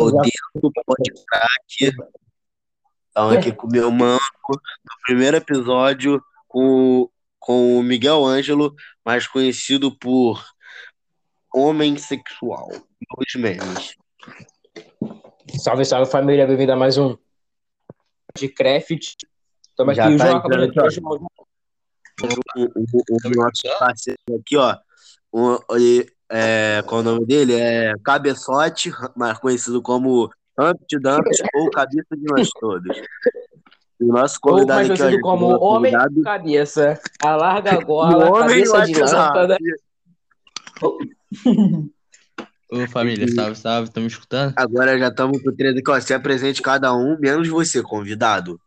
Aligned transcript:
O 0.00 0.20
Tempo 0.20 0.72
Pode 0.86 1.10
Crack. 1.26 1.96
Estão 3.08 3.30
aqui 3.30 3.52
com 3.52 3.66
o 3.66 3.70
meu 3.70 3.90
manco 3.90 4.20
no 4.52 4.94
primeiro 5.04 5.36
episódio 5.36 6.22
com, 6.46 7.10
com 7.38 7.78
o 7.78 7.82
Miguel 7.82 8.24
Ângelo, 8.24 8.74
mais 9.04 9.26
conhecido 9.26 9.96
por 9.98 10.44
Homem 11.52 11.96
Sexual. 11.98 12.68
Dois 12.68 13.34
memes. 13.36 13.94
Salve, 15.58 15.84
salve 15.84 16.10
família, 16.10 16.46
bem-vindo 16.46 16.72
a 16.72 16.76
mais 16.76 16.96
um 16.98 17.16
de 18.36 18.48
Craft. 18.48 19.14
Já 19.94 20.04
aqui, 20.06 20.14
o 20.14 20.18
tá 20.18 20.26
João 20.26 20.36
acabou 20.36 20.58
de 20.58 20.64
entrando, 20.66 20.68
entrar, 20.68 20.90
João. 20.90 21.26
O, 22.56 22.64
o- 22.64 23.16
o 23.24 23.30
nosso 23.36 23.78
parceiro 23.78 24.18
aqui, 24.40 24.56
ó. 24.56 24.76
O, 25.32 25.58
ele- 25.76 26.12
é, 26.30 26.82
qual 26.86 27.00
é 27.00 27.02
o 27.02 27.04
nome 27.04 27.26
dele? 27.26 27.54
É 27.54 27.94
Cabeçote, 28.04 28.90
mais 29.16 29.38
conhecido 29.38 29.80
como 29.82 30.30
Humpty 30.58 30.98
Dumpty 30.98 31.42
ou 31.54 31.70
Cabeça 31.70 32.16
de 32.16 32.24
Nós 32.24 32.48
Todos. 32.60 32.96
E 34.00 34.04
o 34.04 34.08
nosso 34.08 34.38
Ou 34.44 34.52
convidado 34.52 34.86
mais 34.88 34.98
conhecido 34.98 35.20
como 35.22 35.48
nosso 35.50 35.64
Homem 35.64 35.92
convidado, 35.92 36.22
Cabeça. 36.22 37.00
Alarga 37.22 37.72
a 37.74 37.78
o 37.78 37.84
gola, 37.84 38.30
Homem 38.30 38.64
cabeça 38.64 38.86
de 38.86 39.00
lâmpada. 39.00 39.56
Ô 42.70 42.86
família, 42.86 43.26
salve, 43.28 43.56
salve, 43.56 43.88
estão 43.88 44.02
me 44.02 44.08
escutando? 44.08 44.52
Agora 44.54 44.98
já 44.98 45.08
estamos 45.08 45.42
com 45.42 45.48
o 45.48 45.56
três 45.56 45.74
aqui, 45.76 45.90
ó. 45.90 45.98
Se 46.00 46.12
apresente 46.12 46.60
cada 46.60 46.94
um, 46.94 47.18
menos 47.18 47.48
você, 47.48 47.82
convidado. 47.82 48.60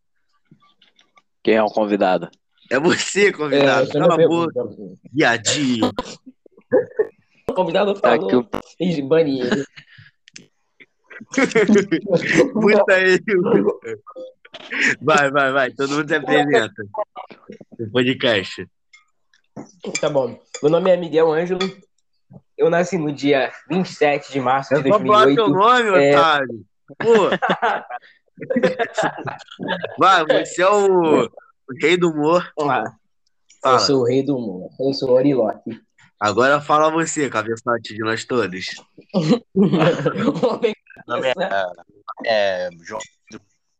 Quem 1.43 1.55
é 1.55 1.63
o 1.63 1.67
convidado? 1.67 2.27
É 2.69 2.80
você, 2.80 3.27
É, 3.27 3.31
convidado. 3.31 3.88
você 3.88 3.99
não 3.99 4.07
Cala 4.07 4.23
a 4.23 4.27
boca, 4.27 4.53
pergunta. 4.53 4.97
viadinho. 5.13 5.91
O 7.51 7.53
convidado 7.53 7.93
Tá 7.99 8.13
aqui 8.13 8.25
falou. 8.29 8.43
o 8.53 8.83
Ih, 8.83 9.01
Bane 9.01 9.41
ele. 9.41 9.65
Muita 12.55 12.99
ele. 12.99 13.23
Vai, 15.01 15.31
vai, 15.31 15.52
vai. 15.52 15.71
Todo 15.71 15.89
mundo 15.95 16.08
se 16.08 16.16
apresenta. 16.16 16.73
No 17.80 17.91
podcast. 17.91 18.67
Tá 19.99 20.09
bom. 20.09 20.39
Meu 20.63 20.71
nome 20.71 20.89
é 20.89 20.97
Miguel 20.97 21.31
Ângelo. 21.31 21.59
Eu 22.58 22.69
nasci 22.69 22.97
no 22.97 23.11
dia 23.11 23.52
27 23.69 24.31
de 24.31 24.39
março 24.39 24.73
É 24.73 24.81
de 24.81 24.89
só 24.89 24.99
falar 24.99 25.25
teu 25.25 25.47
2008. 25.47 25.49
nome, 25.49 26.03
É. 26.05 26.17
otário. 26.17 26.65
Vai, 29.97 30.25
você 30.45 30.61
é 30.61 30.69
o, 30.69 31.23
o 31.25 31.30
rei 31.81 31.97
do 31.97 32.09
humor. 32.11 32.52
Ah, 32.59 32.83
Fala. 33.61 33.75
eu 33.75 33.80
sou 33.80 34.02
o 34.02 34.05
rei 34.05 34.23
do 34.23 34.36
humor. 34.38 34.69
Eu 34.80 34.93
sou 34.93 35.09
o 35.09 35.13
Oriloque. 35.13 35.80
Agora 36.22 36.61
fala 36.61 36.91
você, 36.91 37.27
cabeçote 37.31 37.95
de 37.95 38.00
nós 38.02 38.23
todos. 38.23 38.67
Homem 39.55 40.75
Meu 40.95 41.17
nome 41.17 41.33
Cabeça. 41.33 41.72
é 42.23 42.69
João 42.83 43.02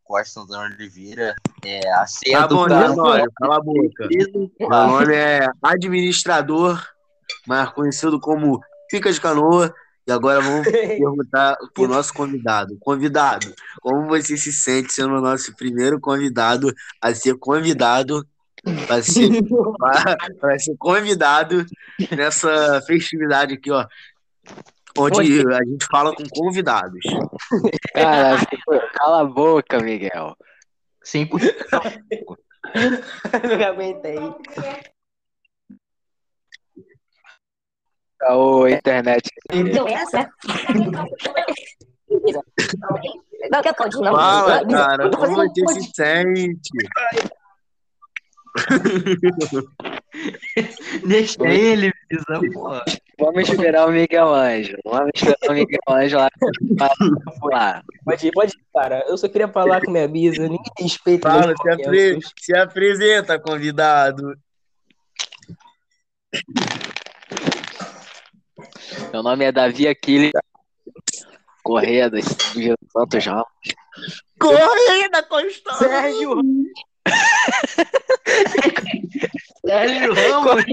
Costa 0.02 0.40
Antônio 0.40 0.74
Oliveira. 0.74 1.36
É 1.64 1.88
a 1.92 2.04
ceia 2.04 2.40
Tá 2.40 2.48
bom, 2.48 2.66
carro. 2.66 2.94
Tenório, 2.96 3.32
cala 3.36 3.56
a 3.58 3.60
boca. 3.60 4.08
Meu 4.58 4.68
nome 4.68 5.14
é 5.14 5.46
administrador, 5.62 6.84
mais 7.46 7.70
conhecido 7.70 8.18
como 8.18 8.60
Fica 8.90 9.12
de 9.12 9.20
Canoa. 9.20 9.72
E 10.04 10.10
agora 10.10 10.40
vamos 10.40 10.66
perguntar 10.66 11.56
pro 11.72 11.86
nosso 11.86 12.12
convidado. 12.12 12.76
Convidado, 12.80 13.54
como 13.80 14.08
você 14.08 14.36
se 14.36 14.52
sente 14.52 14.92
sendo 14.92 15.14
o 15.14 15.20
nosso 15.20 15.54
primeiro 15.54 16.00
convidado 16.00 16.74
a 17.00 17.14
ser 17.14 17.38
convidado 17.38 18.26
para 18.86 19.02
ser, 19.02 19.28
para 20.40 20.58
ser 20.58 20.76
convidado 20.78 21.64
nessa 22.16 22.80
festividade 22.82 23.54
aqui, 23.54 23.70
ó. 23.70 23.86
Onde 24.96 25.40
a 25.40 25.64
gente 25.64 25.86
fala 25.90 26.14
com 26.14 26.24
convidados. 26.28 27.00
Cara, 27.94 28.36
cala 28.92 29.22
a 29.22 29.24
boca, 29.24 29.80
Miguel. 29.80 30.36
100%. 31.04 31.54
Não 33.58 33.66
aguentei. 33.66 34.18
Ô, 38.30 38.68
internet. 38.68 39.28
Não 39.50 39.88
é 39.88 39.94
essa? 39.94 40.30
Não, 43.50 43.62
quer 43.62 43.74
pode 43.74 43.96
não. 43.96 44.14
Fala, 44.14 44.66
cara, 44.66 45.04
não, 45.04 45.10
como 45.10 45.36
não, 45.36 45.48
você 45.48 45.62
pode. 45.64 45.82
se 45.82 45.90
sente? 45.94 46.70
Deixa 51.06 51.42
ele, 51.48 51.90
porra. 52.52 52.84
Vamos 53.18 53.48
esperar 53.48 53.88
o 53.88 53.92
Miguel 53.92 54.34
Ângelo. 54.34 54.78
Vamos 54.84 55.10
esperar 55.14 55.50
o 55.50 55.52
Miguel 55.52 55.80
Ângelo 55.88 56.22
lá. 56.22 56.30
lá. 57.44 57.82
Pode 58.04 58.26
ir, 58.26 58.32
pode 58.32 58.52
ir, 58.52 58.60
cara. 58.74 59.04
Eu 59.08 59.16
só 59.16 59.28
queria 59.28 59.48
falar 59.48 59.80
com 59.82 59.90
minha 59.90 60.06
bisa. 60.08 60.42
Ninguém 60.42 60.60
respeita 60.78 61.30
Fala, 61.30 61.54
se, 61.56 61.70
apre- 61.70 62.18
se 62.38 62.56
apresenta, 62.56 63.38
convidado. 63.38 64.34
Meu 69.12 69.22
nome 69.22 69.44
é 69.44 69.52
Davi 69.52 69.86
Aquiles. 69.88 70.32
Correia 71.62 72.10
do 72.10 72.20
Silvio 72.20 72.76
Santos 72.90 73.24
Ramos. 73.24 73.46
Corrida, 74.38 75.22
Constância! 75.28 75.88
Sérgio! 75.88 76.42
Sérgio 79.66 80.14
Ramos. 80.14 80.64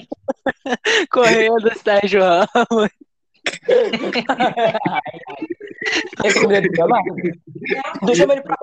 Correia 1.11 1.49
do 1.51 1.79
Sérgio 1.79 2.21
Ramos. 2.21 2.89
É 6.23 6.33
que 6.33 6.47
medo 6.47 6.69
de 6.69 6.75
falar? 6.75 7.01
Então 8.01 8.15
chama 8.15 8.33
ele 8.33 8.41
pra 8.41 8.55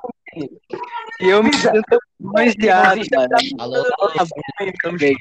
E 1.21 1.25
eu 1.29 1.43
me 1.43 1.53
sinto 1.53 1.97
manjado, 2.19 3.01
mano. 3.11 3.27
Alô, 3.59 3.83
boca, 3.83 4.91
Miguel. 4.91 5.15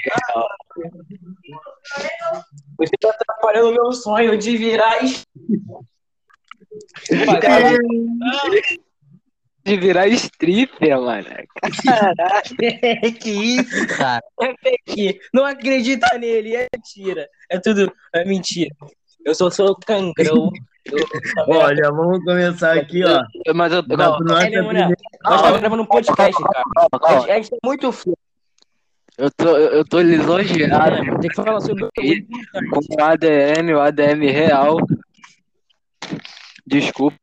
Você 2.78 2.92
tá 3.00 3.10
atrapalhando 3.10 3.70
o 3.70 3.72
meu 3.72 3.92
sonho 3.92 4.36
de 4.36 4.56
virar. 4.56 5.02
es- 5.02 5.24
De 9.66 9.76
virar 9.76 10.06
stripper, 10.08 11.00
mano. 11.00 11.26
que 13.20 13.30
isso, 13.30 13.86
cara? 13.88 14.22
É 14.40 14.54
fake. 14.62 15.18
Não 15.34 15.44
acredita 15.44 16.16
nele, 16.18 16.54
é 16.54 16.68
mentira. 16.72 17.28
É 17.50 17.58
tudo 17.58 17.92
é 18.14 18.24
mentira. 18.24 18.70
Eu 19.24 19.34
sou 19.34 19.50
sou 19.50 19.74
cangrão. 19.84 20.50
Eu- 20.84 21.04
Olha, 21.48 21.90
vamos 21.90 22.22
começar 22.24 22.76
aqui, 22.76 23.02
ó. 23.04 23.24
Mas 23.52 23.72
eu, 23.72 23.84
calma, 23.84 24.18
nossa 24.20 24.46
Ele, 24.46 24.62
mulher, 24.62 24.84
primeira- 24.86 24.96
Nós 25.24 25.34
estamos 25.40 25.58
gravando 25.60 25.82
um 25.82 25.86
podcast, 25.86 26.42
cara. 26.44 26.64
A 27.02 27.34
gente, 27.34 27.52
é 27.52 27.58
muito 27.64 27.90
frio. 27.90 28.16
Eu 29.18 29.30
tô, 29.32 29.56
eu 29.56 29.84
tô 29.84 30.00
lisonjeado 30.00 31.18
Tem 31.20 31.30
que 31.30 31.34
falar 31.34 31.60
sobre 31.60 31.88
com 31.90 33.02
o 33.02 33.02
ADM, 33.04 33.72
o 33.74 33.80
ADM 33.80 34.30
real. 34.30 34.76
Desculpa. 36.64 37.16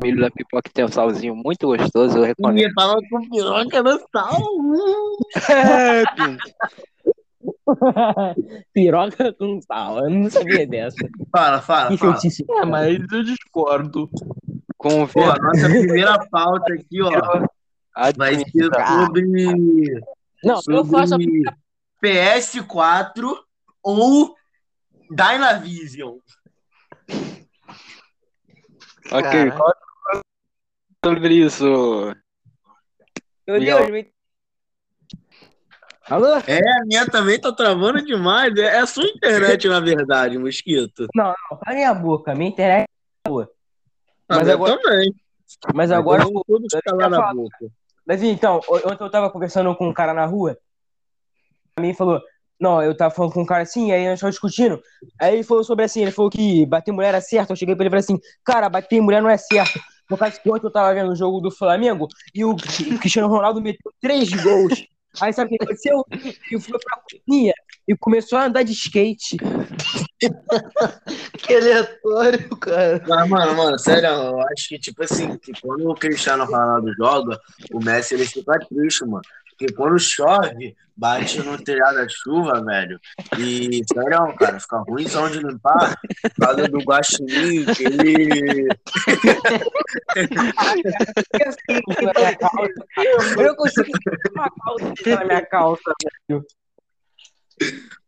O 0.00 0.06
milho 0.06 0.20
da 0.20 0.30
pipoca 0.30 0.70
tem 0.72 0.84
um 0.84 0.88
salzinho 0.88 1.34
muito 1.34 1.66
gostoso, 1.66 2.18
eu 2.18 2.22
recomendo. 2.22 2.68
Ih, 2.68 2.72
tava 2.72 2.98
com 3.10 3.28
piroca 3.28 3.82
no 3.82 4.00
sal. 4.12 4.38
É, 5.50 6.04
piroca 8.72 9.32
com 9.32 9.60
sal. 9.60 10.04
Eu 10.04 10.10
não 10.10 10.30
sabia 10.30 10.64
dessa. 10.68 10.98
Fala, 11.32 11.60
fala, 11.60 11.88
Que 11.88 11.96
fala. 11.96 12.16
É, 12.62 12.64
mas 12.64 12.96
eu 13.12 13.24
discordo. 13.24 14.08
Com 14.76 15.08
Pô, 15.08 15.24
a 15.24 15.36
nossa 15.36 15.68
primeira 15.68 16.16
pauta 16.30 16.74
aqui, 16.74 17.02
ó, 17.02 17.44
vai 18.16 18.36
ser 18.36 18.70
sobre, 18.72 20.00
Não, 20.44 20.60
eu 20.68 20.84
faço 20.84 21.16
a 21.16 21.18
sobre 21.18 21.42
PS4 22.00 23.36
ou 23.82 24.36
Dynavision. 25.10 26.18
Ok, 29.10 29.22
Caralho. 29.22 29.87
Sobre 31.04 31.34
isso? 31.34 31.64
Meu 33.46 33.58
Miguel. 33.58 33.78
Deus, 33.78 33.90
me... 33.90 34.12
Alô? 36.08 36.36
É, 36.46 36.58
a 36.58 36.84
minha 36.86 37.06
também 37.06 37.38
tá 37.40 37.52
travando 37.52 38.02
demais. 38.02 38.54
É 38.56 38.62
é 38.62 38.78
a 38.78 38.86
sua 38.86 39.04
internet, 39.04 39.68
na 39.68 39.80
verdade, 39.80 40.38
Mosquito. 40.38 41.06
Não, 41.14 41.34
cala 41.64 41.88
a 41.88 41.94
boca. 41.94 42.34
Minha 42.34 42.50
internet 42.50 42.88
é 43.24 43.28
boa. 43.28 43.50
A 44.28 44.36
Mas 44.36 44.44
minha 44.44 44.54
agora- 44.54 44.78
também. 44.78 45.14
Mas 45.74 45.90
agora. 45.90 46.24
Vamos 46.24 46.42
todos 46.46 46.72
eu 46.72 46.82
calar 46.82 47.10
na 47.10 47.16
falar- 47.16 47.34
boca. 47.34 47.58
Mas 48.06 48.22
então, 48.22 48.60
ontem 48.68 49.04
eu 49.04 49.10
tava 49.10 49.30
conversando 49.30 49.74
com 49.76 49.88
um 49.88 49.92
cara 49.92 50.14
na 50.14 50.24
rua. 50.24 50.56
A 51.76 51.80
mim 51.80 51.94
falou. 51.94 52.20
Não, 52.60 52.82
eu 52.82 52.96
tava 52.96 53.14
falando 53.14 53.32
com 53.34 53.42
um 53.42 53.46
cara 53.46 53.62
assim, 53.62 53.92
aí 53.92 54.08
nós 54.08 54.18
tava 54.18 54.32
discutindo. 54.32 54.82
Aí 55.20 55.34
ele 55.34 55.44
falou 55.44 55.62
sobre 55.62 55.84
assim, 55.84 56.02
ele 56.02 56.10
falou 56.10 56.28
que 56.30 56.66
bater 56.66 56.90
mulher 56.90 57.08
era 57.08 57.20
certo. 57.20 57.50
Eu 57.50 57.56
cheguei 57.56 57.76
pra 57.76 57.84
ele 57.84 57.88
e 57.88 58.02
falei 58.02 58.18
assim, 58.18 58.18
cara, 58.44 58.68
bater 58.68 59.00
mulher 59.00 59.22
não 59.22 59.30
é 59.30 59.36
certo. 59.36 59.78
No 60.10 60.16
caso 60.16 60.40
que 60.40 60.50
ontem 60.50 60.66
eu 60.66 60.72
tava 60.72 60.94
vendo 60.94 61.12
o 61.12 61.16
jogo 61.16 61.40
do 61.40 61.50
Flamengo 61.50 62.08
e 62.34 62.44
o 62.44 62.56
Cristiano 63.00 63.28
Ronaldo 63.28 63.60
meteu 63.60 63.92
três 64.00 64.30
gols 64.42 64.88
Aí 65.20 65.32
sabe 65.32 65.54
o 65.54 65.58
que 65.58 65.64
aconteceu? 65.64 66.04
Ele 66.12 66.60
foi 66.60 66.78
pra 66.78 67.00
cozinha 67.10 67.54
e 67.86 67.96
começou 67.96 68.38
a 68.38 68.44
andar 68.44 68.62
de 68.62 68.72
skate. 68.72 69.36
Que 71.38 71.54
aleatório, 71.54 72.48
cara. 72.56 73.02
Mas, 73.08 73.28
mano, 73.28 73.56
mano, 73.56 73.78
sério, 73.78 74.08
eu 74.08 74.40
acho 74.40 74.68
que, 74.68 74.78
tipo 74.78 75.02
assim, 75.02 75.36
que 75.38 75.52
quando 75.60 75.88
o 75.88 75.94
Cristiano 75.94 76.44
Ronaldo 76.44 76.92
joga, 76.94 77.38
o 77.72 77.82
Messi 77.82 78.14
ele 78.14 78.26
fica 78.26 78.58
triste, 78.58 79.04
mano. 79.04 79.22
Porque 79.58 79.74
quando 79.74 79.98
chove, 79.98 80.76
bate 80.96 81.42
no 81.42 81.58
telhado 81.58 81.96
da 81.96 82.06
chuva, 82.08 82.64
velho. 82.64 83.00
E, 83.36 83.82
sério, 83.92 84.36
cara, 84.36 84.60
fica 84.60 84.78
ruim 84.78 85.08
só 85.08 85.26
de 85.26 85.40
limpar 85.40 85.96
por 86.22 86.46
causa 86.46 86.68
do 86.68 86.78
guaxinim, 86.78 87.64
que 87.74 87.84
ele. 87.84 88.68
Eu 93.36 93.46
não 93.48 93.56
consigo 93.56 93.88
uma 94.32 94.48
calça 94.48 94.94
na 95.06 95.24
minha 95.24 95.46
calça. 95.46 95.92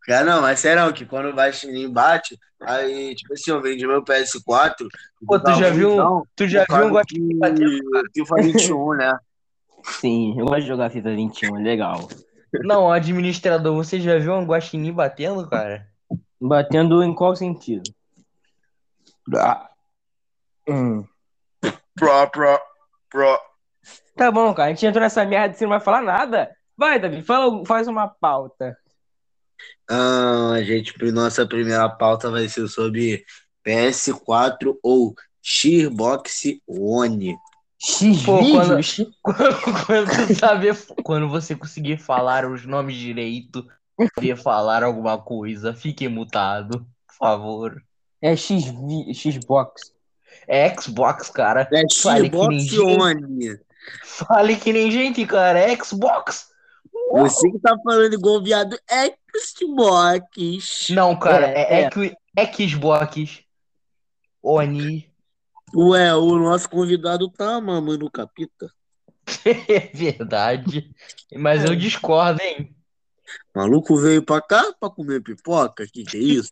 Cara, 0.02 0.24
não, 0.24 0.40
mas 0.42 0.60
sério, 0.60 0.92
que 0.92 1.04
quando 1.04 1.30
o 1.30 1.34
guaxinim 1.34 1.92
bate, 1.92 2.38
aí, 2.62 3.12
tipo 3.16 3.32
assim, 3.32 3.50
eu 3.50 3.60
vendi 3.60 3.84
meu 3.88 4.04
PS4. 4.04 4.86
Pô, 5.26 5.36
tu 5.40 5.52
já 5.54 5.70
viu, 5.70 5.88
ruimzão, 5.88 6.22
tu 6.36 6.46
já 6.46 6.64
viu 6.68 6.86
um 6.86 6.90
guaxinim 6.90 7.38
batendo? 7.40 7.80
FIFA 8.14 8.36
21, 8.36 8.94
né? 8.94 9.18
Sim, 9.84 10.38
eu 10.38 10.46
gosto 10.46 10.62
de 10.62 10.66
jogar 10.68 10.90
FIFA 10.90 11.14
21, 11.14 11.58
é 11.58 11.62
legal. 11.62 12.08
Não, 12.62 12.90
administrador, 12.90 13.74
você 13.74 14.00
já 14.00 14.18
viu 14.18 14.34
um 14.34 14.44
guaxinim 14.44 14.92
batendo, 14.92 15.48
cara? 15.48 15.86
Batendo 16.40 17.02
em 17.02 17.14
qual 17.14 17.36
sentido? 17.36 17.82
Hum. 20.68 21.04
Pro, 21.94 22.28
pro, 22.30 22.58
pro. 23.08 23.38
Tá 24.16 24.30
bom, 24.30 24.52
cara, 24.54 24.68
a 24.70 24.72
gente 24.72 24.86
entrou 24.86 25.02
nessa 25.02 25.24
merda 25.24 25.54
e 25.54 25.58
você 25.58 25.64
não 25.64 25.70
vai 25.70 25.80
falar 25.80 26.02
nada? 26.02 26.50
Vai, 26.76 26.98
Davi, 26.98 27.22
fala, 27.22 27.64
faz 27.64 27.86
uma 27.88 28.08
pauta. 28.08 28.76
Ah, 29.88 30.54
gente, 30.62 30.92
pri- 30.94 31.12
nossa 31.12 31.46
primeira 31.46 31.88
pauta 31.88 32.30
vai 32.30 32.48
ser 32.48 32.66
sobre 32.68 33.24
PS4 33.64 34.78
ou 34.82 35.14
Xbox 35.42 36.42
One. 36.66 37.36
X 37.82 38.22
Pô, 38.24 38.38
quando- 38.38 38.76
vídeos? 38.76 38.96
Quando, 39.22 39.86
quando 39.86 40.34
saber, 40.38 40.76
quando 41.02 41.28
você 41.28 41.56
conseguir 41.56 41.96
falar 41.96 42.44
os 42.44 42.66
nomes 42.66 42.94
direito, 42.96 43.66
poder 44.14 44.36
falar 44.36 44.82
alguma 44.82 45.16
coisa, 45.18 45.72
fique 45.72 46.06
mutado, 46.08 46.86
por 47.06 47.14
favor. 47.18 47.82
É 48.20 48.36
X 48.36 48.64
Xbox. 49.14 49.92
É 50.46 50.74
Xbox, 50.78 51.30
cara. 51.30 51.66
É 51.72 51.82
Fale 52.02 52.28
que 52.28 52.36
nem 52.36 52.60
Xbox 52.60 52.64
gente. 52.64 53.00
One. 53.00 53.58
Fale 54.04 54.56
que 54.56 54.72
nem 54.72 54.90
gente, 54.90 55.24
cara. 55.26 55.58
É 55.58 55.74
Xbox. 55.76 56.48
Você 57.12 57.50
que 57.50 57.58
tá 57.60 57.74
falando 57.82 58.12
igual 58.14 58.42
viado, 58.42 58.78
é 58.90 59.12
Xbox. 59.36 60.90
Não, 60.90 61.16
cara, 61.18 61.46
É, 61.48 61.82
é, 61.84 61.90
X- 61.90 62.70
Xbox. 62.70 63.40
Oni. 64.42 65.09
Ué, 65.74 66.14
o 66.14 66.36
nosso 66.38 66.68
convidado 66.68 67.30
tá 67.30 67.60
mamando 67.60 68.06
o 68.06 68.10
capita. 68.10 68.70
É 69.68 69.90
verdade. 69.94 70.90
Mas 71.36 71.64
eu 71.64 71.76
discordo, 71.76 72.40
hein? 72.42 72.74
Maluco 73.54 73.96
veio 73.96 74.22
pra 74.22 74.40
cá 74.40 74.72
pra 74.78 74.90
comer 74.90 75.22
pipoca? 75.22 75.86
Que 75.86 76.02
que 76.02 76.16
é 76.16 76.20
isso? 76.20 76.50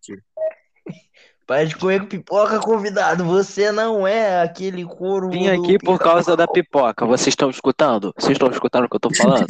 Para 1.44 1.64
de 1.64 1.74
comer 1.76 2.06
pipoca, 2.06 2.60
convidado. 2.60 3.24
Você 3.24 3.72
não 3.72 4.06
é 4.06 4.42
aquele 4.42 4.84
couro. 4.84 5.30
Vim 5.30 5.48
aqui 5.48 5.78
por 5.78 5.98
causa 5.98 6.36
da 6.36 6.46
pipoca. 6.46 7.06
Vocês 7.06 7.28
estão 7.28 7.48
escutando? 7.48 8.12
Vocês 8.16 8.32
estão 8.32 8.50
escutando 8.50 8.84
o 8.84 8.88
que 8.88 8.96
eu 8.96 9.00
tô 9.00 9.14
falando? 9.14 9.46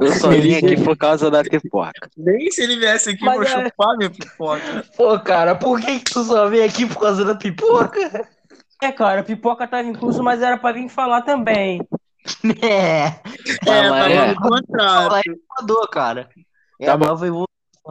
Eu 0.00 0.12
só 0.12 0.30
vim 0.30 0.54
aqui 0.54 0.80
por 0.82 0.96
causa 0.96 1.30
da 1.30 1.42
pipoca. 1.42 2.08
Nem 2.16 2.50
se 2.50 2.62
ele 2.62 2.76
viesse 2.76 3.10
aqui 3.10 3.24
Mas 3.24 3.36
pra 3.50 3.60
é- 3.60 3.64
chupar 3.64 3.96
minha 3.96 4.10
pipoca. 4.10 4.84
Pô, 4.96 5.18
cara, 5.20 5.54
por 5.56 5.80
que, 5.80 5.98
que 5.98 6.12
tu 6.12 6.22
só 6.24 6.48
veio 6.48 6.64
aqui 6.64 6.86
por 6.86 7.00
causa 7.00 7.24
da 7.24 7.34
pipoca? 7.34 8.28
É, 8.84 8.92
cara, 8.92 9.22
pipoca 9.22 9.66
tava 9.66 9.88
incluso, 9.88 10.22
mas 10.22 10.42
era 10.42 10.58
pra 10.58 10.72
vir 10.72 10.88
falar 10.88 11.22
também. 11.22 11.80
É. 12.62 13.20
É, 13.66 13.90
mas 13.90 14.04
tá 14.06 14.10
é. 14.10 14.28
no 14.28 14.40
contrato. 14.40 15.20
Inovador, 15.26 15.88
cara. 15.90 16.28
É 16.80 16.86
Tá 16.86 16.96
nova 16.96 17.26
evolução. 17.26 17.44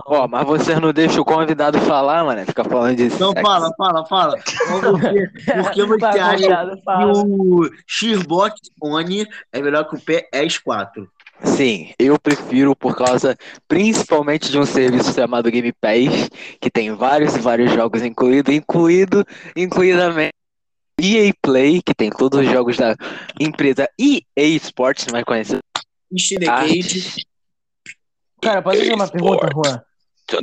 Ó, 0.07 0.27
mas 0.27 0.43
vocês 0.47 0.79
não 0.81 0.91
deixam 0.91 1.21
o 1.21 1.25
convidado 1.25 1.79
falar, 1.81 2.23
mano. 2.23 2.43
Fica 2.43 2.63
falando 2.63 2.95
de 2.95 3.03
Então 3.03 3.29
sexo. 3.29 3.43
fala, 3.45 3.71
fala, 3.77 4.05
fala. 4.07 4.37
Por 4.81 4.99
que, 4.99 5.53
por 5.53 5.71
que 5.71 5.85
você 5.85 5.97
Vai, 5.99 6.19
acha 6.19 6.65
que 6.73 7.05
o 7.05 7.69
Xbox 7.87 8.55
One 8.81 9.27
é 9.51 9.61
melhor 9.61 9.87
que 9.87 9.95
o 9.95 9.99
PS4? 9.99 11.07
Sim, 11.43 11.93
eu 11.99 12.17
prefiro 12.19 12.75
por 12.75 12.95
causa 12.95 13.37
principalmente 13.67 14.49
de 14.49 14.57
um 14.57 14.65
serviço 14.65 15.13
chamado 15.13 15.51
Game 15.51 15.71
Pass, 15.73 16.27
que 16.59 16.71
tem 16.71 16.91
vários 16.95 17.35
e 17.35 17.39
vários 17.39 17.71
jogos 17.71 18.01
incluído, 18.01 18.51
incluído, 18.51 19.23
incluidamente 19.55 20.33
EA 21.01 21.33
Play, 21.41 21.81
que 21.81 21.93
tem 21.93 22.09
todos 22.09 22.39
os 22.39 22.45
jogos 22.45 22.77
da 22.77 22.95
empresa 23.39 23.87
EA 23.99 24.21
Sports, 24.57 25.07
mais 25.11 25.23
conhecida. 25.23 25.59
Shinegate. 26.17 27.25
Cara, 28.41 28.61
pode 28.61 28.79
fazer 28.79 28.93
uma 28.93 29.07
pergunta, 29.07 29.49
Juan? 29.53 29.81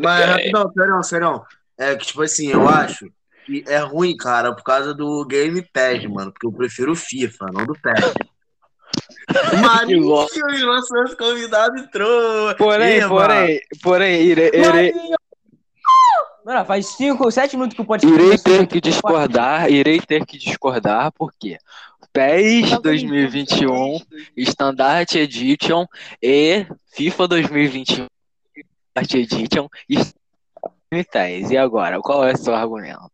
Mas, 0.00 0.26
rapidão, 0.26 0.72
sério, 0.72 1.02
sério. 1.02 1.42
É 1.78 1.96
que, 1.96 2.06
tipo 2.06 2.22
assim, 2.22 2.48
eu 2.48 2.68
acho 2.68 3.10
que 3.46 3.64
é 3.66 3.78
ruim, 3.78 4.16
cara, 4.16 4.54
por 4.54 4.62
causa 4.62 4.94
do 4.94 5.24
Game 5.26 5.62
Pass, 5.72 6.04
mano. 6.06 6.32
Porque 6.32 6.46
eu 6.46 6.52
prefiro 6.52 6.92
o 6.92 6.96
FIFA, 6.96 7.46
não 7.52 7.64
do 7.64 7.74
PES. 7.74 8.14
Marinho, 9.62 10.06
nosso 10.06 11.16
convidado 11.16 11.78
entrou. 11.78 12.54
Porém, 12.56 12.98
Eba. 12.98 13.08
porém, 13.08 13.60
porém, 13.82 14.22
irei, 14.22 14.50
irei, 14.52 14.92
Mano, 16.50 16.64
faz 16.64 16.86
5, 16.96 17.30
7 17.30 17.56
minutos 17.56 17.76
que 17.76 17.80
o 17.80 17.84
podcast 17.84 18.20
irei 18.20 18.36
ter 18.36 18.66
que 18.66 18.80
discordar, 18.80 19.70
irei 19.70 20.00
ter 20.00 20.26
que 20.26 20.36
discordar, 20.36 21.12
porque 21.12 21.56
PES 22.12 22.76
2021, 22.82 24.00
Standard 24.36 25.16
Edition 25.16 25.86
e 26.20 26.66
FIFA 26.92 27.28
2021 27.28 28.06
Standard 28.96 29.16
Edition 29.16 29.68
e. 29.88 29.96
E 31.48 31.56
agora, 31.56 32.00
qual 32.00 32.26
é 32.26 32.32
o 32.32 32.36
seu 32.36 32.52
argumento? 32.52 33.08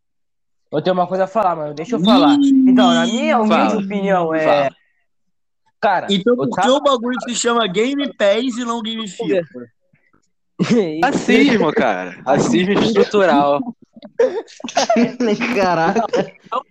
Eu 0.71 0.81
tenho 0.81 0.95
uma 0.95 1.05
coisa 1.05 1.25
a 1.25 1.27
falar, 1.27 1.55
mano. 1.55 1.75
Deixa 1.75 1.95
eu 1.95 2.03
falar. 2.03 2.33
Então, 2.41 2.91
na 2.91 3.05
minha 3.05 3.37
humilde 3.37 3.53
Fala. 3.55 3.77
opinião, 3.77 4.33
é. 4.33 4.43
Fala. 4.45 4.69
Cara, 5.79 6.07
Então 6.09 6.35
por 6.35 6.49
que 6.49 6.55
tava- 6.55 6.71
o 6.73 6.81
bagulho 6.81 7.21
se 7.21 7.35
chama 7.35 7.67
Game 7.67 8.11
Pass 8.15 8.57
e 8.57 8.65
não 8.65 8.81
Game 8.81 9.07
FIFA? 9.07 9.43
Racismo, 11.03 11.71
cara. 11.71 12.21
Racismo 12.25 12.73
estrutural. 12.73 13.61
Caraca. 15.55 16.07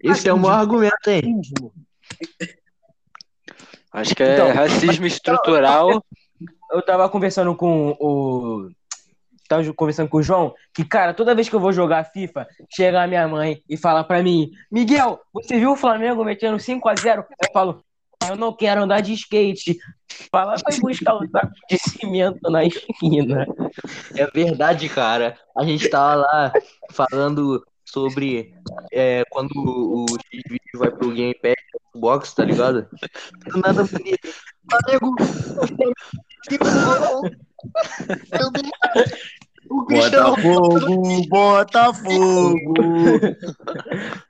Esse 0.03 0.29
é 0.29 0.33
o 0.33 0.39
maior 0.39 0.59
argumento, 0.61 1.09
hein? 1.09 1.41
Acho 3.93 4.15
que 4.15 4.23
é 4.23 4.35
Então, 4.35 4.53
racismo 4.53 5.07
estrutural. 5.07 6.05
Eu 6.71 6.83
tava 6.83 7.09
conversando 7.09 7.55
com 7.55 7.97
o. 8.01 8.69
Tava 9.49 9.73
conversando 9.73 10.09
com 10.09 10.19
o 10.19 10.23
João, 10.23 10.53
que, 10.75 10.85
cara, 10.85 11.15
toda 11.15 11.35
vez 11.35 11.49
que 11.49 11.55
eu 11.55 11.61
vou 11.61 11.73
jogar 11.73 12.11
FIFA, 12.11 12.49
chega 12.69 13.01
a 13.01 13.07
minha 13.07 13.29
mãe 13.29 13.63
e 13.69 13.77
fala 13.77 14.03
pra 14.03 14.23
mim: 14.23 14.51
Miguel, 14.71 15.21
você 15.33 15.57
viu 15.59 15.73
o 15.73 15.77
Flamengo 15.77 16.25
metendo 16.25 16.57
5x0? 16.57 17.19
Eu 17.19 17.53
falo: 17.53 17.85
eu 18.29 18.37
não 18.37 18.53
quero 18.53 18.83
andar 18.83 19.01
de 19.01 19.13
skate. 19.13 19.79
Fala, 20.31 20.57
vai 20.57 20.81
buscar 20.81 21.17
um 21.17 21.29
saco 21.29 21.53
de 21.69 21.79
cimento 21.79 22.51
na 22.51 22.65
esquina. 22.65 23.47
É 24.15 24.27
verdade, 24.27 24.89
cara. 24.89 25.39
A 25.57 25.65
gente 25.65 25.89
tava 25.89 26.17
lá 26.17 26.53
falando 26.93 27.65
sobre 27.85 28.55
é, 28.93 29.23
quando 29.31 29.53
o 29.57 30.07
X-Video 30.33 30.79
vai 30.79 30.91
pro 30.91 31.13
Game 31.13 31.35
Pass 31.35 31.55
Xbox, 31.97 32.35
tá 32.35 32.45
ligado? 32.45 32.89
Do 33.47 33.59
nada 33.61 33.85
bonito. 33.85 34.29
Flamengo. 34.71 35.15
O 39.69 39.85
Cristiano 39.85 40.37
Botafogo, 40.37 41.29
Botafogo. 41.29 42.75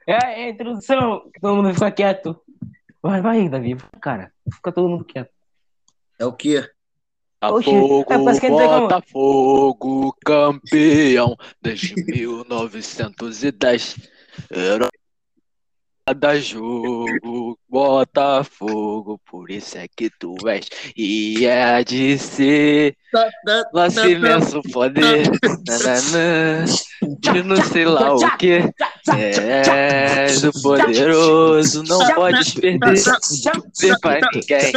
É, 0.06 0.12
é 0.12 0.44
a 0.44 0.48
introdução, 0.48 1.22
todo 1.40 1.56
mundo 1.56 1.74
fica 1.74 1.90
quieto. 1.90 2.40
Vai, 3.06 3.20
vai, 3.20 3.48
Davi, 3.48 3.76
cara, 4.00 4.32
fica 4.52 4.72
todo 4.72 4.88
mundo 4.88 5.04
quieto. 5.04 5.30
É 6.18 6.26
o 6.26 6.32
quê? 6.32 6.68
Botafogo, 7.40 8.12
é, 8.12 8.18
tá 8.18 8.18
Botafogo, 8.80 10.12
campeão 10.24 11.36
desde 11.62 11.94
1910. 11.94 13.96
Herói 14.50 14.90
da 16.14 16.38
jogo, 16.38 17.58
Botafogo, 17.68 19.20
por 19.28 19.50
isso 19.50 19.76
é 19.76 19.88
que 19.88 20.08
tu 20.08 20.36
és. 20.46 20.68
E 20.96 21.44
é 21.44 21.82
de 21.82 22.16
ser 22.16 22.96
nosso 23.72 24.08
imenso 24.08 24.62
poder. 24.72 25.28
Nananã, 25.66 26.64
de 27.18 27.42
não 27.42 27.56
sei 27.56 27.86
lá 27.86 28.14
o 28.14 28.36
que. 28.36 28.62
És 29.16 30.44
o 30.44 30.52
poderoso, 30.62 31.82
não 31.82 31.98
podes 32.14 32.54
perder 32.54 33.02
ver 33.80 33.98
pra 34.00 34.20
ninguém. 34.32 34.72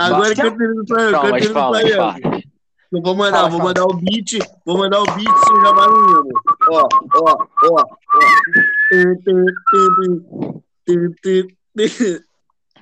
Agora 0.00 0.34
que 0.34 0.40
eu 0.40 0.56
tenho 0.56 0.84
Palmas, 1.12 1.48
palmas, 1.48 1.96
palmas. 1.96 2.51
Eu 2.92 3.00
vou 3.00 3.14
mandar, 3.16 3.38
Fala, 3.38 3.48
vou 3.48 3.58
fala. 3.58 3.70
mandar 3.70 3.84
o 3.86 3.94
beat, 3.96 4.38
vou 4.66 4.76
mandar 4.78 5.00
o 5.00 5.04
beat 5.14 5.38
sem 5.46 5.60
já 5.62 5.72
barulhando. 5.72 6.28
Ó, 6.70 6.86
ó, 7.14 7.46
ó, 7.64 7.76
ó. 7.80 7.84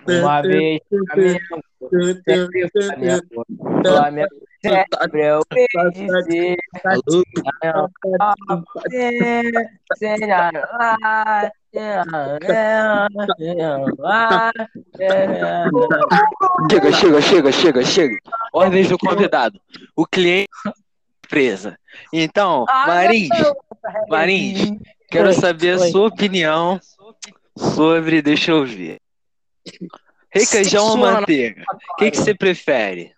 Uma 0.08 0.42
vez, 0.42 0.80
Flamengo, 0.88 1.40
Flamengo. 2.82 3.46
Flamengo 3.84 4.28
sempre 4.62 5.22
eu 5.22 5.40
vencer. 5.52 6.30
Chega, 16.70 16.92
chega, 16.92 17.20
chega, 17.20 17.52
chega, 17.52 17.84
chega. 17.84 18.16
Ordens 18.52 18.88
do 18.88 18.98
convidado. 18.98 19.60
O 19.96 20.06
cliente 20.06 20.48
presa. 21.28 21.78
Então, 22.12 22.64
Marins, 22.86 23.28
Marins, 24.08 24.78
quero 25.10 25.32
saber 25.34 25.70
a 25.74 25.78
sua 25.90 26.08
opinião 26.08 26.80
sobre, 27.56 28.22
deixa 28.22 28.52
eu 28.52 28.64
ver. 28.64 28.98
Requeijão 30.30 30.86
ou 30.86 30.96
manteiga? 30.96 31.64
O 31.92 31.96
que, 31.96 32.10
que 32.10 32.16
você 32.16 32.34
prefere? 32.34 33.12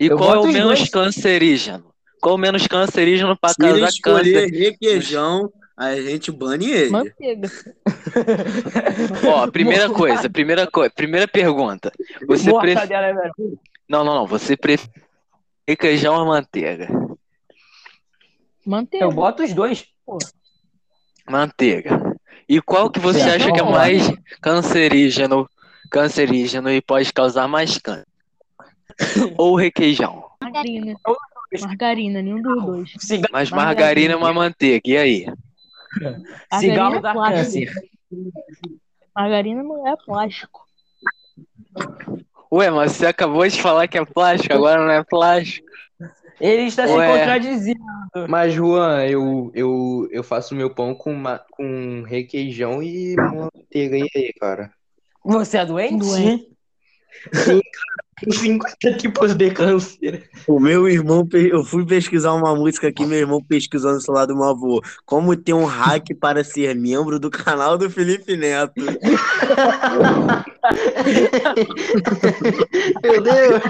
E 0.00 0.06
Eu 0.06 0.16
qual 0.18 0.34
é 0.34 0.38
o 0.38 0.42
os 0.42 0.52
menos 0.52 0.78
dois. 0.78 0.90
cancerígeno? 0.90 1.92
Qual 2.20 2.34
o 2.34 2.38
menos 2.38 2.66
cancerígeno 2.66 3.36
para 3.36 3.50
escolher 3.50 3.88
câncer? 4.02 4.50
requeijão, 4.50 5.52
a 5.88 6.02
gente 6.02 6.30
bane 6.30 6.70
ele. 6.70 6.90
Manteiga. 6.90 7.50
Ó, 9.26 9.46
primeira 9.50 9.88
coisa, 9.90 10.30
primeira 10.30 10.66
coisa, 10.66 10.92
primeira 10.94 11.28
pergunta. 11.28 11.92
Você 12.26 12.52
prefere. 12.58 12.92
É 12.94 13.12
melhor. 13.12 13.32
Não, 13.88 14.04
não, 14.04 14.14
não. 14.14 14.26
Você 14.26 14.56
prefere 14.56 14.90
requeijão 15.66 16.14
ou 16.16 16.26
manteiga? 16.26 16.88
Manteiga. 18.66 19.04
Eu 19.04 19.12
boto 19.12 19.42
os 19.42 19.52
dois. 19.52 19.86
Pô. 20.04 20.18
Manteiga. 21.28 22.16
E 22.48 22.60
qual 22.60 22.90
que 22.90 23.00
você 23.00 23.20
Certo, 23.20 23.36
acha 23.36 23.52
que 23.52 23.60
é 23.60 23.62
mais 23.62 24.12
cancerígeno, 24.40 25.48
cancerígeno 25.90 26.70
e 26.70 26.80
pode 26.82 27.12
causar 27.12 27.48
mais 27.48 27.78
câncer? 27.78 28.06
Ou 29.38 29.56
requeijão? 29.56 30.24
Margarina. 30.42 30.96
Margarina, 31.60 32.22
nenhum 32.22 32.42
dos 32.42 32.64
dois. 32.64 32.94
Mas 33.30 33.50
margarina 33.50 34.14
é 34.14 34.16
uma 34.16 34.32
manteiga. 34.32 34.82
E 34.90 34.96
aí? 34.96 35.26
Cigarro 36.58 37.00
dá 37.00 37.14
Margarina 37.14 37.40
é 37.40 37.44
câncer. 37.44 37.72
Margarina 39.14 39.62
não 39.62 39.86
é 39.86 39.96
plástico. 39.96 40.66
Ué, 42.52 42.70
mas 42.70 42.92
você 42.92 43.06
acabou 43.06 43.46
de 43.46 43.60
falar 43.60 43.88
que 43.88 43.96
é 43.98 44.04
plástico, 44.04 44.54
agora 44.54 44.84
não 44.84 44.90
é 44.92 45.02
plástico. 45.04 45.66
Ele 46.40 46.62
está 46.64 46.86
se 46.86 46.92
Ué. 46.94 47.18
contradizendo. 47.18 47.80
Mas, 48.28 48.52
Juan, 48.52 49.04
eu, 49.06 49.50
eu, 49.54 50.08
eu 50.10 50.22
faço 50.22 50.54
meu 50.54 50.68
pão 50.74 50.94
com, 50.94 51.14
ma- 51.14 51.40
com 51.50 52.02
requeijão 52.02 52.82
e 52.82 53.14
manteiga. 53.16 53.96
E 53.96 54.08
aí, 54.14 54.32
cara? 54.38 54.70
Você 55.24 55.58
é 55.58 55.64
doente? 55.64 55.98
Doente. 55.98 56.51
Tem 58.22 58.30
50 58.30 58.98
tipos 58.98 59.34
de 59.34 59.50
câncer. 59.50 60.30
O 60.46 60.60
meu 60.60 60.88
irmão, 60.88 61.28
eu 61.32 61.64
fui 61.64 61.84
pesquisar 61.84 62.32
uma 62.34 62.54
música 62.54 62.88
aqui, 62.88 63.04
meu 63.04 63.18
irmão 63.18 63.42
pesquisou 63.42 63.92
no 63.92 64.00
celular 64.00 64.26
do 64.26 64.36
meu 64.36 64.44
avô. 64.44 64.80
Como 65.04 65.36
ter 65.36 65.52
um 65.52 65.64
hack 65.64 66.06
para 66.20 66.44
ser 66.44 66.74
membro 66.76 67.18
do 67.18 67.30
canal 67.30 67.76
do 67.76 67.90
Felipe 67.90 68.36
Neto. 68.36 68.74
Meu 73.02 73.20
Deus! 73.20 73.62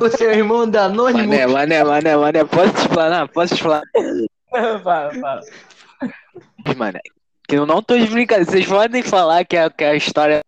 O 0.00 0.08
seu 0.16 0.32
irmão 0.32 0.68
da 0.68 0.86
Anônimo. 0.86 1.28
Mané, 1.28 1.46
mané, 1.46 1.84
mané, 1.84 2.16
mané. 2.16 2.44
Posso 2.44 2.72
te 2.72 2.80
explanar? 2.80 3.28
Posso 3.28 3.54
te 3.54 3.58
explanar, 3.58 3.84
Fala, 4.82 5.12
fala. 5.14 5.40
mané? 6.76 7.00
Que 7.46 7.56
eu 7.56 7.66
não 7.66 7.82
tô 7.82 7.96
de 7.98 8.06
brincadeira. 8.06 8.50
Vocês 8.50 8.66
podem 8.66 9.02
falar 9.02 9.44
que 9.44 9.56
a, 9.56 9.70
que 9.70 9.84
a 9.84 9.94
história 9.94 10.40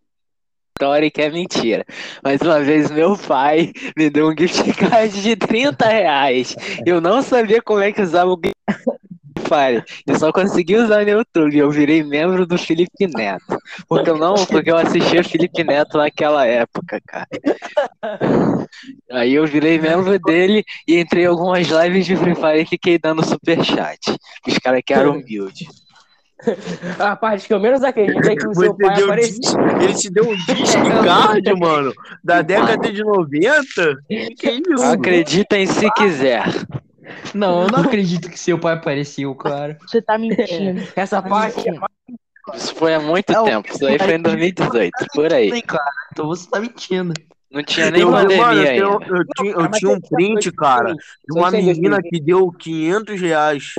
história 0.73 1.11
que 1.11 1.21
é 1.21 1.29
mentira. 1.29 1.85
Mas 2.23 2.41
uma 2.41 2.59
vez 2.59 2.89
meu 2.89 3.15
pai 3.15 3.71
me 3.95 4.09
deu 4.09 4.29
um 4.29 4.35
gift 4.37 4.73
card 4.73 5.21
de 5.21 5.35
30 5.35 5.87
reais. 5.87 6.55
Eu 6.85 6.99
não 6.99 7.21
sabia 7.21 7.61
como 7.61 7.79
é 7.79 7.91
que 7.91 8.01
usava 8.01 8.31
o 8.31 8.39
gift 8.43 9.47
card. 9.47 9.83
Eu 10.07 10.17
só 10.17 10.31
consegui 10.31 10.75
usar 10.75 11.03
no 11.03 11.11
YouTube. 11.11 11.57
Eu 11.57 11.69
virei 11.69 12.03
membro 12.03 12.45
do 12.45 12.57
Felipe 12.57 13.07
Neto. 13.07 13.57
Porque 13.87 14.09
eu 14.09 14.17
não, 14.17 14.33
porque 14.45 14.71
eu 14.71 14.77
assistia 14.77 15.23
Felipe 15.23 15.63
Neto 15.63 15.97
naquela 15.97 16.45
época, 16.45 16.99
cara. 17.05 17.27
Aí 19.11 19.35
eu 19.35 19.45
virei 19.45 19.79
membro 19.79 20.17
dele 20.19 20.63
e 20.87 20.99
entrei 20.99 21.25
em 21.25 21.27
algumas 21.27 21.67
lives 21.67 22.05
de 22.05 22.15
Free 22.15 22.35
Fire 22.35 22.61
e 22.61 22.65
fiquei 22.65 22.97
dando 22.97 23.23
superchat. 23.23 24.17
Os 24.47 24.57
caras 24.57 24.81
que 24.83 24.93
eram 24.93 25.17
humildes. 25.17 25.67
A 26.99 27.15
parte 27.15 27.47
que 27.47 27.53
eu 27.53 27.59
menos 27.59 27.83
acredito 27.83 28.27
é 28.29 28.35
que 28.35 28.45
o 28.47 28.53
Você 28.53 28.65
seu 28.65 28.75
pai 28.77 29.01
apareceu. 29.03 29.59
ele 29.81 29.93
te 29.93 30.09
deu 30.09 30.29
um 30.29 30.35
disque 30.35 30.77
card, 31.03 31.53
mano, 31.59 31.93
da 32.23 32.41
década 32.41 32.91
de 32.91 33.03
90? 33.03 33.97
Que 34.37 34.47
é 34.49 34.53
isso? 34.55 34.83
Acreditem 34.83 35.65
se 35.67 35.89
quiser. 35.91 36.43
Não, 37.33 37.63
eu 37.63 37.67
não 37.69 37.79
acredito 37.79 38.29
que 38.29 38.39
seu 38.39 38.57
pai 38.57 38.73
apareceu, 38.73 39.33
cara. 39.35 39.77
Você 39.87 40.01
tá 40.01 40.17
mentindo. 40.17 40.81
Essa 40.95 41.21
Tá 41.21 41.29
parte 41.29 41.57
mentindo. 41.57 41.85
Isso 42.53 42.75
foi 42.75 42.93
há 42.93 42.99
muito 42.99 43.31
Não, 43.31 43.45
tempo. 43.45 43.69
Isso 43.73 43.85
aí 43.85 43.97
foi 43.97 44.15
em 44.15 44.21
2018, 44.23 44.91
por 45.13 45.33
aí. 45.33 45.61
Cara. 45.61 45.83
Então 46.11 46.27
você 46.27 46.49
tá 46.49 46.59
mentindo. 46.59 47.13
Não 47.51 47.63
tinha 47.63 47.91
nem 47.91 48.01
Eu, 48.01 48.09
mano, 48.11 48.27
pandemia 48.27 48.75
eu, 48.75 48.91
ainda. 48.93 49.05
eu 49.15 49.25
tinha, 49.37 49.51
eu 49.53 49.71
tinha 49.71 49.91
um 49.91 50.01
print, 50.01 50.51
cara, 50.53 50.91
de 50.93 51.37
uma 51.39 51.49
em 51.49 51.63
menina 51.63 51.97
2020. 52.01 52.09
que 52.09 52.19
deu 52.19 52.51
500 52.51 53.21
reais. 53.21 53.73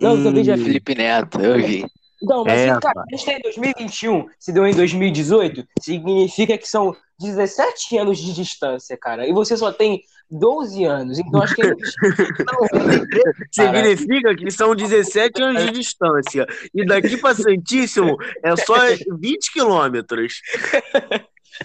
Não, 0.00 0.16
eu 0.16 0.30
vi 0.32 0.40
em- 0.50 0.56
Felipe 0.58 0.94
Neto, 0.94 1.40
eu 1.40 1.56
vi. 1.56 1.86
Não, 2.24 2.44
mas 2.44 2.60
É, 2.60 2.74
se, 2.74 2.80
cara, 2.80 3.00
a 3.00 3.16
gente 3.16 3.26
tá 3.26 3.32
em 3.32 3.40
2021, 3.40 4.26
se 4.38 4.52
deu 4.52 4.66
em 4.66 4.74
2018, 4.74 5.64
significa 5.80 6.56
que 6.58 6.68
são 6.68 6.94
17 7.20 7.98
anos 7.98 8.18
de 8.18 8.34
distância, 8.34 8.96
cara. 8.96 9.26
E 9.26 9.32
você 9.32 9.56
só 9.56 9.72
tem 9.72 10.00
12 10.30 10.84
anos. 10.84 11.18
Então 11.18 11.42
acho 11.42 11.54
que 11.54 11.62
é. 11.62 11.72
Significa 13.52 14.34
que 14.34 14.50
são 14.50 14.74
17 14.74 15.42
anos 15.42 15.62
de 15.64 15.70
distância. 15.72 16.46
E 16.74 16.84
daqui 16.84 17.16
pra 17.16 17.34
Santíssimo 17.34 18.16
é 18.42 18.56
só 18.56 18.74
20 19.20 19.52
quilômetros. 19.52 20.40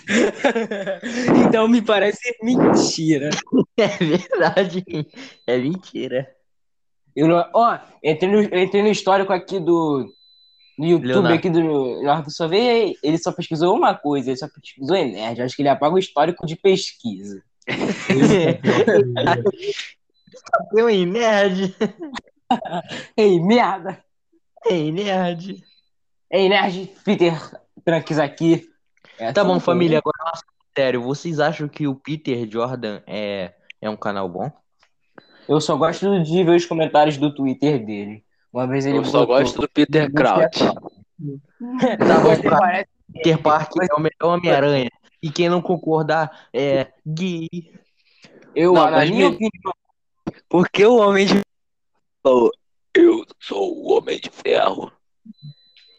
então 1.47 1.67
me 1.67 1.81
parece 1.81 2.35
mentira. 2.43 3.29
É 3.79 3.87
verdade. 3.87 4.83
É 5.47 5.57
mentira. 5.57 6.27
Eu 7.15 7.29
não- 7.29 7.49
Ó, 7.53 7.77
entrei 8.03 8.29
no, 8.29 8.41
entrei 8.43 8.81
no 8.83 8.89
histórico 8.89 9.31
aqui 9.31 9.57
do, 9.57 10.05
do 10.79 10.85
YouTube 10.85 11.07
Leonardo. 11.07 11.37
aqui 11.37 11.49
do 11.49 11.59
Leonardo 11.59 12.31
só 12.31 12.47
vê, 12.47 12.93
ele 13.03 13.17
só 13.17 13.31
pesquisou 13.31 13.75
uma 13.75 13.93
coisa, 13.93 14.29
ele 14.29 14.37
só 14.37 14.47
pesquisou 14.47 14.95
Enerd. 14.95 15.41
Acho 15.41 15.55
que 15.55 15.61
ele 15.61 15.69
apaga 15.69 15.95
o 15.95 15.99
histórico 15.99 16.45
de 16.45 16.55
pesquisa. 16.55 17.43
Eu 20.73 20.89
em 20.89 21.05
nerd. 21.05 21.75
Ei, 23.15 23.39
merda! 23.39 24.03
Ei, 24.65 24.91
nerd. 24.91 25.63
Ei, 26.31 26.47
Nerd, 26.47 26.91
Peter 27.03 27.33
Tranques 27.83 28.19
aqui. 28.19 28.69
É 29.17 29.33
Tá 29.33 29.41
assim 29.41 29.49
bom, 29.49 29.59
família. 29.59 29.97
Agora, 29.97 30.17
um 30.23 30.29
assunto 30.29 30.53
sério. 30.77 31.01
Vocês 31.01 31.39
acham 31.39 31.67
que 31.67 31.87
o 31.87 31.95
Peter 31.95 32.47
Jordan 32.49 33.01
é, 33.07 33.53
é 33.81 33.89
um 33.89 33.97
canal 33.97 34.29
bom? 34.29 34.51
Eu 35.47 35.59
só 35.59 35.75
gosto 35.75 36.21
de 36.21 36.43
ver 36.43 36.55
os 36.55 36.65
comentários 36.65 37.17
do 37.17 37.33
Twitter 37.33 37.83
dele. 37.83 38.23
Uma 38.51 38.67
vez 38.67 38.85
ele 38.85 38.97
Eu 38.97 39.05
só 39.05 39.19
botou- 39.25 39.37
gosto 39.37 39.61
do 39.61 39.69
Peter 39.69 40.11
Kraut. 40.11 40.57
Tá 41.59 42.19
bom, 42.21 42.41
parece- 42.57 42.89
Peter 43.13 43.37
Parker 43.41 43.87
é 43.91 43.93
o 43.95 43.99
melhor 43.99 44.37
Homem-Aranha. 44.37 44.89
E 45.21 45.29
quem 45.29 45.49
não 45.49 45.61
concordar 45.61 46.47
é 46.53 46.87
gay. 47.05 47.49
Eu, 48.55 48.73
Não, 48.73 48.89
na 48.89 49.05
minha 49.05 49.27
opinião, 49.27 49.73
Porque 50.47 50.85
o 50.85 50.95
Homem 50.97 51.25
de 51.25 51.41
falou, 52.23 52.49
eu 52.95 53.25
sou 53.39 53.75
o 53.75 53.91
Homem 53.97 54.19
de 54.19 54.29
Ferro. 54.29 54.91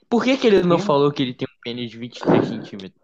Por 0.08 0.24
que, 0.24 0.36
que 0.38 0.46
ele 0.46 0.62
não 0.62 0.78
falou 0.78 1.12
que 1.12 1.22
ele 1.22 1.34
tem 1.34 1.46
um 1.46 1.60
pênis 1.62 1.90
de 1.90 1.98
23 1.98 2.48
centímetros? 2.48 3.00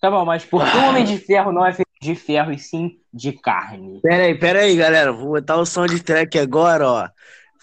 tá 0.00 0.10
bom, 0.10 0.24
mas 0.24 0.44
por 0.44 0.68
que 0.68 0.76
o 0.76 0.84
Homem 0.88 1.04
de 1.04 1.16
Ferro 1.18 1.52
não 1.52 1.64
é 1.64 1.72
feito 1.72 1.88
de 2.02 2.14
ferro 2.16 2.50
e 2.52 2.58
sim 2.58 2.98
de 3.14 3.32
carne? 3.32 4.00
Pera 4.02 4.24
aí, 4.24 4.34
pera 4.36 4.60
aí, 4.62 4.76
galera. 4.76 5.12
Vou 5.12 5.28
botar 5.34 5.56
o 5.56 5.64
som 5.64 5.86
de 5.86 6.02
track 6.02 6.36
agora, 6.38 6.88
ó. 6.90 7.08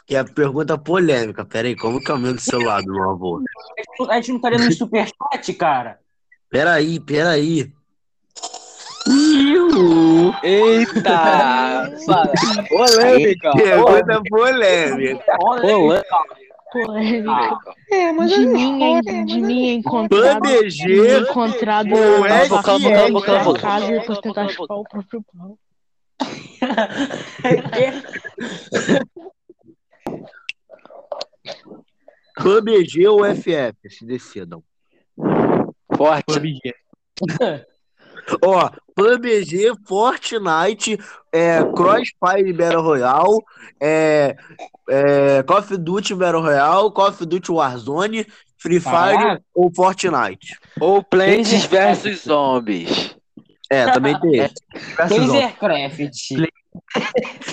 Que 0.10 0.16
é 0.16 0.20
a 0.20 0.26
pergunta 0.26 0.78
polêmica. 0.78 1.46
Pera 1.46 1.68
aí, 1.68 1.76
como 1.76 2.02
que 2.02 2.12
aumenta 2.12 2.38
o 2.38 2.42
celular 2.42 2.82
do 2.82 2.92
meu 2.92 3.10
avô? 3.12 3.42
A 4.10 4.16
gente 4.16 4.34
não 4.34 4.42
tá 4.42 4.50
lendo 4.50 4.66
no 4.66 4.74
superchat, 4.74 5.54
cara. 5.54 6.00
Pera 6.50 6.74
aí, 6.76 7.00
pera 7.00 7.30
aí. 7.30 7.72
Ih, 9.08 9.50
Partiu! 9.70 10.34
Eita! 10.44 11.90
Polêmica! 12.70 13.52
Pergunta 13.52 14.22
polêmica. 14.30 15.38
Polêmica! 15.38 16.04
Polêmica. 16.72 17.58
É, 17.92 18.12
mas 18.12 18.30
de 18.32 18.46
mim, 18.46 18.84
é, 18.84 19.24
de 19.24 19.42
mim 19.42 19.70
é 19.70 19.74
encontrado, 19.74 20.42
PBG 20.42 20.70
de 20.70 21.02
mim 21.02 21.30
encontrado 21.30 21.96
ou 21.96 22.20
na 22.20 22.46
SF. 22.46 22.50
faculdade 22.50 23.14
da 23.14 23.60
casa 23.60 23.86
e 23.86 24.00
depois 24.00 24.20
tentar 24.20 24.50
chupar 24.50 24.78
o 24.78 24.84
próprio 24.84 25.24
pau. 25.34 25.58
PUBG 32.42 33.08
ou 33.08 33.24
FF? 33.24 33.90
Se 33.90 34.06
decidam. 34.06 34.64
Forte. 35.96 36.62
Ó, 38.44 38.70
PUBG, 38.96 39.74
Fortnite, 39.88 41.00
é, 41.32 41.64
Crossfire 41.64 42.54
Battle 42.54 42.82
Royale, 42.82 43.40
é, 43.82 44.36
é, 44.90 45.44
Call 45.44 45.60
of 45.60 45.78
Duty 45.78 46.16
Battle 46.16 46.42
Royale, 46.42 46.92
Call 46.92 47.10
of 47.10 47.26
Duty 47.26 47.52
Warzone, 47.52 48.26
Free 48.58 48.80
Fire 48.80 49.18
Caraca. 49.18 49.44
ou 49.54 49.72
Fortnite. 49.74 50.58
Ou 50.80 51.04
Plants 51.04 51.66
vs 51.66 52.24
Zombies. 52.24 53.16
É, 53.70 53.86
também 53.92 54.20
tem 54.20 54.38
esse. 54.38 54.56
Tasercraft. 54.96 56.32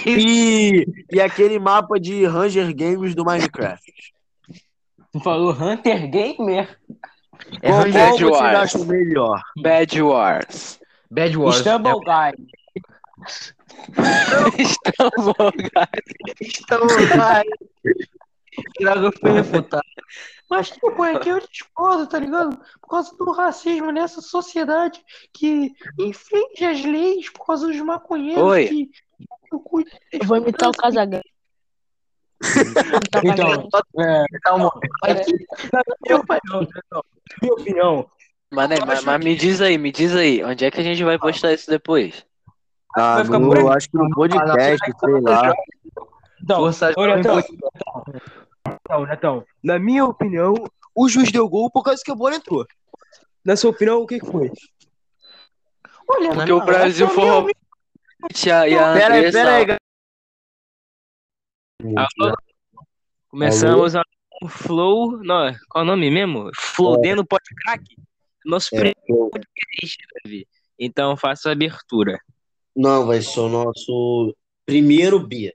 E, 0.06 0.86
e 1.12 1.20
aquele 1.20 1.58
mapa 1.58 1.98
de 2.00 2.24
Ranger 2.26 2.74
Games 2.74 3.14
do 3.14 3.24
Minecraft. 3.24 3.92
Tu 5.16 5.20
falou 5.20 5.50
Hunter 5.50 6.10
Gamer? 6.10 6.78
É 7.62 7.70
Qual, 7.70 7.90
qual 7.90 8.18
vocês 8.18 8.74
Wars. 8.74 8.84
melhor? 8.84 9.42
Bad 9.62 10.02
Wars. 10.02 10.78
Bad 11.10 11.36
Wars. 11.38 11.56
Stumble 11.56 12.00
Guy. 12.00 12.34
Estamos 14.58 15.32
Então, 16.38 17.16
vai. 17.16 17.44
Drago 18.78 19.10
foi 19.18 19.30
refutado. 19.30 19.82
Mas, 20.50 20.70
tipo, 20.70 21.02
é 21.02 21.18
que 21.18 21.30
eu 21.30 21.40
discordo, 21.40 22.06
tá 22.06 22.18
ligado? 22.18 22.58
Por 22.82 22.88
causa 22.90 23.16
do 23.16 23.32
racismo 23.32 23.90
nessa 23.90 24.20
sociedade 24.20 25.02
que 25.32 25.72
infringe 25.98 26.62
as 26.62 26.84
leis 26.84 27.30
por 27.30 27.46
causa 27.46 27.66
dos 27.66 27.80
maconheiros 27.80 28.42
Oi. 28.42 28.66
que. 28.66 28.90
Imitar 30.36 30.68
o 30.68 30.72
Casagrande. 30.72 31.35
Então, 33.24 33.68
é, 33.98 34.24
Calma. 34.42 34.70
minha 36.04 36.16
opinião, 36.18 36.66
minha 37.42 37.52
opinião. 37.54 38.10
Mané, 38.52 38.76
mas, 38.86 39.02
mas 39.04 39.24
me 39.24 39.34
diz 39.34 39.60
aí, 39.60 39.76
me 39.78 39.90
diz 39.90 40.14
aí, 40.14 40.42
onde 40.44 40.64
é 40.64 40.70
que 40.70 40.80
a 40.80 40.84
gente 40.84 41.02
vai 41.02 41.18
postar 41.18 41.52
isso 41.52 41.68
depois? 41.70 42.24
Ah, 42.96 43.16
Vai 43.16 43.24
ficar 43.24 43.38
no- 43.38 43.48
por 43.48 43.58
aí? 43.58 43.68
acho 43.76 43.90
que 43.90 43.96
no 43.98 44.08
podcast, 44.10 44.92
sei 45.00 45.20
lá. 45.20 45.52
Então, 46.42 46.58
Força 46.60 46.92
ô, 46.96 47.06
Netão, 47.06 47.36
Netão, 47.36 49.06
Netão, 49.06 49.44
na 49.62 49.78
minha 49.78 50.04
opinião, 50.04 50.54
o 50.94 51.08
juiz 51.08 51.30
deu 51.32 51.48
gol 51.48 51.70
por 51.70 51.82
causa 51.82 52.02
que 52.04 52.10
a 52.10 52.14
bola 52.14 52.36
entrou. 52.36 52.64
Na 53.44 53.56
sua 53.56 53.70
opinião, 53.70 54.00
o 54.02 54.06
que 54.06 54.20
que 54.20 54.26
foi? 54.26 54.50
Olha, 56.08 56.30
Porque 56.30 56.52
o 56.52 56.64
Brasil 56.64 57.08
foi. 57.08 57.52
E 58.44 58.50
a, 58.50 58.68
e 58.68 58.74
a 58.78 58.92
Pera 58.94 59.14
aí, 59.14 59.18
Andressa- 59.26 59.38
pera 59.38 59.56
aí, 59.56 59.78
galera. 61.82 62.36
Começamos 63.28 63.96
a 63.96 64.02
o 64.42 64.48
Flow. 64.48 65.18
Não, 65.22 65.54
qual 65.68 65.82
é 65.82 65.86
o 65.86 65.86
nome 65.86 66.10
mesmo? 66.10 66.50
Flow 66.54 67.00
dentro 67.00 67.24
pode 67.24 67.44
crack? 67.62 67.82
Nosso 68.44 68.74
É, 68.74 68.78
primeiro 68.78 69.30
podcast, 69.30 69.96
Davi. 70.22 70.46
Então 70.78 71.16
faça 71.16 71.48
a 71.48 71.52
abertura. 71.52 72.18
Não, 72.74 73.06
vai 73.06 73.20
ser 73.22 73.40
o 73.40 73.48
nosso 73.48 74.36
primeiro 74.64 75.18
B. 75.18 75.54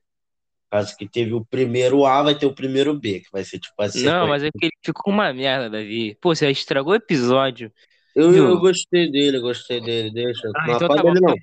Caso 0.70 0.96
que 0.98 1.08
teve 1.08 1.34
o 1.34 1.46
primeiro 1.46 2.06
A, 2.06 2.24
vai 2.24 2.34
ter 2.34 2.46
o 2.46 2.56
primeiro 2.56 2.98
B, 2.98 3.20
que 3.20 3.32
vai 3.32 3.44
ser 3.44 3.60
tipo 3.60 3.80
assim. 3.82 4.04
Não, 4.04 4.28
mas 4.28 4.42
é 4.42 4.50
que 4.50 4.66
ele 4.66 4.72
ficou 4.84 5.14
uma 5.14 5.32
merda, 5.34 5.70
Davi. 5.70 6.18
Pô, 6.22 6.34
você 6.34 6.50
estragou 6.50 6.94
o 6.94 6.96
episódio. 6.96 7.72
eu, 8.16 8.34
eu 8.34 8.60
gostei 8.60 9.12
dele, 9.12 9.40
gostei 9.40 9.82
dele. 9.82 10.12
Deixa. 10.12 10.50
Ah, 10.56 10.68
não 10.68 10.76
então 10.76 10.86
apaga 10.88 11.04
tá 11.04 11.10
ele, 11.10 11.20
não. 11.20 11.36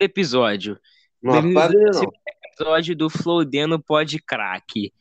Episódio. 0.00 0.78
Não 1.22 1.34
apaga 1.34 1.76
ele, 1.76 1.90
não. 1.90 2.12
Episódio 2.58 2.96
do 2.96 3.10
Flow 3.10 3.44
Deno 3.44 3.78
Pode 3.82 4.18
Crack. 4.20 4.92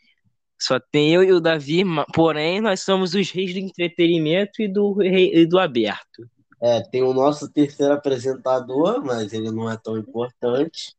Só 0.61 0.79
tem 0.79 1.13
eu 1.13 1.23
e 1.23 1.31
o 1.31 1.39
Davi, 1.39 1.83
porém 2.13 2.61
nós 2.61 2.81
somos 2.81 3.13
os 3.13 3.29
reis 3.31 3.53
do 3.53 3.59
entretenimento 3.59 4.61
e 4.61 4.67
do, 4.67 4.93
rei- 4.93 5.31
e 5.33 5.45
do 5.45 5.57
aberto. 5.59 6.29
É, 6.61 6.81
tem 6.81 7.03
o 7.03 7.13
nosso 7.13 7.51
terceiro 7.51 7.93
apresentador, 7.93 9.03
mas 9.03 9.33
ele 9.33 9.51
não 9.51 9.69
é 9.69 9.77
tão 9.77 9.97
importante. 9.97 10.93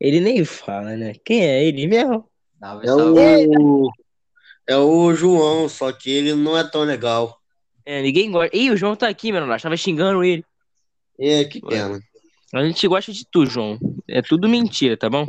Ele 0.00 0.20
nem 0.20 0.44
fala, 0.44 0.96
né? 0.96 1.12
Quem 1.24 1.44
é 1.44 1.64
ele 1.64 1.86
mesmo? 1.86 2.28
Salve, 2.60 2.86
É 2.86 3.58
o. 3.58 3.90
É 4.66 4.76
o 4.78 5.14
João, 5.14 5.68
só 5.68 5.92
que 5.92 6.10
ele 6.10 6.34
não 6.34 6.56
é 6.56 6.64
tão 6.64 6.82
legal. 6.82 7.38
É, 7.84 8.00
ninguém 8.00 8.30
gosta. 8.30 8.56
Ih, 8.56 8.70
o 8.70 8.76
João 8.76 8.96
tá 8.96 9.08
aqui, 9.08 9.30
mano. 9.30 9.46
Nós 9.46 9.60
tava 9.60 9.76
xingando 9.76 10.24
ele. 10.24 10.44
É, 11.20 11.44
que 11.44 11.60
pena. 11.60 12.00
A 12.54 12.64
gente 12.64 12.86
gosta 12.88 13.12
de 13.12 13.26
tu, 13.30 13.44
João. 13.44 13.78
É 14.08 14.22
tudo 14.22 14.48
mentira, 14.48 14.96
tá 14.96 15.10
bom? 15.10 15.26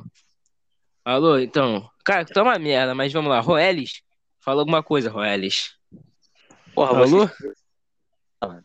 Alô, 1.06 1.38
então. 1.38 1.88
Cara, 2.04 2.26
tu 2.26 2.34
tá 2.34 2.42
uma 2.42 2.58
merda, 2.58 2.96
mas 2.96 3.14
vamos 3.14 3.30
lá. 3.30 3.40
Roelis, 3.40 4.02
fala 4.40 4.62
alguma 4.62 4.82
coisa, 4.82 5.12
Roelis. 5.12 5.76
Porra, 6.74 6.96
você... 6.96 7.16
Alô? 8.42 8.60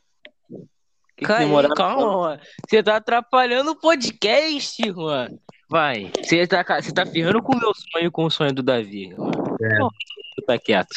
que 1.21 1.27
Calma, 1.27 1.45
demorado. 1.45 1.75
calma. 1.75 2.41
Você 2.67 2.83
tá 2.83 2.97
atrapalhando 2.97 3.73
o 3.73 3.77
podcast, 3.77 4.83
Juan. 4.91 5.29
Vai. 5.69 6.11
Você 6.19 6.47
tá, 6.47 6.65
você 6.81 6.93
tá 6.93 7.05
ferrando 7.05 7.43
com 7.43 7.55
o 7.55 7.61
meu 7.61 7.73
sonho 7.75 8.07
e 8.07 8.11
com 8.11 8.25
o 8.25 8.31
sonho 8.31 8.55
do 8.55 8.63
Davi. 8.63 9.13
É. 9.13 9.79
Pô, 9.79 9.91
Tu 10.37 10.43
tá 10.47 10.59
quieto. 10.59 10.97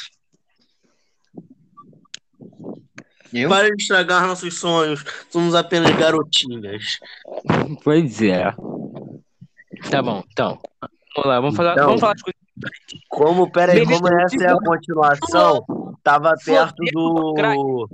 Eu? 3.34 3.50
Para 3.50 3.68
de 3.68 3.82
estragar 3.82 4.26
nossos 4.26 4.58
sonhos. 4.58 5.04
Somos 5.30 5.56
apenas 5.56 5.92
garotinhas. 5.98 7.00
Pois 7.84 8.22
é. 8.22 8.54
Tá 9.90 10.02
bom, 10.02 10.24
então. 10.32 10.62
Vamos 11.16 11.30
lá, 11.30 11.40
vamos 11.40 11.56
falar, 11.56 11.74
Então. 11.74 11.86
vamos 11.88 12.02
falar 12.02 12.14
de 12.16 12.24
coisas. 12.24 12.42
Como, 13.10 13.52
peraí, 13.52 13.86
como 13.86 14.08
essa 14.20 14.44
é 14.44 14.50
a 14.52 14.58
continuação, 14.58 15.64
tava 16.04 16.34
perto 16.44 16.84
do. 16.92 17.88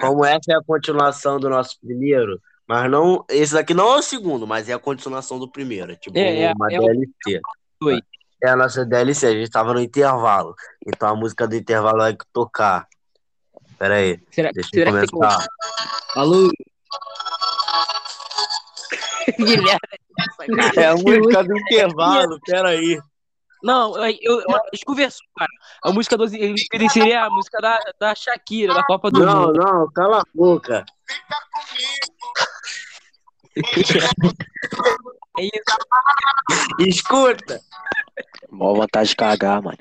Como 0.00 0.24
essa 0.24 0.52
é 0.52 0.54
a 0.54 0.62
continuação 0.62 1.38
do 1.40 1.48
nosso 1.50 1.78
primeiro, 1.80 2.40
mas 2.66 2.90
não. 2.90 3.24
Esse 3.28 3.54
daqui 3.54 3.74
não 3.74 3.94
é 3.94 3.96
o 3.98 4.02
segundo, 4.02 4.46
mas 4.46 4.68
é 4.68 4.72
a 4.72 4.78
continuação 4.78 5.38
do 5.38 5.50
primeiro. 5.50 5.92
É 5.92 5.96
tipo 5.96 6.16
É, 6.18 6.42
é- 6.44 6.52
uma 6.52 6.72
é 6.72 6.78
DLC. 6.78 7.40
Oi. 7.82 8.00
É 8.42 8.48
a 8.50 8.56
nossa 8.56 8.86
DLC, 8.86 9.26
a 9.26 9.32
gente 9.32 9.50
tava 9.50 9.74
no 9.74 9.80
intervalo. 9.80 10.54
Então 10.86 11.08
a 11.10 11.14
música 11.16 11.46
do 11.46 11.54
intervalo 11.56 11.98
vai 11.98 12.16
tocar. 12.32 12.86
Pera 13.78 13.96
aí, 13.96 14.18
Será, 14.30 14.50
deixa 14.52 14.70
eu 14.72 14.84
será 14.84 15.00
que 15.02 15.06
começar. 15.10 15.46
Alô? 16.16 16.48
que 19.36 19.42
é 19.42 19.54
essa, 19.54 19.78
cara? 19.78 19.78
É 20.76 20.86
a 20.86 20.94
música 20.94 21.44
do 21.44 21.58
intervalo, 21.58 22.38
pera 22.44 22.70
aí. 22.70 23.00
Não, 23.62 23.94
eu, 24.06 24.40
eu, 24.40 24.56
a 24.56 24.60
gente 24.74 24.84
conversou, 24.86 25.26
cara. 25.36 25.50
A 25.84 25.92
música 25.92 26.16
do 26.16 26.24
ele 26.24 26.88
seria 26.88 27.24
a 27.24 27.30
música 27.30 27.58
da, 27.60 27.78
da 27.98 28.14
Shakira, 28.14 28.72
da 28.72 28.82
Copa 28.84 29.10
do 29.10 29.24
Não, 29.24 29.48
Mundo. 29.48 29.58
não, 29.58 29.90
cala 29.92 30.20
a 30.20 30.24
boca. 30.34 30.84
É 35.38 35.42
isso. 35.44 35.62
Escuta. 36.80 37.60
Mó 38.50 38.74
vontade 38.74 39.10
de 39.10 39.16
cagar, 39.16 39.62
mano. 39.62 39.78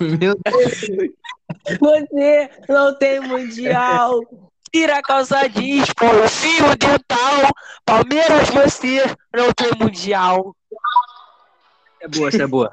Meu 0.00 0.34
Você 1.80 2.50
não 2.68 2.98
tem 2.98 3.20
mundial. 3.20 4.20
Tira 4.74 4.98
a 4.98 5.02
calça 5.02 5.46
jeans, 5.48 5.92
põe 5.94 6.08
o 6.08 6.28
fio 6.28 6.64
dental. 6.76 7.50
Palmeiras, 7.84 8.48
você 8.50 9.04
não 9.34 9.52
tem 9.52 9.70
mundial. 9.78 10.56
É 12.00 12.08
boa, 12.08 12.28
essa 12.28 12.42
é 12.42 12.46
boa. 12.46 12.72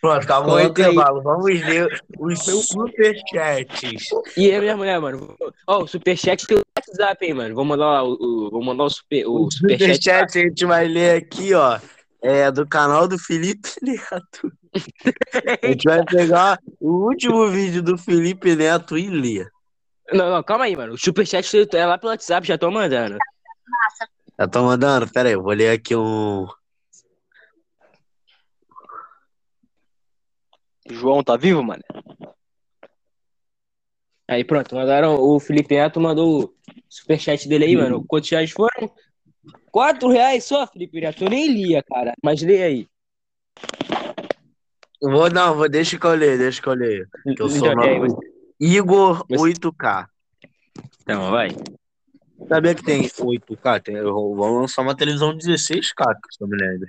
Pronto, 0.00 0.22
acabou 0.24 0.54
o 0.54 0.60
intervalo. 0.60 1.22
Vamos 1.22 1.60
ver 1.60 2.02
os 2.18 2.44
superchats. 2.44 4.08
E 4.36 4.50
aí, 4.50 4.60
minha 4.60 4.76
mulher, 4.76 5.00
mano. 5.00 5.36
Ó, 5.66 5.82
o 5.82 5.86
superchat 5.86 6.46
pelo 6.46 6.62
WhatsApp, 6.76 7.24
hein, 7.26 7.34
mano. 7.34 7.54
Vou 7.54 7.64
mandar 7.64 7.86
lá 7.86 8.02
o, 8.04 8.12
o- 8.12 8.50
vou 8.50 8.62
mandar 8.64 8.84
o, 8.84 8.90
super, 8.90 9.26
o 9.26 9.50
superchat. 9.50 9.94
Superchat 9.94 10.38
a 10.38 10.42
gente 10.42 10.64
vai 10.66 10.86
ler 10.88 11.22
aqui, 11.22 11.54
ó. 11.54 11.78
É 12.22 12.50
do 12.50 12.66
canal 12.66 13.08
do 13.08 13.18
Felipe 13.18 13.68
Neto. 13.82 14.52
A 15.62 15.66
gente 15.66 15.84
vai 15.84 16.04
pegar 16.04 16.58
o 16.78 17.08
último 17.08 17.48
vídeo 17.48 17.82
do 17.82 17.96
Felipe 17.96 18.54
Neto 18.54 18.98
e 18.98 19.08
ler. 19.08 19.50
Não, 20.12 20.30
não, 20.30 20.42
calma 20.42 20.64
aí, 20.64 20.76
mano. 20.76 20.94
O 20.94 20.98
superchat 20.98 21.68
é 21.74 21.86
lá 21.86 21.96
pelo 21.96 22.10
WhatsApp, 22.12 22.46
já 22.46 22.58
tô 22.58 22.70
mandando. 22.70 23.16
Já 24.38 24.48
tô 24.48 24.62
mandando? 24.62 25.10
Pera 25.10 25.28
aí, 25.28 25.34
eu 25.34 25.42
vou 25.42 25.52
ler 25.52 25.70
aqui 25.70 25.94
um. 25.94 26.46
João 30.90 31.22
tá 31.22 31.36
vivo, 31.36 31.62
mano? 31.62 31.82
Aí 34.28 34.44
pronto, 34.44 34.74
mandaram. 34.74 35.14
O 35.14 35.38
Felipe 35.40 35.74
Neto 35.74 36.00
mandou 36.00 36.44
o 36.44 36.54
superchat 36.88 37.48
dele 37.48 37.64
aí, 37.64 37.76
mano. 37.76 38.04
Quantos 38.06 38.30
reais 38.30 38.50
foram? 38.50 38.92
Quatro 39.70 40.08
reais 40.08 40.44
só, 40.44 40.66
Felipe 40.66 41.00
Neto. 41.00 41.24
Eu 41.24 41.30
nem 41.30 41.46
lia, 41.52 41.82
cara. 41.82 42.12
Mas 42.22 42.42
lê 42.42 42.62
aí. 42.62 42.88
Vou, 45.02 45.30
não, 45.30 45.54
vou, 45.56 45.68
deixa 45.68 45.98
que 45.98 46.06
eu 46.06 46.14
ler, 46.14 46.36
deixa 46.36 46.60
que 46.60 46.68
eu 46.68 46.74
ler. 46.74 47.08
Que 47.36 47.42
eu 47.42 47.48
sou 47.48 47.68
aí, 47.80 47.98
novo. 47.98 48.20
Igor 48.60 49.24
Você- 49.28 49.36
8K. 49.36 50.06
Então, 51.02 51.30
vai. 51.30 51.48
Sabia 52.48 52.74
que 52.74 52.82
tem 52.84 53.02
8K? 53.08 53.80
Tem, 53.82 53.94
eu 53.96 54.12
vou 54.12 54.60
lançar 54.60 54.82
uma 54.82 54.96
televisão 54.96 55.36
16K, 55.36 56.14
que 56.14 56.44
eu 56.44 56.48
me 56.48 56.56
lembro. 56.56 56.88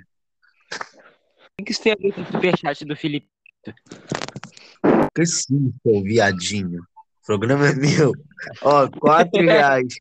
O 1.58 1.64
que 1.64 1.72
isso 1.72 1.82
tem 1.82 1.92
a 1.92 1.96
ver 1.96 2.12
com 2.12 2.20
o 2.22 2.26
superchat 2.26 2.84
do 2.84 2.96
Felipe? 2.96 3.28
Que 5.14 5.24
sim, 5.26 5.72
seu 5.82 6.02
viadinho. 6.02 6.80
O 6.80 7.26
programa 7.26 7.68
é 7.68 7.74
meu. 7.74 8.12
Ó, 8.62 8.88
4 8.98 9.40
reais. 9.42 9.94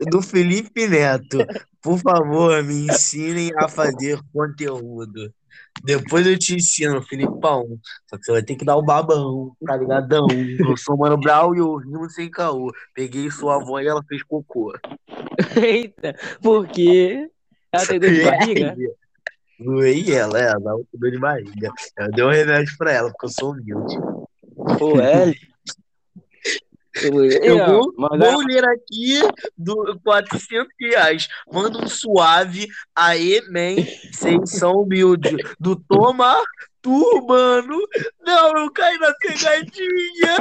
Do 0.00 0.22
Felipe 0.22 0.86
Neto. 0.86 1.38
Por 1.82 1.98
favor, 1.98 2.62
me 2.62 2.86
ensinem 2.86 3.50
a 3.56 3.68
fazer 3.68 4.20
conteúdo. 4.32 5.32
Depois 5.84 6.26
eu 6.26 6.38
te 6.38 6.56
ensino, 6.56 7.02
Filipão. 7.02 7.78
Só 8.08 8.16
que 8.16 8.24
você 8.24 8.32
vai 8.32 8.42
ter 8.42 8.56
que 8.56 8.64
dar 8.64 8.76
o 8.76 8.82
babão, 8.82 9.56
tá 9.64 9.76
ligadão? 9.76 10.26
Eu 10.58 10.76
sou 10.76 10.96
o 10.96 10.98
Mano 10.98 11.16
Brown 11.16 11.54
e 11.54 11.58
eu 11.58 11.76
rimo 11.76 12.10
sem 12.10 12.30
caô. 12.30 12.72
Peguei 12.94 13.30
sua 13.30 13.56
avó 13.56 13.80
e 13.80 13.86
ela 13.86 14.02
fez 14.08 14.22
cocô. 14.22 14.72
Eita, 15.56 16.14
por 16.42 16.66
quê? 16.68 17.30
Ela 17.72 17.86
tem 17.86 18.00
dor 18.00 18.10
de 18.10 18.24
barriga? 18.24 18.76
Doei 19.58 20.12
ela, 20.12 20.38
ela 20.38 20.58
dor 20.92 21.10
de 21.10 21.18
barriga. 21.18 21.72
Eu 21.96 22.10
dei 22.10 22.24
um 22.24 22.30
remédio 22.30 22.76
pra 22.76 22.92
ela, 22.92 23.10
porque 23.10 23.26
eu 23.26 23.30
sou 23.30 23.52
humilde. 23.52 23.96
Pô, 24.78 25.00
é. 25.00 25.32
Eu 27.42 27.66
vou, 27.66 27.94
Mandaram- 27.96 28.32
vou 28.32 28.42
ler 28.46 28.64
aqui 28.64 29.20
do 29.56 29.98
400 30.04 30.68
reais. 30.80 31.28
Manda 31.52 31.78
um 31.78 31.88
suave. 31.88 32.66
Aê, 32.94 33.40
man. 33.50 33.76
Vocês 34.12 34.50
são 34.50 34.82
humildes. 34.82 35.32
Do 35.58 35.76
Toma 35.76 36.36
Turbano. 36.82 37.78
Não, 38.24 38.56
eu 38.56 38.70
caí 38.72 38.96
na 38.98 39.12
pegadinha. 39.14 40.36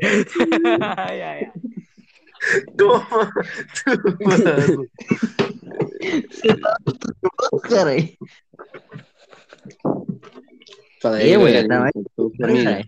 ai, 0.96 1.22
ai, 1.22 1.44
ai. 1.44 1.52
Toma 2.76 3.30
Turbano. 3.84 4.86
Caralho. 7.68 8.08
Fala 11.02 11.16
aí, 11.16 11.36
mulher, 11.36 11.66
galera. 11.66 11.92
tá 11.92 12.00
Tô 12.16 12.30
família. 12.40 12.86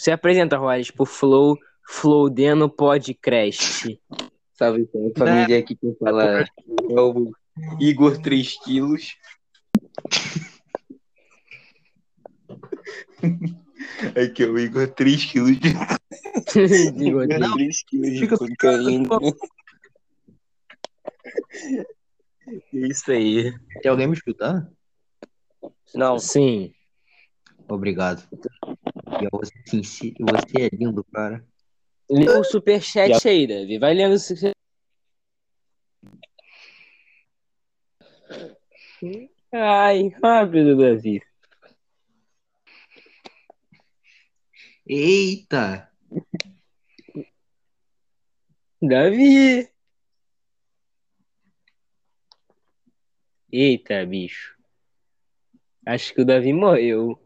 Se 0.00 0.10
apresenta, 0.10 0.56
Roales, 0.56 0.90
pro 0.90 1.04
Flow, 1.04 1.58
Flowdeno 1.86 2.70
Podcast. 2.70 4.00
Salve, 4.54 4.88
família. 5.14 5.58
Aqui 5.58 5.76
quem 5.76 5.94
fala 5.96 6.40
é 6.40 6.46
o 6.88 7.30
Igor 7.78 8.16
3 8.18 8.64
quilos. 8.64 9.14
Aqui 14.16 14.42
é 14.42 14.46
o 14.46 14.58
Igor 14.58 14.88
3 14.88 15.24
quilos 15.26 15.60
de 15.60 15.74
Não. 17.38 17.52
3 17.52 17.82
quilos 17.84 18.10
de 18.10 18.26
cocaína. 18.26 19.08
É 22.48 22.88
Isso 22.88 23.12
aí. 23.12 23.52
Tem 23.82 23.90
alguém 23.90 24.06
me 24.06 24.14
escutando? 24.14 24.66
Não, 25.94 26.18
Sim. 26.18 26.72
Obrigado. 27.68 28.26
Você, 29.30 29.52
sinci- 29.66 30.14
você 30.20 30.62
é 30.62 30.68
lindo, 30.74 31.04
cara. 31.04 31.44
Lê 32.10 32.28
o 32.30 32.42
superchat 32.44 33.28
aí, 33.28 33.46
Davi. 33.46 33.78
Vai 33.78 33.94
lendo 33.94 34.14
o 34.14 34.18
super- 34.18 34.52
Ai, 39.52 40.08
rápido, 40.22 40.76
Davi. 40.76 41.20
Eita! 44.86 45.90
Davi! 48.82 49.68
Eita, 53.52 54.06
bicho. 54.06 54.56
Acho 55.86 56.14
que 56.14 56.22
o 56.22 56.24
Davi 56.24 56.52
morreu. 56.52 57.19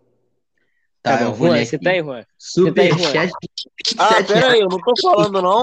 Tá, 1.05 1.19
Tá, 1.19 1.25
bom, 1.25 1.31
eu 1.31 1.35
vou 1.35 1.49
Juan, 1.49 1.65
você 1.67 1.79
tá 1.79 1.91
aí, 1.91 2.01
Juan? 2.03 2.25
Você 2.39 2.73
tá 2.73 2.81
aí, 2.81 2.89
Juan? 2.89 2.99
Superchat. 2.99 3.33
Ah, 3.99 4.15
Sete 4.15 4.33
pera 4.33 4.53
aí, 4.53 4.61
eu 4.61 4.69
não 4.71 4.79
tô 4.79 4.95
falando, 5.03 5.43
não. 5.43 5.63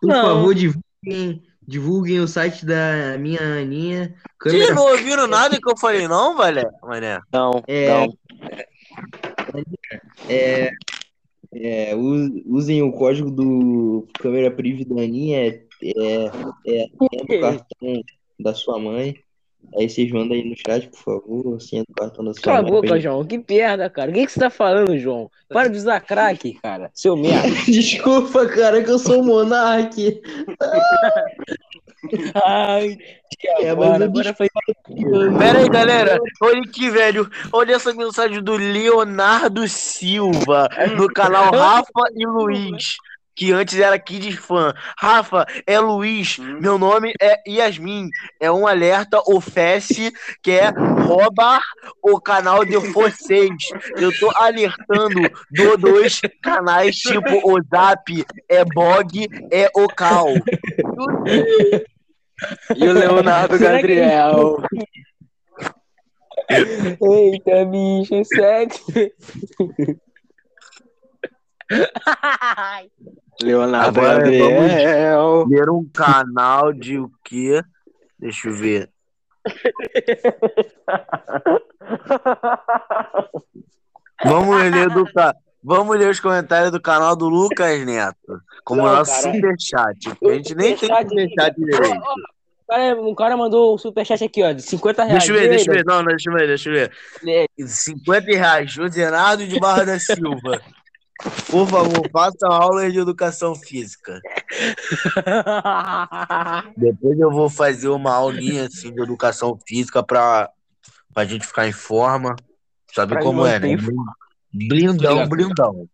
Por 0.00 0.06
Não. 0.08 0.22
favor, 0.22 0.54
divulguem, 0.54 1.42
divulguem 1.66 2.20
o 2.20 2.28
site 2.28 2.64
da 2.64 3.18
minha 3.18 3.40
Aninha. 3.40 4.14
Vocês 4.40 4.68
Câmera 4.68 4.74
não 4.74 4.86
ouviram 4.92 5.26
nada 5.26 5.58
que 5.60 5.68
eu 5.68 5.76
falei, 5.76 6.06
não, 6.06 6.36
velho? 6.36 6.70
Mané. 6.80 7.18
não, 7.32 7.62
É. 7.66 7.88
não. 7.88 8.16
É, 10.28 10.70
é, 11.52 11.92
usem 12.46 12.82
o 12.82 12.92
código 12.92 13.32
do 13.32 14.06
câmera 14.14 14.48
priv 14.50 14.84
da 14.84 15.02
Aninha, 15.02 15.38
é, 15.48 15.62
é, 15.82 16.24
é, 16.66 16.82
é 16.84 16.88
no 17.28 17.40
cartão 17.40 18.02
da 18.38 18.54
sua 18.54 18.78
mãe. 18.78 19.16
Aí 19.78 19.88
vocês 19.88 20.10
mandam 20.10 20.36
aí 20.36 20.44
no 20.44 20.54
chat, 20.56 20.88
por 20.88 20.98
favor, 20.98 21.42
do 21.44 21.58
cartão 21.96 22.24
da 22.24 22.34
sua 22.34 22.42
Cala 22.42 22.58
a 22.58 22.62
boca, 22.62 22.88
pra 22.88 22.98
João. 22.98 23.24
Que 23.24 23.38
perda, 23.38 23.88
cara. 23.88 24.10
O 24.10 24.14
que, 24.14 24.26
que 24.26 24.32
você 24.32 24.40
tá 24.40 24.50
falando, 24.50 24.98
João? 24.98 25.30
Para 25.48 25.68
de 25.68 25.78
usar 25.78 26.00
crack, 26.00 26.52
cara. 26.62 26.90
Seu 26.92 27.16
merda. 27.16 27.48
Desculpa, 27.66 28.46
cara, 28.46 28.82
que 28.82 28.90
eu 28.90 28.98
sou 28.98 29.24
monarque. 29.24 30.20
Ai, 32.44 32.98
É, 33.60 33.70
agora, 33.70 34.10
foi... 34.36 34.48
Pera 35.38 35.60
aí, 35.60 35.68
galera. 35.68 36.18
Olha 36.42 36.60
aqui, 36.60 36.90
velho. 36.90 37.28
Olha 37.52 37.74
essa 37.74 37.94
mensagem 37.94 38.42
do 38.42 38.56
Leonardo 38.56 39.66
Silva 39.68 40.68
no 40.96 41.06
canal 41.08 41.50
Rafa 41.54 42.10
e 42.14 42.26
Luiz. 42.26 42.96
Que 43.34 43.52
antes 43.52 43.78
era 43.78 43.98
Kid 43.98 44.36
Fan. 44.36 44.74
Rafa, 44.98 45.46
é 45.66 45.78
Luiz. 45.78 46.38
Meu 46.38 46.78
nome 46.78 47.12
é 47.20 47.40
Yasmin. 47.48 48.08
É 48.40 48.50
um 48.50 48.66
alerta 48.66 49.22
ofesse 49.26 50.12
que 50.42 50.50
é 50.50 50.68
roubar 50.68 51.62
o 52.02 52.20
canal 52.20 52.64
de 52.64 52.76
vocês. 52.76 53.50
Eu 53.96 54.16
tô 54.18 54.30
alertando 54.36 55.20
do 55.50 55.76
dois 55.76 56.20
canais 56.42 56.96
tipo 56.96 57.50
o 57.50 57.60
Zap, 57.70 58.24
é 58.48 58.64
Bog, 58.64 59.28
é 59.50 59.70
o 59.74 59.86
Cal. 59.88 60.28
E 62.76 62.88
o 62.88 62.92
Leonardo 62.92 63.58
Gabriel. 63.58 64.58
Eita, 66.50 67.64
bicho, 67.64 68.24
sério. 68.24 68.72
Leonardo 73.42 73.98
Agora 74.00 74.18
Gabriel. 74.18 75.46
Ver 75.48 75.70
um 75.70 75.84
canal 75.92 76.72
de 76.72 76.98
o 76.98 77.10
quê? 77.24 77.62
Deixa 78.18 78.48
eu 78.48 78.54
ver. 78.54 78.90
Vamos 84.24 84.62
ler 84.70 84.88
do. 84.90 85.04
Vamos 85.64 85.96
ler 85.96 86.10
os 86.10 86.18
comentários 86.20 86.70
do 86.72 86.80
canal 86.80 87.14
do 87.14 87.28
Lucas 87.28 87.84
Neto. 87.84 88.40
Como 88.64 88.82
Não, 88.82 88.96
nosso 88.96 89.22
cara. 89.22 89.34
superchat. 89.34 90.08
A 90.24 90.32
gente 90.34 90.54
nem 90.54 90.76
tem 90.76 90.88
Superchat- 90.88 91.54
direito. 91.56 92.00
Cara, 92.68 93.00
um 93.00 93.14
cara 93.14 93.36
mandou 93.36 93.74
um 93.74 93.78
superchat 93.78 94.24
aqui, 94.24 94.42
ó, 94.42 94.52
de 94.52 94.62
50 94.62 95.04
reais. 95.04 95.18
Deixa 95.24 95.32
eu 95.32 95.38
ver, 95.40 95.48
deixa 95.48 95.70
eu 95.70 95.74
ver. 95.74 95.84
Não, 95.84 95.98
não, 95.98 96.06
deixa 96.06 96.30
eu 96.30 96.34
ver, 96.34 96.46
deixa 96.46 96.68
eu 96.70 96.74
ver. 96.74 96.92
Lê. 97.22 97.46
50 97.66 98.26
reais, 98.32 98.70
Josenado 98.72 99.46
de 99.46 99.58
Barra 99.60 99.84
da 99.84 99.98
Silva. 99.98 100.60
Por 101.50 101.68
favor, 101.68 102.10
faça 102.10 102.46
aulas 102.48 102.92
de 102.92 102.98
educação 102.98 103.54
física. 103.54 104.20
Depois 106.76 107.18
eu 107.20 107.30
vou 107.30 107.48
fazer 107.48 107.88
uma 107.88 108.12
aulinha 108.12 108.66
assim 108.66 108.92
de 108.92 109.00
educação 109.02 109.58
física 109.66 110.02
pra, 110.02 110.50
pra 111.12 111.24
gente 111.24 111.46
ficar 111.46 111.68
em 111.68 111.72
forma. 111.72 112.34
Sabe 112.92 113.12
Pra 113.14 113.22
como 113.22 113.46
é, 113.46 113.58
né? 113.58 113.76
manter 113.76 113.92
Blindão, 114.52 115.28
blindão. 115.28 115.88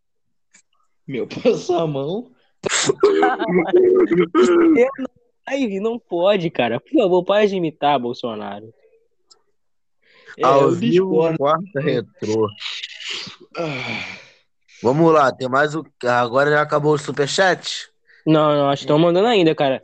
Meu, 1.06 1.26
passou 1.28 1.78
a 1.78 1.86
mão. 1.86 2.30
Aí, 5.46 5.80
não 5.80 5.98
pode, 5.98 6.50
cara. 6.50 6.80
Por 6.80 6.90
favor, 6.92 7.24
para 7.24 7.46
de 7.46 7.56
imitar 7.56 7.98
Bolsonaro. 7.98 8.72
É, 10.36 10.44
Ao 10.44 10.62
eu 10.62 10.70
vivo, 10.72 11.36
quarta 11.36 11.80
retrô. 11.80 12.48
Vamos 14.82 15.12
lá, 15.12 15.32
tem 15.32 15.48
mais 15.48 15.74
o. 15.74 15.84
Agora 16.04 16.50
já 16.50 16.62
acabou 16.62 16.94
o 16.94 16.98
superchat? 16.98 17.88
Não, 18.26 18.54
não, 18.54 18.68
acho 18.70 18.80
que 18.80 18.84
estão 18.84 18.98
mandando 18.98 19.26
ainda, 19.26 19.54
cara. 19.54 19.82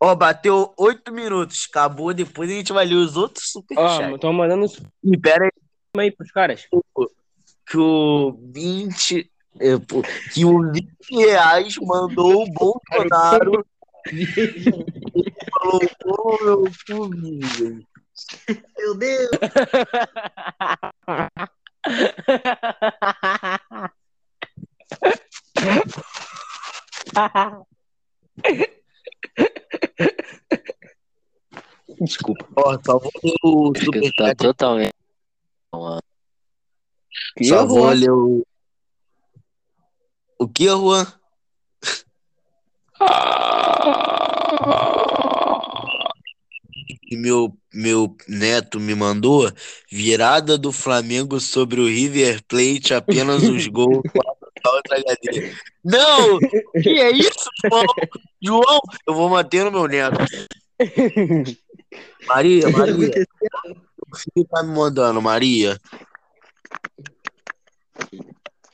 Ó, 0.00 0.14
bateu 0.14 0.72
oito 0.78 1.12
minutos. 1.12 1.66
Acabou, 1.70 2.14
depois 2.14 2.50
a 2.50 2.54
gente 2.54 2.72
vai 2.72 2.86
ler 2.86 2.94
os 2.94 3.16
outros 3.16 3.54
Ó, 3.54 3.60
superchats. 3.60 4.14
estão 4.14 4.32
mandando 4.32 4.66
E 5.04 5.16
pera 5.18 5.44
aí, 5.44 5.50
aí 6.02 6.10
pros 6.10 6.32
caras. 6.32 6.66
que 7.66 7.76
o 7.76 8.38
20. 8.52 9.30
é, 9.60 9.78
pô, 9.78 10.02
que 10.32 10.44
o 10.44 10.72
20 10.72 10.88
reais 11.10 11.76
mandou 11.82 12.44
o 12.44 12.52
Bolsonaro 12.52 13.64
falou, 15.52 15.80
ô 16.06 16.44
meu 16.44 16.64
Vivian. 17.10 17.80
Meu 18.78 18.94
Deus! 18.96 19.30
Desculpa. 32.00 32.48
Ó, 32.56 32.78
só 32.84 32.98
vou 32.98 33.12
ler 33.22 33.34
o 33.42 33.72
que 33.72 33.80
tá 33.80 33.84
superchat. 33.84 34.36
totalmente. 34.36 34.94
Só 37.42 37.66
vou 37.66 37.90
ler 37.90 38.10
o. 38.10 38.46
O 40.38 40.48
que, 40.48 40.68
Juan? 40.68 41.06
E 47.10 47.16
meu, 47.16 47.52
meu 47.74 48.16
neto 48.28 48.78
me 48.78 48.94
mandou 48.94 49.50
virada 49.90 50.56
do 50.56 50.70
Flamengo 50.70 51.40
sobre 51.40 51.80
o 51.80 51.86
River 51.86 52.40
Plate, 52.44 52.94
apenas 52.94 53.42
os 53.42 53.66
gols 53.66 54.02
da 54.62 54.70
outra 54.72 54.98
HD. 54.98 55.54
Não! 55.84 56.38
Que 56.82 57.00
é 57.00 57.10
isso, 57.10 57.50
João? 57.64 57.84
João, 58.42 58.80
eu 59.06 59.14
vou 59.14 59.28
manter 59.28 59.64
no 59.64 59.70
meu 59.70 59.86
neto. 59.86 60.18
Maria, 62.26 62.68
Maria, 62.70 63.26
o 64.12 64.16
filho 64.16 64.46
tá 64.48 64.62
me 64.62 64.74
mandando, 64.74 65.20
Maria. 65.20 65.78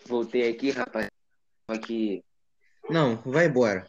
Voltei 0.07 0.49
aqui, 0.49 0.71
rapaz. 0.71 1.09
Aqui. 1.69 2.23
Não, 2.89 3.17
vai 3.25 3.47
embora. 3.47 3.87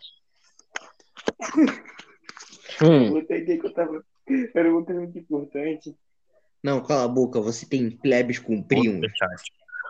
Hum. 2.81 3.09
Voltei 3.11 3.43
aqui 3.43 3.57
que 3.57 3.67
eu 3.67 3.73
tava. 3.73 4.03
Era 4.53 4.69
uma 4.69 4.83
coisa 4.83 5.01
muito 5.01 5.17
importante. 5.17 5.95
Não, 6.63 6.83
cala 6.83 7.05
a 7.05 7.07
boca, 7.07 7.39
você 7.39 7.65
tem 7.65 7.89
plebes 7.89 8.39
com 8.39 8.61
primos. 8.61 9.11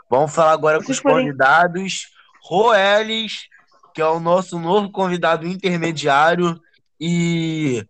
Vamos 0.09 0.33
falar 0.33 0.51
agora 0.53 0.77
com 0.77 0.85
Vocês 0.85 0.97
os 0.97 1.03
podem- 1.03 1.25
convidados. 1.27 2.07
Roelis, 2.43 3.47
que 3.93 4.01
é 4.01 4.05
o 4.05 4.19
nosso 4.19 4.57
novo 4.59 4.89
convidado 4.91 5.45
intermediário, 5.45 6.59
e 6.99 7.83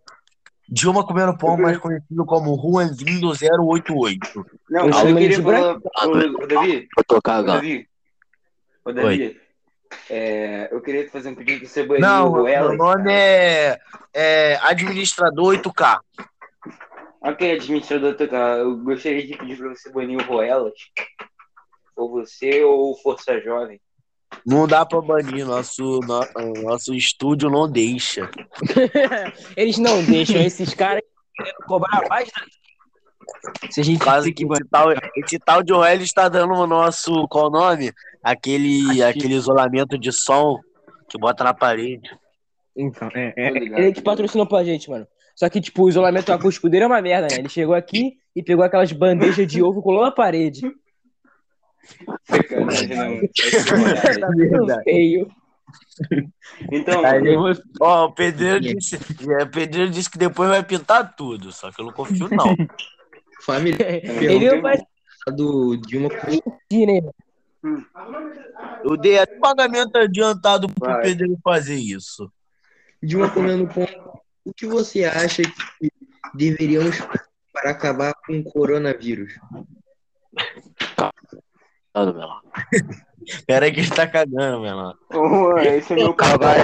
Dilma 0.68 1.06
comendo 1.06 1.36
pão, 1.38 1.56
mais 1.56 1.78
conhecido 1.78 2.24
como 2.26 2.60
Juanzinho 2.60 3.20
do 3.20 3.32
088. 3.32 4.44
Não, 4.68 4.86
Eu 4.86 4.92
chamo 4.92 5.08
ele 5.10 5.20
queria 5.20 5.36
de 5.38 5.42
falar. 5.42 5.76
Ô, 5.76 6.42
ô, 6.42 6.46
Davi, 6.46 6.88
Eu 6.98 7.04
tô 7.04 7.16
ô. 7.16 7.20
Davi. 7.42 7.88
Ô, 8.84 8.92
Davi. 8.92 9.40
É, 10.10 10.68
eu 10.70 10.82
queria 10.82 11.08
fazer 11.08 11.30
um 11.30 11.34
pedido 11.34 11.60
pro 11.60 11.68
Cebolinha 11.68 12.06
Não, 12.06 12.28
Ruela. 12.28 12.68
meu 12.68 12.76
nome 12.76 13.10
é, 13.10 13.78
é 14.12 14.58
Administrador 14.62 15.54
8K. 15.54 16.00
Ok, 17.22 17.52
administrador 17.52 18.14
total. 18.14 18.58
Eu 18.58 18.76
gostaria 18.78 19.26
de 19.26 19.36
pedir 19.36 19.56
para 19.56 19.68
você 19.70 19.90
banir 19.90 20.18
o 20.20 20.24
Roelas. 20.24 20.74
Ou 21.98 22.08
você 22.10 22.62
ou 22.64 22.96
Força 22.96 23.40
Jovem. 23.40 23.80
Não 24.46 24.66
dá 24.68 24.86
pra 24.86 25.00
banir, 25.00 25.44
nosso, 25.44 26.00
no- 26.06 26.62
nosso 26.62 26.94
estúdio 26.94 27.50
não 27.50 27.68
deixa. 27.68 28.30
Eles 29.56 29.78
não 29.78 30.04
deixam 30.04 30.40
esses 30.40 30.72
caras 30.74 31.02
querendo 31.36 31.56
cobrar 31.66 32.06
mais 32.08 32.28
da... 32.30 32.42
Se 33.70 33.80
a 33.80 33.84
gente 33.84 33.98
tem 33.98 34.32
que 34.34 34.44
esse 34.44 34.64
tal, 34.70 34.86
esse 35.16 35.38
tal 35.38 35.62
de 35.62 35.72
Roelis 35.72 36.06
está 36.06 36.28
dando 36.28 36.54
o 36.54 36.66
nosso, 36.66 37.26
qual 37.28 37.48
o 37.48 37.50
nome? 37.50 37.92
Aquele, 38.22 39.02
Aqui. 39.02 39.18
aquele 39.18 39.34
isolamento 39.34 39.98
de 39.98 40.12
som 40.12 40.58
que 41.10 41.18
bota 41.18 41.44
na 41.44 41.52
parede. 41.52 42.08
Então, 42.76 43.08
é, 43.14 43.34
é, 43.36 43.50
ligado. 43.50 43.80
ele 43.80 43.92
que 43.92 44.02
patrocinou 44.02 44.46
pra 44.46 44.64
gente, 44.64 44.88
mano. 44.88 45.06
Só 45.34 45.48
que, 45.48 45.60
tipo, 45.60 45.84
o 45.84 45.88
isolamento 45.88 46.32
acústico 46.32 46.68
dele 46.68 46.84
é 46.84 46.86
uma 46.86 47.02
merda, 47.02 47.28
né? 47.30 47.38
Ele 47.40 47.48
chegou 47.48 47.74
aqui 47.74 48.14
e 48.34 48.42
pegou 48.42 48.64
aquelas 48.64 48.92
bandejas 48.92 49.46
de 49.46 49.62
ovo 49.62 49.80
e 49.80 49.82
colou 49.82 50.02
na 50.02 50.10
parede. 50.10 50.62
Sacanagem, 52.24 52.88
não. 52.88 53.14
Uma- 53.14 53.24
tudo 53.24 54.66
Verdade. 54.66 54.84
feio. 54.84 55.30
Então, 56.72 57.04
Aí, 57.04 57.34
Eu 57.34 57.42
Ó, 57.80 58.06
o 58.06 58.12
pedreiro 58.12 58.60
disse, 58.60 58.96
é, 58.96 59.42
o 59.42 59.50
pedreiro 59.50 59.90
disse 59.90 60.10
que 60.10 60.18
depois 60.18 60.48
vai 60.48 60.62
pintar 60.62 61.14
tudo, 61.14 61.52
só 61.52 61.70
que 61.70 61.80
eu 61.80 61.86
não 61.86 61.92
confio, 61.92 62.28
não. 62.30 62.56
Família 63.42 63.78
Ele 64.22 64.50
não 64.50 64.62
vai 64.62 64.78
do 65.28 65.76
Dilma 65.76 66.08
ir, 66.70 66.86
né? 66.86 67.00
Eu 68.84 68.96
dei 68.96 69.18
até 69.18 69.36
pagamento 69.38 69.96
adiantado 69.96 70.68
pro 70.68 70.90
Vai. 70.90 71.02
pedreiro 71.02 71.38
fazer 71.42 71.76
isso. 71.76 72.30
Dilma 73.02 73.30
comendo 73.30 73.66
pão. 73.68 73.86
O 74.44 74.52
que 74.54 74.66
você 74.66 75.04
acha 75.04 75.42
que 75.42 75.90
deveríamos 76.34 76.96
fazer 76.96 77.24
para 77.52 77.70
acabar 77.70 78.14
com 78.26 78.38
o 78.38 78.44
coronavírus? 78.44 79.34
Nada, 81.94 82.12
meu 82.12 82.26
lá. 82.26 82.42
Pera 83.46 83.66
aí 83.66 83.72
que 83.72 83.80
ele 83.80 83.90
tá 83.90 84.06
cagando, 84.06 84.60
menor. 84.60 84.96
Ô, 85.12 85.58
esse 85.58 85.92
é 85.92 85.96
meu 85.96 86.14
cavalo. 86.14 86.62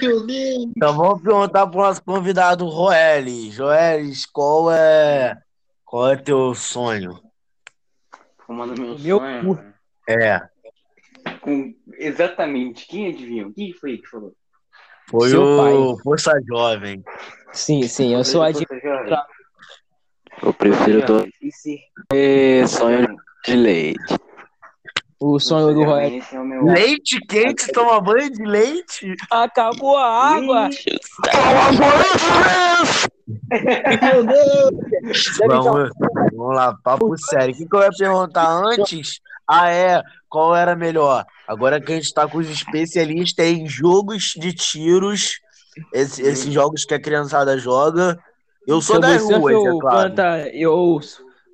Meu 0.00 0.26
Deus. 0.26 0.66
Então 0.76 0.96
vamos 0.96 1.22
perguntar 1.22 1.66
pro 1.66 1.80
nosso 1.80 2.02
convidado, 2.02 2.66
Roelis. 2.66 3.54
Joelis, 3.54 4.26
qual 4.26 4.70
é, 4.72 5.36
qual 5.84 6.10
é 6.10 6.16
teu 6.16 6.54
sonho? 6.54 7.20
Fumando 8.46 8.80
meu, 8.80 8.98
Meu 8.98 9.18
sonho. 9.18 9.56
cu. 9.56 9.62
É, 10.08 10.40
Com... 11.40 11.74
Exatamente. 11.98 12.86
Quem 12.86 13.08
adivinhou? 13.08 13.52
Quem 13.52 13.72
foi 13.72 13.98
que 13.98 14.08
falou? 14.08 14.34
Foi 15.08 15.28
Seu 15.30 15.42
o 15.42 15.98
Força 15.98 16.32
Jovem. 16.46 17.02
Sim, 17.52 17.82
sim, 17.88 18.14
eu 18.14 18.24
sou 18.24 18.42
a 18.42 18.50
de... 18.50 18.66
Força 18.66 18.80
Jovem. 18.88 19.18
Eu 20.42 20.52
prefiro. 20.52 21.26
E 21.40 21.52
se- 21.52 21.78
ter 22.08 22.66
sonho 22.68 23.06
de 23.46 23.54
leite. 23.56 23.98
o 25.20 25.38
sonho 25.38 25.72
do 25.74 25.84
Roy. 25.84 26.20
É 26.20 26.62
Leite 26.72 27.18
quente, 27.26 27.70
toma 27.72 28.00
banho 28.00 28.30
de 28.30 28.42
leite? 28.44 29.14
Acabou 29.30 29.96
a 29.96 30.34
água! 30.34 30.68
Meu 34.02 34.24
Deus. 34.26 34.70
Vamos, 35.46 35.90
vamos 36.34 36.54
lá, 36.56 36.74
papo 36.82 37.16
sério. 37.16 37.54
O 37.54 37.56
que, 37.58 37.66
que 37.66 37.76
eu 37.76 37.80
ia 37.82 37.90
perguntar 37.96 38.48
antes? 38.50 39.20
Ah, 39.48 39.68
é. 39.70 40.02
Qual 40.28 40.54
era 40.56 40.74
melhor? 40.74 41.24
Agora 41.46 41.80
que 41.80 41.92
a 41.92 41.96
gente 41.96 42.12
tá 42.12 42.26
com 42.26 42.38
os 42.38 42.48
especialistas 42.48 43.46
em 43.46 43.66
jogos 43.68 44.32
de 44.36 44.52
tiros, 44.52 45.38
esse- 45.92 46.22
esses 46.22 46.52
jogos 46.52 46.84
que 46.84 46.94
a 46.94 47.00
criançada 47.00 47.58
joga. 47.58 48.18
Eu 48.66 48.80
sou 48.80 48.98
das 48.98 49.20
Subway 49.20 49.54
Surf 49.54 49.54
ruas, 49.56 49.76
é 49.76 49.78
claro. 49.80 49.96
planta, 50.14 50.48
eu 50.54 51.00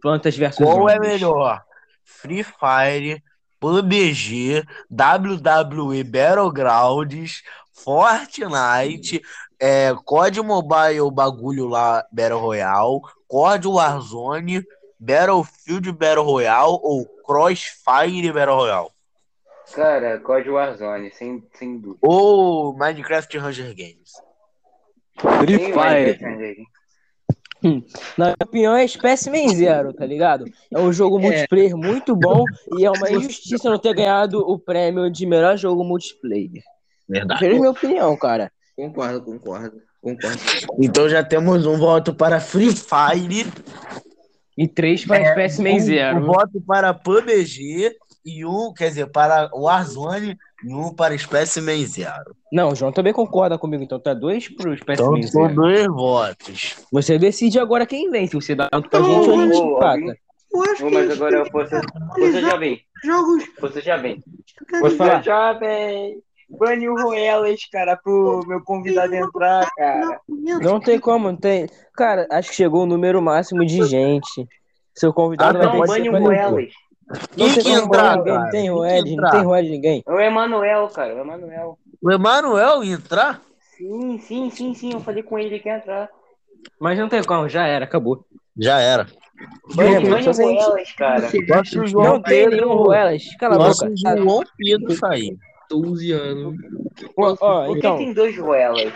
plantas 0.00 0.36
versus 0.36 0.64
Qual 0.64 0.88
é 0.88 0.94
zombies? 0.94 1.12
melhor? 1.12 1.62
Free 2.04 2.44
Fire, 2.44 3.22
PUBG, 3.58 4.64
WWE 4.90 6.04
Battlegrounds, 6.04 7.42
Fortnite, 7.74 9.20
é, 9.58 9.92
COD 10.04 10.40
Mobile, 10.42 11.00
o 11.00 11.10
bagulho 11.10 11.66
lá, 11.66 12.04
Battle 12.12 12.40
Royale, 12.40 13.00
COD 13.28 13.68
Warzone, 13.68 14.62
Battlefield 15.00 15.92
Battle 15.92 16.24
Royale 16.24 16.78
ou 16.82 17.06
Crossfire 17.24 18.32
Battle 18.32 18.56
Royale? 18.56 18.88
Cara, 19.72 20.20
Código 20.20 20.56
Warzone, 20.56 21.10
sem, 21.12 21.42
sem 21.54 21.78
dúvida. 21.78 22.00
Ou 22.02 22.76
Minecraft 22.76 23.38
Hunger 23.38 23.74
Games? 23.74 24.12
Free 25.18 25.58
Tem 25.58 25.72
Fire. 25.72 26.18
Minecraft, 26.20 26.66
Na 28.16 28.26
minha 28.26 28.36
opinião, 28.42 28.76
é 28.76 28.86
Specimen 28.86 29.54
Zero, 29.54 29.94
tá 29.94 30.04
ligado? 30.04 30.44
É 30.70 30.78
um 30.78 30.92
jogo 30.92 31.18
multiplayer 31.18 31.76
muito 31.76 32.14
bom 32.16 32.44
e 32.76 32.84
é 32.84 32.90
uma 32.90 33.10
injustiça 33.10 33.70
não 33.70 33.78
ter 33.78 33.94
ganhado 33.94 34.38
o 34.38 34.58
prêmio 34.58 35.10
de 35.10 35.24
melhor 35.24 35.56
jogo 35.56 35.84
multiplayer. 35.84 36.62
Verdade. 37.08 37.44
Essa 37.44 37.54
é 37.54 37.56
a 37.56 37.58
minha 37.58 37.70
opinião, 37.70 38.16
cara. 38.16 38.52
Concordo, 38.76 39.22
concordo. 39.22 39.80
Concordo. 40.00 40.38
Então 40.78 41.08
já 41.08 41.22
temos 41.22 41.66
um 41.66 41.78
voto 41.78 42.14
para 42.14 42.40
Free 42.40 42.74
Fire, 42.74 43.46
E 44.62 44.68
três 44.68 45.06
para 45.06 45.24
Specimen 45.32 45.72
um, 45.72 45.76
um 45.76 45.80
Zero. 45.80 46.26
voto 46.26 46.60
para 46.66 46.92
PUBG 46.92 47.96
e 48.26 48.44
um, 48.44 48.74
quer 48.76 48.88
dizer, 48.88 49.06
para 49.06 49.48
Warzone 49.54 50.36
e 50.62 50.74
um 50.74 50.92
para 50.94 51.16
Specimen 51.16 51.86
Zero. 51.86 52.36
Não, 52.52 52.68
o 52.68 52.74
João 52.74 52.92
também 52.92 53.12
concorda 53.14 53.56
comigo, 53.56 53.82
então 53.82 53.98
tá 53.98 54.12
dois 54.12 54.48
pro 54.48 54.74
Então 54.74 54.94
Specimen 54.94 55.22
são 55.22 55.42
Zero. 55.44 55.54
dois 55.54 55.86
votos. 55.86 56.76
Você 56.92 57.18
decide 57.18 57.58
agora 57.58 57.86
quem 57.86 58.10
vence. 58.10 58.34
Você 58.34 58.54
dá 58.54 58.68
um 58.74 58.82
pra 58.82 59.00
Não, 59.00 59.06
gente 59.22 59.30
ou 59.30 59.40
a 59.40 59.46
gente 59.46 59.58
empata. 59.58 60.18
Eu 60.52 60.74
que 60.76 60.90
mas 60.90 61.10
agora 61.12 61.42
a 61.42 61.46
força, 61.50 61.80
força 62.14 62.40
já 62.40 62.56
vem. 62.56 62.80
jogos. 63.04 63.44
Força 63.58 63.80
já 63.80 63.96
vem. 63.96 64.22
Pode 64.80 64.96
falar. 64.96 65.22
Jovem. 65.22 66.18
Bane 66.58 66.88
o 66.88 66.94
Roelas, 66.94 67.60
cara, 67.70 67.96
pro 67.96 68.42
meu 68.46 68.60
convidado 68.62 69.14
entrar, 69.14 69.68
cara. 69.76 70.20
Não 70.28 70.80
tem 70.80 70.98
como, 70.98 71.28
não 71.28 71.36
tem. 71.36 71.68
Cara, 71.94 72.26
acho 72.30 72.50
que 72.50 72.56
chegou 72.56 72.82
o 72.82 72.86
número 72.86 73.22
máximo 73.22 73.64
de 73.64 73.84
gente. 73.84 74.48
Seu 74.94 75.12
convidado 75.12 75.58
Ah, 75.58 75.62
não, 75.62 75.78
não, 75.78 75.86
ser 75.86 76.08
o 76.08 76.12
banido. 76.12 76.18
Roelas. 76.18 76.72
Não 77.08 77.18
Quem 77.36 77.54
tem 77.54 77.64
que 77.64 77.70
como 77.70 77.84
entrar, 77.86 78.16
ninguém, 78.18 78.34
cara? 78.34 78.44
não 78.44 78.50
tem 78.50 78.62
que 78.62 78.70
Roed, 78.70 79.16
não 79.16 79.30
tem 79.30 79.42
Roed 79.42 79.70
ninguém. 79.70 80.02
É 80.06 80.12
o 80.12 80.20
Emanuel, 80.20 80.88
cara, 80.88 81.14
o 81.14 81.20
Emanuel. 81.20 81.78
O 82.02 82.10
Emanuel 82.10 82.84
entrar? 82.84 83.40
Sim, 83.76 84.18
sim, 84.18 84.50
sim, 84.50 84.74
sim. 84.74 84.92
Eu 84.92 85.00
falei 85.00 85.22
com 85.22 85.38
ele 85.38 85.58
que 85.58 85.68
ia 85.68 85.76
entrar. 85.78 86.08
Mas 86.78 86.98
não 86.98 87.08
tem 87.08 87.22
como, 87.24 87.48
já 87.48 87.66
era, 87.66 87.84
acabou. 87.84 88.24
Já 88.56 88.78
era. 88.78 89.06
Bane, 89.74 90.06
o 90.06 90.32
Roelas, 90.32 90.92
cara. 90.92 91.28
Não 91.92 92.22
tem 92.22 92.48
nenhum 92.48 92.74
Ruelas. 92.74 93.22
Cala 93.38 93.54
a 93.56 93.68
boca. 93.70 93.92
João 93.96 94.42
Pedro 94.56 94.94
sair. 94.96 95.36
12 95.70 96.12
anos. 96.12 96.56
Ó, 97.16 97.36
ó, 97.40 97.66
Por 97.66 97.72
que 97.74 97.78
então, 97.78 97.96
tem 97.96 98.12
dois 98.12 98.36
Roelas? 98.36 98.92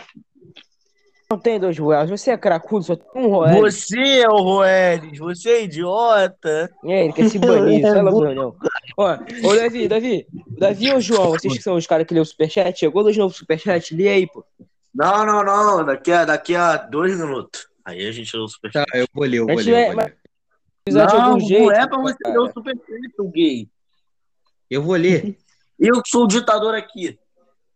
não 1.30 1.38
tem 1.38 1.58
dois 1.58 1.78
Ruelas. 1.78 2.10
Você 2.10 2.30
é 2.30 2.36
cracudo, 2.36 2.84
só 2.84 2.96
tem 2.96 3.22
um 3.22 3.28
Ruelas. 3.28 3.74
Você 3.74 3.98
é 4.20 4.28
o 4.28 4.36
Roelis, 4.42 5.18
você 5.18 5.50
é 5.50 5.64
idiota. 5.64 6.70
É, 6.84 7.04
ele 7.04 7.12
quer 7.12 7.28
se 7.28 7.38
banir, 7.38 7.80
sai 7.86 8.02
logo, 8.02 8.34
não. 8.34 8.54
Ó, 8.96 9.14
ô 9.44 9.56
Davi, 9.56 9.88
Davi, 9.88 10.26
Davi 10.58 10.92
ou 10.92 11.00
João, 11.00 11.30
vocês 11.30 11.54
que 11.56 11.62
são 11.62 11.74
os 11.76 11.86
caras 11.86 12.06
que 12.06 12.14
lê 12.14 12.20
o 12.20 12.24
superchat, 12.24 12.78
chegou 12.78 13.02
dois 13.02 13.16
novos 13.16 13.36
superchat, 13.36 13.94
lê 13.94 14.08
aí, 14.08 14.26
pô. 14.26 14.44
Não, 14.94 15.24
não, 15.26 15.42
não. 15.44 15.84
Daqui 15.84 16.12
a, 16.12 16.24
daqui 16.24 16.54
a 16.54 16.76
dois 16.76 17.18
minutos. 17.18 17.66
Aí 17.84 18.06
a 18.06 18.12
gente 18.12 18.36
lê 18.36 18.42
o 18.42 18.48
super 18.48 18.70
Tá, 18.72 18.84
eu 18.94 19.06
vou 19.12 19.24
ler, 19.24 19.38
eu 19.38 19.46
vou 19.46 19.56
ler. 19.56 19.68
Eu 19.68 19.86
vou 19.94 19.96
ler, 19.96 20.16
Não, 20.88 21.20
algum 21.22 21.40
jeito. 21.40 21.64
não 21.64 21.72
é 21.72 21.86
pra 21.88 21.98
você 21.98 22.16
cara. 22.22 22.34
ler 22.34 22.40
o 22.48 22.52
super 22.52 22.76
seu 23.16 23.28
gay. 23.28 23.68
eu 24.70 24.82
vou 24.82 24.94
ler. 24.94 25.36
Eu 25.78 26.02
que 26.02 26.08
sou 26.08 26.24
o 26.24 26.28
ditador 26.28 26.74
aqui. 26.74 27.18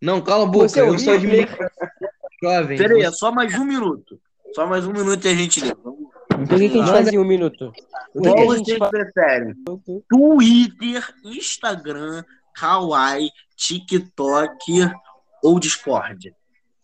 Não, 0.01 0.21
cala 0.21 0.45
a 0.45 0.47
boca, 0.47 0.69
Você 0.69 0.81
é 0.81 0.85
o 0.85 0.95
eu 0.95 0.99
sou 0.99 1.19
de 1.19 1.27
Hitler. 1.27 1.71
jovem. 2.43 2.79
Pera 2.79 2.95
aí, 2.95 3.03
é 3.03 3.11
você- 3.11 3.17
só 3.17 3.33
mais 3.33 3.55
um 3.59 3.65
minuto. 3.65 4.21
Só 4.55 4.67
mais 4.67 4.87
um 4.87 4.93
minuto 4.93 5.25
e 5.27 5.29
a 5.31 5.35
gente 5.35 5.61
lê. 5.61 5.69
Então 5.69 5.93
o 5.93 6.47
que, 6.47 6.69
que 6.69 6.79
a 6.79 6.81
gente 6.81 6.91
faz 6.91 7.13
em 7.13 7.19
um 7.19 7.25
minuto? 7.25 7.73
O 8.15 8.23
que, 8.23 8.29
Qual 8.31 8.49
que 8.49 8.57
gente 8.59 8.79
faz? 8.79 8.91
preferem? 8.91 9.55
Twitter, 10.09 11.15
Instagram, 11.25 12.25
Kawaii, 12.55 13.31
TikTok 13.57 14.91
ou 15.43 15.59
Discord? 15.59 16.33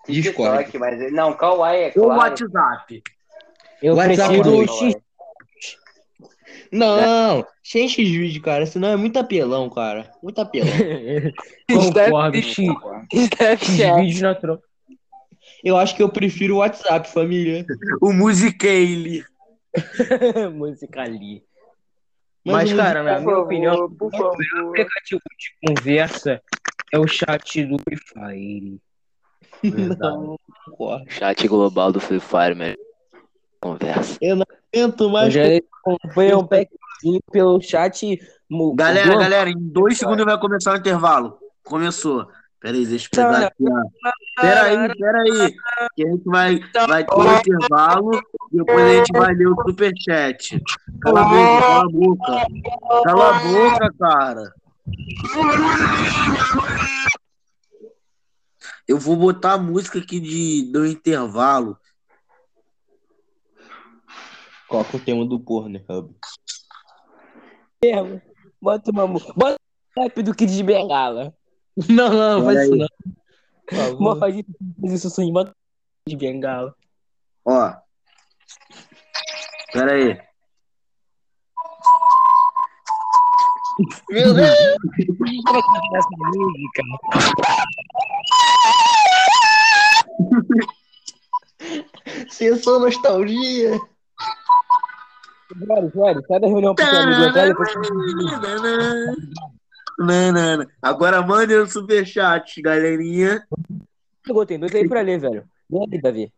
Discord. 0.09 0.59
TikTok, 0.65 0.79
mas 0.79 1.13
não, 1.13 1.33
Kawaii 1.33 1.85
é 1.85 1.93
Ou 1.97 2.05
claro. 2.07 2.21
WhatsApp? 2.21 3.03
Eu 3.83 3.95
WhatsApp 3.95 4.29
prefiro 4.35 4.49
o 4.51 4.67
dois. 4.67 4.71
X. 4.71 4.97
Não, 6.73 7.47
sem 7.63 7.89
X 7.89 8.09
vídeo, 8.09 8.43
cara, 8.43 8.67
senão 8.67 8.89
é 8.89 8.97
muito 8.97 9.19
apelão, 9.19 9.71
cara. 9.71 10.11
Muito 10.23 10.41
apelão. 10.41 10.71
Concordo. 11.71 12.37
X, 12.37 12.57
X 13.13 13.69
vídeos 13.69 14.21
na 14.21 14.35
troca. 14.35 14.63
Eu 15.63 15.77
acho 15.77 15.97
que 15.97 16.03
eu 16.03 16.09
prefiro 16.09 16.57
o 16.57 16.59
WhatsApp, 16.59 17.09
família. 17.11 17.65
O 18.01 18.13
Musicale. 18.13 19.25
Música 20.55 21.03
ali. 21.03 21.43
Mas 22.45 22.71
Mas, 22.71 22.75
cara, 22.75 23.03
na 23.03 23.13
minha 23.13 23.25
favor, 23.25 23.45
opinião, 23.45 23.91
por 23.91 24.09
o 24.09 24.11
favor. 24.11 24.37
melhor 24.37 24.69
aplicativo 24.69 25.23
de 25.39 25.75
conversa 25.75 26.43
é 26.93 26.99
o 26.99 27.07
chat 27.07 27.65
do 27.65 27.79
Free 27.79 27.97
Fire. 27.97 28.81
Não, 29.99 30.39
concordo. 30.67 31.11
Chat 31.11 31.49
global 31.49 31.91
do 31.91 32.01
Free 32.01 32.21
Fire, 32.21 32.55
melhor 32.55 32.77
conversa. 33.61 34.19
Tento 34.19 34.47
Eu 34.75 35.11
mais. 35.11 35.33
já 35.33 35.43
comprei 35.83 36.35
um 36.35 36.47
packzinho 36.47 37.21
pelo 37.31 37.61
chat. 37.61 38.19
Galera, 38.75 39.13
do- 39.13 39.19
galera, 39.19 39.51
em 39.51 39.59
dois 39.59 39.99
segundos 39.99 40.25
vai 40.25 40.39
começar 40.39 40.73
o 40.75 40.77
intervalo. 40.77 41.39
Começou. 41.63 42.27
Pera 42.61 42.77
aí, 42.77 42.87
deixa 42.87 43.07
eu 43.07 43.11
pegar 43.11 43.47
aqui. 43.47 43.65
ó. 43.69 44.41
Pera 44.41 44.63
aí, 44.63 44.97
pera 44.97 45.19
aí. 45.21 45.55
Que 45.95 46.07
a 46.07 46.11
gente 46.11 46.25
vai, 46.25 46.61
vai 46.89 47.05
ter 47.05 47.15
um 47.15 47.37
intervalo. 47.37 48.11
Depois 48.51 48.85
a 48.85 48.89
gente 48.95 49.13
vai 49.13 49.35
ler 49.35 49.49
o 49.49 49.57
superchat. 49.67 50.63
Cala 51.03 51.21
a 51.21 51.25
boca, 51.25 51.61
cala 51.61 51.81
a 51.83 51.89
boca. 51.89 52.47
Cala 53.05 53.29
a 53.29 53.41
boca, 53.41 53.95
cara. 53.99 54.53
Eu 58.87 58.99
vou 58.99 59.17
botar 59.17 59.55
a 59.55 59.59
música 59.59 59.99
aqui 59.99 60.21
de, 60.21 60.71
do 60.73 60.87
intervalo. 60.87 61.77
Qual 64.75 64.85
que 64.85 64.97
é 64.97 64.99
o 64.99 65.05
tema 65.05 65.25
do 65.25 65.39
Pornhub? 65.39 66.13
mesmo. 67.81 68.21
Bota 68.61 68.91
uma 68.91 69.07
música. 69.07 69.33
Bota 69.37 69.55
o 69.97 70.01
rap 70.01 70.21
do 70.21 70.35
Kid 70.35 70.53
de 70.53 70.65
Bengala. 70.65 71.33
Não, 71.89 72.11
não, 72.11 72.45
faz 72.45 72.63
isso 72.63 72.75
não. 72.75 72.89
Por 73.97 74.19
faz 74.19 74.35
isso 74.83 75.07
assim. 75.07 75.33
Bota 75.33 75.53
o 75.53 75.55
Kid 75.55 76.17
de 76.19 76.27
Bengala. 76.27 76.75
Ó. 77.45 77.73
Pera 79.73 79.95
aí. 79.95 80.21
Meu 84.11 84.35
Deus! 84.35 84.49
Essa 85.95 86.09
música. 86.19 86.83
Sessão 92.29 92.81
nostalgia. 92.81 93.79
Sério, 95.67 95.93
sério. 95.93 96.25
Sai 96.27 96.41
da 96.41 96.47
reunião 96.47 96.75
pro 96.75 96.85
seu 96.85 96.99
amigo 96.99 97.23
entrar 97.23 97.49
depois. 97.49 97.73
Agora 100.83 101.23
mande 101.23 101.55
o 101.55 101.67
superchat, 101.67 102.61
galerinha. 102.61 103.47
Tem 104.47 104.59
dois 104.59 104.75
aí 104.75 104.89
pra 104.89 105.01
ler, 105.01 105.21
velho. 105.21 105.45
Lê 105.71 105.79
aí, 105.93 106.01
Davi. 106.01 106.33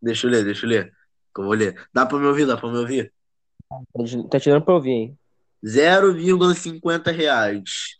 Deixa 0.00 0.26
eu 0.26 0.30
ler, 0.30 0.44
deixa 0.44 0.66
eu 0.66 0.70
ler. 0.70 0.92
Que 1.34 1.40
eu 1.40 1.44
vou 1.44 1.54
ler. 1.54 1.80
Dá 1.92 2.04
pra 2.04 2.18
me 2.18 2.26
ouvir? 2.26 2.46
Dá 2.46 2.56
pra 2.56 2.70
me 2.70 2.78
ouvir? 2.78 3.12
Tá 4.30 4.38
tirando 4.38 4.64
pra 4.64 4.74
ouvir, 4.74 4.90
hein? 4.90 5.18
0,50 5.64 7.12
reais. 7.12 7.96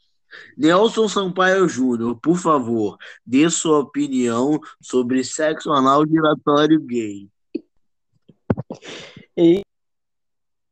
Nelson 0.57 1.09
Sampaio 1.09 1.69
Júnior, 1.69 2.19
por 2.19 2.39
favor, 2.39 2.97
dê 3.25 3.49
sua 3.51 3.81
opinião 3.81 4.59
sobre 4.81 5.23
sexo 5.23 5.71
anal 5.71 6.07
giratório 6.07 6.81
gay. 6.81 7.29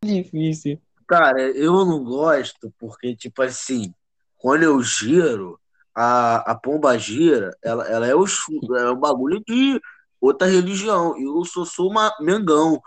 Difícil. 0.03 0.81
Cara, 1.07 1.41
eu 1.41 1.85
não 1.85 2.03
gosto 2.03 2.73
porque, 2.79 3.15
tipo 3.15 3.43
assim, 3.43 3.93
quando 4.39 4.63
eu 4.63 4.83
giro, 4.83 5.61
a, 5.95 6.53
a 6.53 6.55
pomba 6.55 6.97
gira, 6.99 7.51
ela, 7.63 7.87
ela 7.87 8.07
é 8.07 8.15
o 8.15 8.25
ela 8.71 8.89
é 8.89 8.91
um 8.93 8.99
bagulho 8.99 9.43
de 9.47 9.81
outra 10.21 10.49
religião. 10.49 11.19
E 11.19 11.25
eu 11.25 11.45
sou, 11.45 11.67
sou 11.67 11.91
uma 11.91 12.15
mengão. 12.21 12.81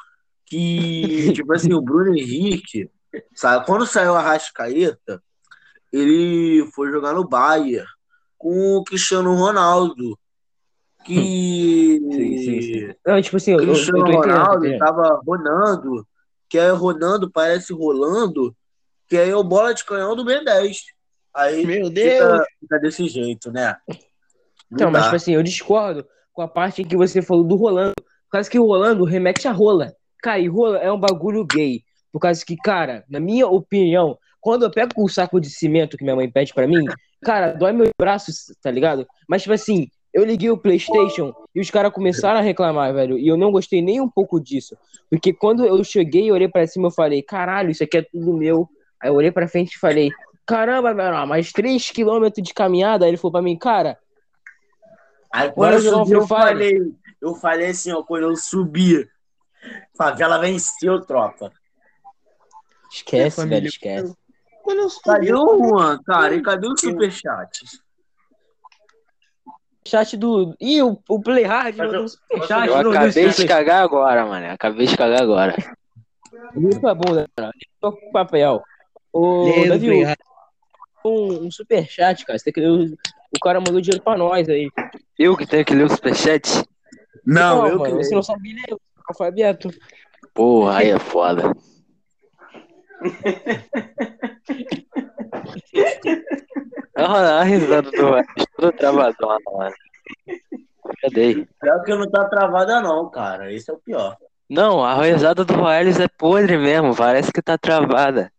Que, 0.46 1.32
tipo 1.34 1.54
assim, 1.54 1.74
o 1.74 1.82
Bruno 1.82 2.16
Henrique, 2.16 2.90
sabe? 3.36 3.66
Quando 3.66 3.86
saiu 3.86 4.16
a 4.16 4.22
Rascaeta, 4.22 5.22
ele 5.92 6.68
foi 6.74 6.92
jogar 6.92 7.14
no 7.14 7.28
Bayern 7.28 7.88
com 8.38 8.78
o 8.78 8.84
Cristiano 8.84 9.36
Ronaldo. 9.36 10.18
Que. 11.06 12.00
Sim, 12.12 12.38
sim, 12.38 12.62
sim. 12.62 12.94
Não, 13.06 13.22
tipo 13.22 13.38
assim, 13.38 13.52
eu, 13.52 13.60
eu, 13.60 13.66
eu 13.66 13.74
Cristiano 13.74 14.06
Ronaldo 14.06 14.66
entendendo. 14.66 14.80
tava 14.80 15.22
rodando, 15.24 16.08
que 16.54 16.60
aí 16.60 16.70
rodando 16.70 17.32
parece 17.32 17.74
rolando, 17.74 18.56
que 19.08 19.18
aí 19.18 19.32
é 19.32 19.36
o 19.36 19.44
bola 19.44 19.74
de 19.74 19.84
canhão 19.84 20.16
do 20.16 20.24
Ben10. 20.24 20.82
Aí 21.34 21.66
Meu 21.66 21.88
fica, 21.88 21.90
Deus! 21.90 22.48
fica 22.60 22.80
desse 22.80 23.08
jeito, 23.08 23.52
né? 23.52 23.76
Não 23.90 23.98
Então, 24.72 24.92
mas 24.92 25.06
tipo 25.06 25.16
assim, 25.16 25.34
eu 25.34 25.42
discordo 25.42 26.06
com 26.32 26.44
a 26.44 26.48
parte 26.48 26.84
em 26.84 26.88
que 26.88 26.96
você 26.96 27.24
falou 27.24 27.44
do 27.44 27.56
Rolando. 27.56 27.96
Por 27.96 28.34
causa 28.34 28.48
que 28.48 28.60
o 28.60 28.68
Rolando 28.68 29.04
remete 29.04 29.48
a 29.48 29.52
rola. 29.52 29.96
Cara, 30.22 30.38
e 30.38 30.48
rola 30.48 30.78
é 30.78 30.92
um 30.92 31.00
bagulho 31.00 31.44
gay. 31.44 31.82
Por 32.12 32.20
causa 32.20 32.46
que, 32.46 32.56
cara, 32.56 33.04
na 33.10 33.20
minha 33.20 33.48
opinião, 33.48 34.16
quando 34.40 34.62
eu 34.62 34.70
pego 34.70 34.92
o 34.98 35.10
saco 35.10 35.42
de 35.42 35.50
cimento 35.50 35.98
que 35.98 36.04
minha 36.04 36.16
mãe 36.16 36.30
pede 36.30 36.54
pra 36.54 36.68
mim, 36.68 36.86
cara, 37.24 37.54
dói 37.54 37.72
meus 37.72 37.90
braços, 38.00 38.56
tá 38.62 38.70
ligado? 38.70 39.08
Mas, 39.28 39.42
tipo 39.42 39.56
assim, 39.56 39.88
eu 40.14 40.24
liguei 40.24 40.50
o 40.50 40.58
PlayStation 40.58 41.34
e 41.56 41.60
os 41.60 41.70
caras 41.72 41.92
começaram 41.92 42.40
a 42.40 42.42
reclamar, 42.42 42.94
velho. 42.94 43.18
E 43.18 43.28
eu 43.28 43.36
não 43.36 43.52
gostei 43.52 43.82
nem 43.82 44.00
um 44.00 44.10
pouco 44.10 44.40
disso. 44.40 44.78
Porque 45.10 45.34
quando 45.34 45.66
eu 45.66 45.84
cheguei 45.84 46.26
e 46.26 46.32
olhei 46.32 46.48
pra 46.48 46.68
cima, 46.68 46.88
eu 46.88 46.92
falei, 46.92 47.22
caralho, 47.24 47.72
isso 47.72 47.84
aqui 47.84 47.98
é 47.98 48.02
tudo 48.04 48.34
meu. 48.34 48.70
Aí 49.02 49.10
eu 49.10 49.16
olhei 49.16 49.32
pra 49.32 49.48
frente 49.48 49.74
e 49.74 49.80
falei, 49.80 50.12
caramba, 50.46 50.94
velho, 50.94 51.28
mais 51.28 51.52
3km 51.52 52.42
de 52.42 52.54
caminhada. 52.54 53.06
Aí 53.06 53.12
ele 53.12 53.18
falou 53.18 53.32
pra 53.32 53.42
mim, 53.42 53.58
cara, 53.58 53.98
quando 55.56 55.74
eu 55.74 55.82
subi, 55.82 56.12
eu 56.12 56.28
falei, 56.28 56.94
eu 57.20 57.36
falei 57.36 57.70
assim, 57.72 57.92
ó, 57.92 58.04
quando 58.04 58.24
eu 58.24 58.36
subi, 58.36 59.10
favela 59.98 60.38
venceu, 60.38 61.02
tropa. 61.02 61.52
esquece, 62.92 63.38
Família. 63.38 63.58
velho, 63.58 63.68
esquece. 63.68 64.16
Quando 64.62 64.80
eu 64.80 64.90
Cadê 65.04 65.34
o 65.34 65.58
Juan, 65.58 66.00
cara? 66.04 66.36
E 66.36 66.42
cadê 66.42 66.68
o 66.68 66.78
superchat? 66.78 67.66
Chat 69.86 70.16
do. 70.18 70.56
Ih, 70.60 70.82
o, 70.82 70.98
o 71.10 71.22
Play 71.22 71.44
Hard 71.44 71.76
Mas 71.78 71.88
mandou 71.88 72.02
eu- 72.02 72.06
um 72.06 72.08
superchat. 72.08 72.68
Eu 72.68 72.84
não 72.84 72.92
acabei 72.92 73.30
de 73.30 73.46
cagar 73.46 73.84
agora, 73.84 74.26
mano. 74.26 74.48
Acabei 74.52 74.88
de 74.88 74.98
cagar 74.98 75.22
agora. 75.22 75.56
Isso 76.56 76.88
é 76.88 76.96
bom, 76.96 77.14
né, 77.14 77.26
cara? 77.36 77.52
Tô 77.82 77.92
com 77.92 78.12
papel. 78.12 78.62
Ô, 79.12 79.66
Davi, 79.68 79.90
um, 81.06 81.46
um 81.46 81.52
superchat, 81.52 82.26
cara. 82.26 82.40
Você 82.40 82.52
tem 82.52 82.54
que... 82.54 82.62
o, 82.68 82.86
o 83.36 83.40
cara 83.42 83.60
mandou 83.60 83.82
dinheiro 83.82 84.04
pra 84.04 84.18
nós 84.18 84.48
aí. 84.50 84.70
Eu 85.20 85.36
que 85.36 85.46
tenho 85.46 85.66
que 85.66 85.76
ler 85.76 85.86
o 85.86 85.90
superchat? 85.90 86.64
Não, 87.26 87.68
eu 87.68 87.78
mano, 87.78 87.98
que 87.98 88.04
você 88.04 88.16
não 88.16 88.24
sabe 88.24 88.54
ler 88.54 88.74
o 88.74 88.80
alfabeto. 89.08 89.70
Porra, 90.34 90.78
aí 90.78 90.90
é 90.90 91.00
foda. 91.00 91.54
Olha 96.96 97.40
a 97.40 97.44
risada 97.44 97.90
do 97.90 98.12
Welles, 98.12 98.46
toda 98.56 98.72
travadona, 98.72 99.40
mano. 99.52 99.76
Cadê? 101.02 101.48
Pior 101.60 101.84
que 101.84 101.96
não 101.96 102.08
tá 102.10 102.26
travada, 102.26 102.82
não, 102.82 103.10
cara. 103.10 103.52
Esse 103.52 103.72
é 103.72 103.74
o 103.74 103.78
pior. 103.78 104.16
Não, 104.50 104.84
a 104.84 105.02
risada 105.02 105.44
do 105.44 105.64
Welles 105.64 106.00
é 106.00 106.08
podre 106.08 106.58
mesmo, 106.58 106.96
parece 106.96 107.32
que 107.32 107.42
tá 107.42 107.58
travada. 107.58 108.32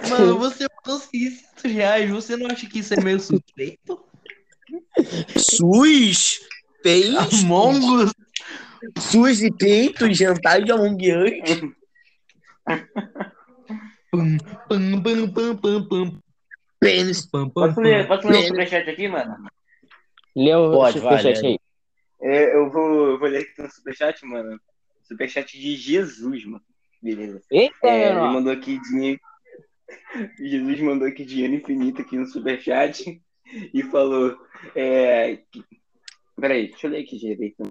Mano, 0.08 0.38
você 0.38 0.66
mandou 0.76 1.00
600 1.00 1.72
reais, 1.72 2.10
você 2.10 2.36
não 2.36 2.50
acha 2.50 2.66
que 2.66 2.78
isso 2.78 2.94
é 2.94 3.00
meio 3.00 3.20
suspeito? 3.20 4.02
SUS, 5.36 6.40
peitos, 6.82 7.44
Among 7.44 8.02
Us? 8.02 8.12
SUS 8.98 9.42
e 9.42 9.52
peitos, 9.52 10.16
jantar 10.16 10.62
de 10.62 10.72
Among 10.72 11.12
Us. 11.12 11.60
Pam, 14.10 14.38
pam, 14.68 15.02
pam, 15.02 15.32
pam, 15.32 15.56
pam, 15.56 15.88
pam, 15.88 16.18
Pênis. 16.80 17.26
pam, 17.26 17.48
pam, 17.48 17.68
Posso 17.68 17.80
ler, 17.80 18.06
posso 18.06 18.28
ler 18.28 18.38
um 18.38 18.42
superchat 18.42 18.90
aqui, 18.90 19.08
mano? 19.08 19.36
Lê 20.36 20.54
o 20.54 20.70
Pode, 20.72 21.00
superchat 21.00 21.46
aí. 21.46 21.58
É, 22.20 22.56
eu, 22.56 22.70
vou, 22.70 23.10
eu 23.10 23.18
vou 23.18 23.28
ler 23.28 23.42
aqui 23.42 23.62
um 23.62 23.70
superchat, 23.70 24.24
mano. 24.24 24.60
Superchat 25.04 25.58
de 25.58 25.76
Jesus, 25.76 26.44
mano. 26.44 26.64
Beleza. 27.02 27.40
Eita, 27.50 27.74
É, 27.86 28.10
ele 28.10 28.20
mandou 28.20 28.52
aqui 28.52 28.80
dinheiro. 28.80 29.20
Jesus 30.38 30.80
mandou 30.80 31.08
aqui 31.08 31.24
dinheiro 31.24 31.54
infinito 31.54 32.02
aqui 32.02 32.16
no 32.16 32.26
superchat 32.26 33.22
e 33.72 33.82
falou. 33.84 34.36
É... 34.74 35.42
Peraí, 36.36 36.68
deixa 36.68 36.86
eu 36.86 36.90
ler 36.90 37.02
aqui 37.02 37.18
direito. 37.18 37.68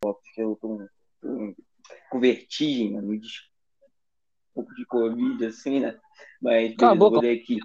Porque 0.00 0.42
eu 0.42 0.58
tô, 0.60 0.86
com 2.10 2.20
vertigem, 2.20 2.92
mano. 2.92 3.12
Um 3.12 3.20
pouco 4.54 4.74
de 4.74 4.84
Covid, 4.84 5.46
assim, 5.46 5.80
né? 5.80 5.98
Mas 6.40 6.74
beleza, 6.74 6.94
eu 6.94 6.96
boca. 6.96 7.14
vou 7.14 7.22
ler 7.22 7.40
aqui. 7.40 7.58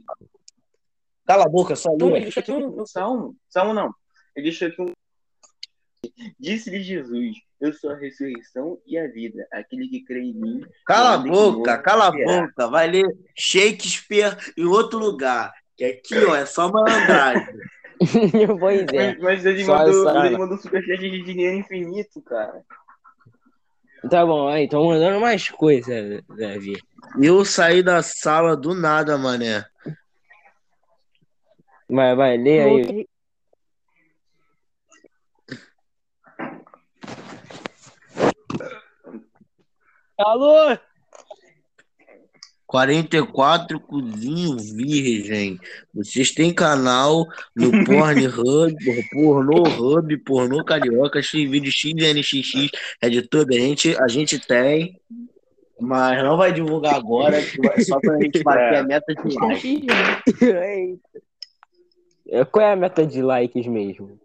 Cala 1.28 1.43
a 1.43 1.49
boca, 1.49 1.75
só 1.75 1.89
Não, 1.97 2.15
ele 2.15 2.21
deixou 2.21 2.41
aqui 2.41 2.53
um, 2.53 2.82
um 2.82 2.86
salmo. 2.86 3.36
Salmo 3.49 3.73
não. 3.73 3.93
Ele 4.34 4.45
deixou 4.45 4.69
aqui 4.69 4.82
um. 4.82 4.91
Disse-lhe 6.39 6.82
Jesus: 6.82 7.36
Eu 7.59 7.73
sou 7.73 7.91
a 7.91 7.97
ressurreição 7.97 8.80
e 8.88 8.97
a 8.97 9.07
vida. 9.07 9.45
Aquele 9.51 9.89
que 9.89 10.05
crê 10.05 10.21
em 10.21 10.34
mim. 10.34 10.65
Cala 10.86 11.15
a 11.15 11.17
boca, 11.17 11.78
cala 11.80 12.07
a 12.07 12.11
boca. 12.11 12.67
Vai 12.69 12.89
ler 12.89 13.05
Shakespeare 13.36 14.38
em 14.57 14.63
outro 14.65 14.97
lugar. 14.97 15.51
Que 15.75 15.84
aqui, 15.84 16.23
ó, 16.23 16.34
é 16.34 16.45
só 16.45 16.71
malandragem. 16.71 17.45
pois 18.59 18.88
é. 18.93 18.95
Mas, 18.95 19.19
mas 19.19 19.45
ele, 19.45 19.65
Só 19.65 19.78
mandou, 19.78 20.09
essa- 20.09 20.25
ele 20.25 20.38
mandou 20.38 20.57
um 20.57 20.61
superchat 20.61 20.97
de 20.97 21.23
dinheiro 21.23 21.57
infinito, 21.57 22.21
cara. 22.21 22.63
Tá 24.09 24.25
bom, 24.25 24.47
aí, 24.47 24.69
tô 24.69 24.88
mandando 24.88 25.19
mais 25.19 25.49
coisa, 25.49 26.23
Davi. 26.30 26.78
Eu 27.21 27.43
saí 27.43 27.84
da 27.84 28.01
sala 28.01 28.55
do 28.55 28.73
nada, 28.73 29.17
mané. 29.17 29.65
Vai, 31.89 32.15
vai, 32.15 32.38
lê 32.38 32.61
aí. 32.61 33.07
Alô? 40.17 40.77
44 42.65 43.79
Cozinho 43.79 44.57
Virgem. 44.57 45.57
Vocês 45.93 46.31
têm 46.31 46.53
canal 46.53 47.25
no 47.55 47.71
Pornhub, 47.85 48.75
Pornhub, 49.13 50.17
Pornô 50.25 50.65
Carioca, 50.65 51.21
Xvideo, 51.21 51.71
XNXX, 51.71 52.69
RedTube. 53.01 53.55
A 53.55 53.59
gente, 53.59 53.95
a 54.01 54.07
gente 54.09 54.38
tem, 54.39 54.99
mas 55.79 56.21
não 56.21 56.35
vai 56.35 56.51
divulgar 56.51 56.95
agora, 56.95 57.38
só 57.85 57.99
pra 58.01 58.19
gente 58.19 58.43
bater 58.43 58.79
a 58.79 58.83
meta 58.83 59.13
de 59.13 59.35
like. 59.35 59.88
É, 62.30 62.45
Qual 62.45 62.65
é 62.65 62.73
a 62.73 62.75
meta 62.75 63.05
de 63.05 63.21
likes 63.21 63.65
mesmo? 63.67 64.19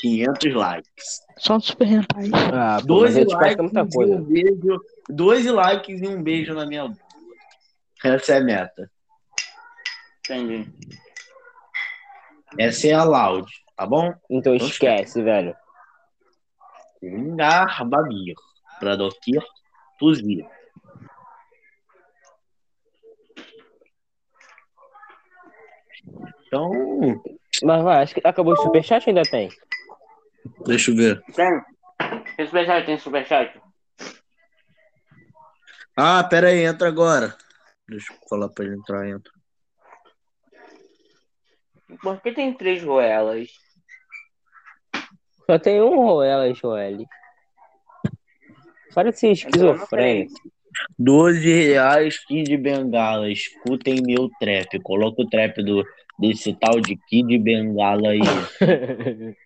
500 0.00 0.54
likes. 0.54 1.20
Só 1.36 1.56
um 1.56 1.60
super 1.60 1.86
hentai. 1.86 2.30
Ah, 2.52 2.78
pô, 2.86 3.02
mas 3.02 3.14
12 3.14 3.18
a 3.18 3.20
gente 3.22 3.34
likes 3.34 3.56
muita 3.58 3.80
e 3.80 3.92
coisa. 3.92 4.16
um 4.16 4.24
beijo. 4.24 4.80
12 5.08 5.50
likes 5.50 6.00
e 6.02 6.08
um 6.08 6.22
beijo 6.22 6.54
na 6.54 6.66
minha 6.66 6.88
boca. 6.88 7.00
Essa 8.02 8.34
é 8.34 8.38
a 8.38 8.40
meta. 8.40 8.90
Entendi. 10.20 10.72
Essa 12.58 12.88
é 12.88 12.92
a 12.92 13.04
loud, 13.04 13.50
tá 13.76 13.86
bom? 13.86 14.12
Então 14.28 14.54
esquece, 14.54 15.22
velho. 15.22 15.54
Vingar 17.02 17.86
Babir. 17.86 18.34
Pra 18.78 18.96
doquir, 18.96 19.42
tuzir. 19.98 20.46
Então, 26.50 27.22
Mas 27.62 27.84
vai, 27.84 28.02
acho 28.02 28.12
que 28.12 28.20
acabou 28.24 28.54
o 28.54 28.56
superchat 28.56 29.08
ou 29.08 29.10
ainda 29.16 29.30
tem? 29.30 29.48
deixa 30.66 30.90
eu 30.90 30.96
ver. 30.96 31.22
Tem? 31.32 31.62
Tem 32.36 32.46
superchat? 32.46 32.86
Tem 32.86 32.98
superchat? 32.98 33.60
Ah, 35.96 36.24
pera 36.24 36.48
aí, 36.48 36.64
entra 36.64 36.88
agora. 36.88 37.36
Deixa 37.88 38.12
eu 38.12 38.16
falar 38.28 38.48
pra 38.48 38.64
ele 38.64 38.74
entrar, 38.74 39.08
entra. 39.08 39.32
Por 42.02 42.20
que 42.20 42.32
tem 42.32 42.52
três 42.52 42.82
roelas? 42.82 43.48
Só 45.46 45.56
tem 45.56 45.80
um 45.80 46.04
Roela, 46.04 46.52
Joel. 46.52 47.04
Para 48.92 49.12
de 49.12 49.18
ser 49.20 49.32
esquizofrênico. 49.32 50.32
12 50.98 51.52
reais, 51.52 52.18
Kid 52.24 52.56
Bengala. 52.56 53.30
Escutem 53.30 54.00
meu 54.02 54.28
trap. 54.38 54.80
Coloca 54.82 55.22
o 55.22 55.28
trap 55.28 55.62
do, 55.62 55.84
desse 56.20 56.54
tal 56.54 56.80
de 56.80 56.96
Kid 57.08 57.38
Bengala 57.38 58.10
aí. 58.10 58.20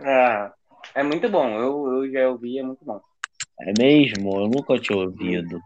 É, 0.00 0.52
é 0.94 1.02
muito 1.02 1.28
bom. 1.28 1.48
Eu, 1.58 2.04
eu 2.04 2.12
já 2.12 2.28
ouvi, 2.28 2.56
é 2.56 2.62
muito 2.62 2.84
bom. 2.84 3.00
É 3.60 3.72
mesmo? 3.76 4.40
Eu 4.40 4.48
nunca 4.48 4.78
tinha 4.78 4.96
ouvido. 4.96 5.60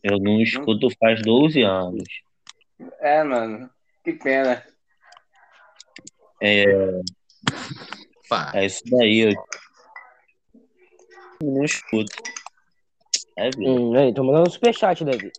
Eu 0.00 0.18
não 0.20 0.40
escuto 0.40 0.88
faz 1.00 1.20
12 1.22 1.62
anos. 1.62 2.04
É, 3.00 3.24
mano. 3.24 3.68
Que 4.04 4.12
pena. 4.12 4.64
É 6.40 6.64
isso 8.64 8.82
daí. 8.86 9.34
Eu 9.34 9.34
não 11.42 11.64
escuto. 11.64 12.22
É, 13.36 13.50
hum, 13.58 13.94
aí, 13.96 14.14
tô 14.14 14.22
mandando 14.22 14.48
um 14.48 14.52
superchat, 14.52 15.04
Davi. 15.04 15.32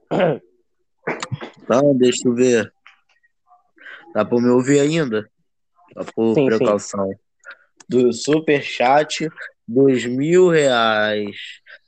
Então, 1.64 1.96
deixa 1.98 2.28
eu 2.28 2.36
ver. 2.36 2.74
Dá 4.14 4.26
pra 4.26 4.40
me 4.40 4.50
ouvir 4.50 4.80
ainda? 4.80 5.30
Só 5.94 6.04
por 6.16 6.36
Sim, 6.36 6.42
sim. 6.42 6.58
precaução. 6.58 7.12
Do 7.88 8.14
Superchat, 8.14 9.30
dois 9.68 10.06
mil 10.06 10.50
reais. 10.50 11.36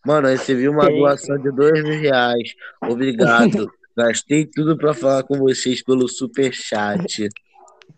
Mano, 0.05 0.27
eu 0.27 0.31
recebi 0.31 0.67
uma 0.67 0.87
Que 0.87 0.97
doação 0.97 1.37
de 1.37 1.51
dois 1.51 1.83
mil 1.83 1.99
reais. 1.99 2.55
Obrigado. 2.81 3.71
Gastei 3.95 4.45
tudo 4.45 4.77
pra 4.77 4.93
falar 4.93 5.23
com 5.23 5.37
vocês 5.37 5.83
pelo 5.83 6.07
Superchat. 6.07 7.27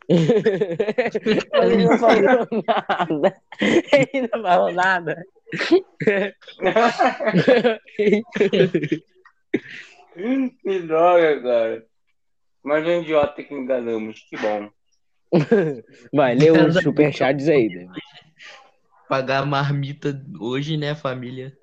Ele 0.09 1.85
não 1.85 1.97
falou 1.97 2.47
nada. 2.67 3.35
Ele 3.61 4.29
não 4.33 4.41
falou 4.41 4.73
nada. 4.73 5.23
Que 10.61 10.79
droga, 10.81 11.41
cara. 11.41 11.85
Mas 12.63 12.85
um 12.85 13.01
idiota 13.01 13.43
que 13.43 13.53
enganamos, 13.53 14.25
que 14.29 14.37
bom. 14.37 14.69
Vai, 16.13 16.35
lê 16.35 16.51
os 16.51 16.75
superchats 16.81 17.49
aí. 17.49 17.67
David. 17.67 17.91
Pagar 19.09 19.43
a 19.43 19.45
marmita 19.45 20.23
hoje, 20.39 20.77
né, 20.77 20.95
família? 20.95 21.55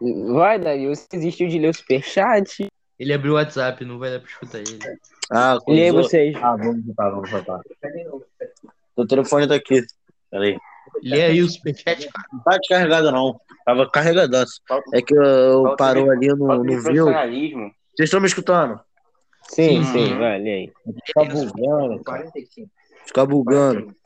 Vai, 0.00 0.58
Davi, 0.58 0.86
você 0.86 1.06
desistiu 1.12 1.48
de 1.48 1.58
ler 1.58 1.70
o 1.70 1.74
superchat? 1.74 2.66
Ele 2.98 3.12
abriu 3.12 3.32
o 3.32 3.36
WhatsApp, 3.36 3.84
não 3.84 3.98
vai 3.98 4.10
dar 4.10 4.20
pra 4.20 4.28
escutar 4.28 4.58
ele. 4.58 4.78
Ah, 5.30 5.58
Lê 5.68 5.84
aí 5.84 5.92
vocês. 5.92 6.36
Ah, 6.36 6.56
vamos 6.56 6.84
voltar, 6.84 7.10
vamos 7.10 7.30
voltar. 7.30 7.60
O 8.96 9.06
telefone 9.06 9.46
tá 9.46 9.54
aqui. 9.54 9.82
Peraí. 10.30 10.56
Lê 11.02 11.22
aí 11.22 11.42
o 11.42 11.48
superchat, 11.48 12.08
cara. 12.08 12.28
Não 12.32 12.40
tá 12.40 12.56
descarregado, 12.58 13.12
não. 13.12 13.38
Tava 13.64 13.90
carregadaço. 13.90 14.60
É 14.94 15.02
que 15.02 15.14
eu 15.14 15.62
Falta 15.62 15.76
parou 15.76 16.10
ali 16.10 16.28
de 16.28 16.34
no 16.34 16.82
viu. 16.82 17.06
Vocês 17.06 18.08
estão 18.08 18.20
me 18.20 18.26
escutando? 18.26 18.80
Sim, 19.48 19.82
Sim. 19.84 19.92
sim, 19.92 20.18
vai, 20.18 20.38
lê 20.38 20.52
aí. 20.52 20.72
Fica 21.06 21.24
bugando. 21.24 22.02
Fica 23.06 23.26
bugando. 23.26 23.96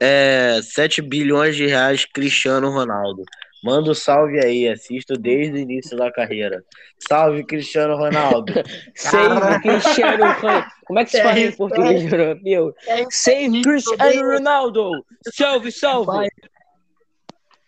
É, 0.00 0.60
7 0.62 1.02
bilhões 1.02 1.56
de 1.56 1.66
reais 1.66 2.04
Cristiano 2.04 2.70
Ronaldo. 2.70 3.22
Manda 3.62 3.90
um 3.90 3.94
salve 3.94 4.42
aí, 4.42 4.66
assisto 4.68 5.18
desde 5.18 5.52
o 5.52 5.58
início 5.58 5.96
da 5.96 6.10
carreira. 6.10 6.64
Salve, 6.98 7.44
Cristiano 7.44 7.94
Ronaldo. 7.94 8.54
Save 8.96 9.60
Cristiano 9.60 10.32
Ronaldo. 10.32 10.66
Como 10.86 10.98
é 10.98 11.04
que 11.04 11.10
se 11.10 11.22
fala 11.22 11.38
em 11.38 11.52
português 11.52 12.10
europeu? 12.10 12.74
Save 13.10 13.62
Cristiano 13.62 14.32
Ronaldo. 14.32 15.06
Salve, 15.34 15.70
salve. 15.70 16.28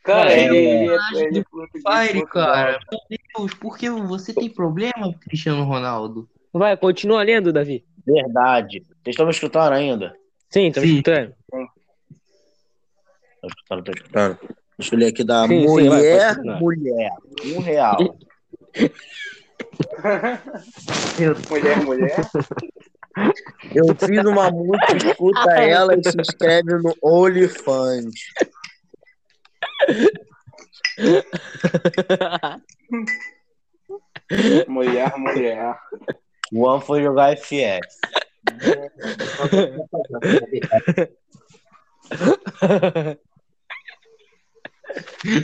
Cara, 0.03 0.33
ele, 0.33 0.89
é- 0.89 0.95
é 0.95 1.29
Fire, 1.31 2.21
Portugal. 2.21 2.27
cara. 2.27 2.81
Meu 2.91 3.19
Deus, 3.37 3.55
por 3.55 3.77
que 3.79 3.89
você 3.91 4.33
tem 4.33 4.49
problema, 4.49 5.15
Cristiano 5.21 5.65
Ronaldo? 5.65 6.29
Vai, 6.53 6.77
continua 6.77 7.23
lendo, 7.23 7.53
Davi. 7.53 7.85
Verdade. 8.07 8.81
Vocês 8.81 9.15
estão 9.15 9.27
me 9.27 9.33
escutando 9.33 9.73
ainda? 9.73 10.15
Sim, 10.51 10.73
Sim. 10.73 10.81
escutando. 10.81 11.35
Estão 13.35 13.49
escutando, 13.49 13.79
estão 13.81 13.95
escutando. 13.95 14.39
Deixa 14.79 14.95
eu 14.95 14.99
ler 14.99 15.07
aqui 15.09 15.25
da 15.25 15.47
Sim, 15.47 15.61
sim, 15.61 15.67
vai, 15.89 15.99
mulher, 15.99 16.27
pode 16.27 16.37
continuar. 16.37 16.61
mulher. 16.61 17.11
Um 17.47 17.61
real. 17.61 17.97
Mulher, 21.51 21.85
mulher. 21.85 22.17
Eu 23.75 23.95
fiz 23.95 24.25
uma 24.25 24.51
música, 24.51 24.97
escuta 24.97 25.51
ela 25.61 25.95
e 25.95 26.03
se 26.03 26.19
inscreve 26.21 26.73
no 26.79 26.95
OnlyFans. 27.03 28.15
Mulher, 34.69 35.13
mulher. 35.19 35.77
O 36.53 36.57
Juan 36.59 36.81
foi 36.81 37.03
jogar 37.03 37.33
FS. 37.33 37.99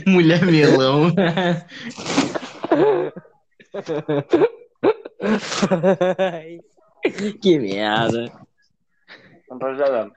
Mulher 0.06 0.44
melão. 0.44 1.14
que 7.40 7.58
merda. 7.58 8.30
Rapaziada, 9.50 10.12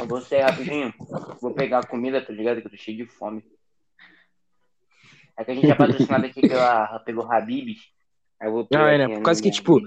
eu 0.00 0.08
vou 0.08 0.20
sair 0.20 0.40
rapidinho. 0.42 0.92
Vou 1.40 1.54
pegar 1.54 1.78
a 1.78 1.86
comida, 1.86 2.20
tá 2.20 2.32
ligado? 2.32 2.60
Que 2.60 2.66
eu 2.66 2.72
tô 2.72 2.76
cheio 2.76 2.96
de 2.96 3.06
fome. 3.06 3.44
É 5.38 5.44
que 5.44 5.52
a 5.52 5.54
gente 5.54 5.70
é 5.70 5.74
patrocinado 5.76 6.26
aqui 6.26 6.40
pela, 6.40 6.98
pelo 7.00 7.30
Habib's. 7.30 7.92
Ah, 8.74 8.90
é, 8.90 8.98
né? 8.98 9.20
causa 9.20 9.42
que, 9.42 9.50
tipo. 9.50 9.80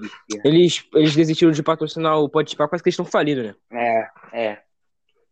Eles, 0.44 0.84
eles 0.94 1.14
desistiram 1.14 1.52
de 1.52 1.62
patrocinar 1.62 2.18
o 2.18 2.28
Pode 2.28 2.56
Pá, 2.56 2.66
quase 2.68 2.82
que 2.82 2.88
eles 2.88 2.94
estão 2.94 3.04
falidos, 3.04 3.44
né? 3.44 3.54
É, 3.72 4.08
é. 4.32 4.62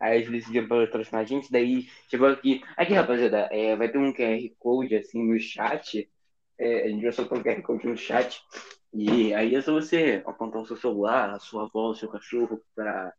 Aí 0.01 0.18
eles 0.18 0.31
decidiram 0.31 0.68
patrocinar 0.68 1.22
a 1.22 1.25
gente, 1.25 1.51
daí 1.51 1.87
chegou 2.11 2.29
aqui. 2.29 2.62
Aqui, 2.77 2.93
rapaziada, 2.93 3.49
é, 3.51 3.75
vai 3.77 3.89
ter 3.89 3.99
um 3.99 4.12
QR 4.12 4.39
Code 4.59 4.95
assim 4.97 5.25
no 5.25 5.39
chat. 5.41 6.09
É, 6.59 6.85
a 6.85 6.89
gente 6.89 7.03
vai 7.03 7.12
soltar 7.12 7.39
um 7.39 7.43
QR 7.43 7.62
Code 7.62 7.87
no 7.87 7.97
chat. 7.97 8.41
E 8.93 9.33
aí 9.35 9.55
é 9.55 9.61
só 9.61 9.72
você 9.72 10.22
apontar 10.27 10.61
o 10.61 10.66
seu 10.66 10.77
celular, 10.77 11.31
a 11.31 11.39
sua 11.39 11.64
avó, 11.64 11.91
o 11.91 11.95
seu 11.95 12.09
cachorro 12.09 12.61
para 12.77 13.12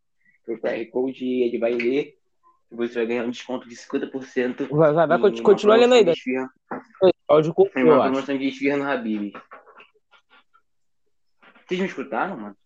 o 0.48 0.58
QR 0.58 0.86
Code 0.90 1.24
e 1.24 1.42
ele 1.42 1.58
vai 1.58 1.72
ler. 1.72 2.14
Você 2.70 2.94
vai 2.94 3.06
ganhar 3.06 3.24
um 3.24 3.30
desconto 3.30 3.68
de 3.68 3.76
50%. 3.76 4.68
Vai, 4.70 4.92
vai, 4.92 5.06
vai, 5.06 5.18
continua 5.42 5.76
lendo 5.76 5.94
aí, 5.94 6.08
esfirra- 6.08 6.50
Áudio 7.28 7.50
em 7.50 7.54
cortou, 7.54 7.82
uma 7.82 8.02
promoção 8.02 8.38
de 8.38 8.48
esfirra 8.48 8.76
no 8.76 8.88
Habib. 8.88 9.32
Vocês 11.66 11.80
me 11.80 11.86
escutaram, 11.86 12.36
mano? 12.36 12.56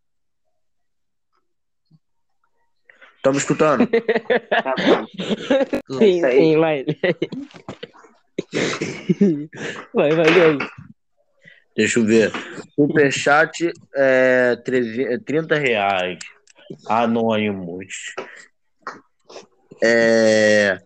Estão 3.17 3.33
me 3.33 3.39
escutando? 3.39 3.89
Tá 4.63 4.75
bom. 4.77 5.99
Sim, 5.99 6.21
sim, 6.21 6.59
vai. 6.59 6.85
Vai, 9.95 10.11
vai, 10.11 10.27
aí. 10.27 10.59
Deixa 11.77 11.99
eu 11.99 12.05
ver. 12.05 12.33
Superchat 12.75 13.73
é 13.95 14.57
300 14.57 15.25
30 15.25 15.55
reais. 15.57 16.19
Anônimos. 16.89 18.15
É... 19.83 20.79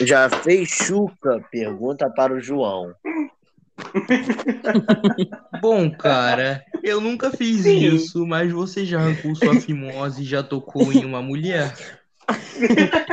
Já 0.00 0.30
fez 0.30 0.68
chuca? 0.68 1.40
Pergunta 1.50 2.08
para 2.10 2.32
o 2.32 2.40
João. 2.40 2.94
Bom, 5.60 5.90
cara, 5.90 6.64
eu 6.82 7.00
nunca 7.00 7.30
fiz 7.30 7.64
isso, 7.64 8.26
mas 8.26 8.52
você 8.52 8.84
já 8.84 9.00
arrancou 9.00 9.34
sua 9.34 9.60
fimose 9.60 10.22
e 10.22 10.26
já 10.26 10.42
tocou 10.42 10.92
em 10.92 11.04
uma 11.04 11.22
mulher? 11.22 11.74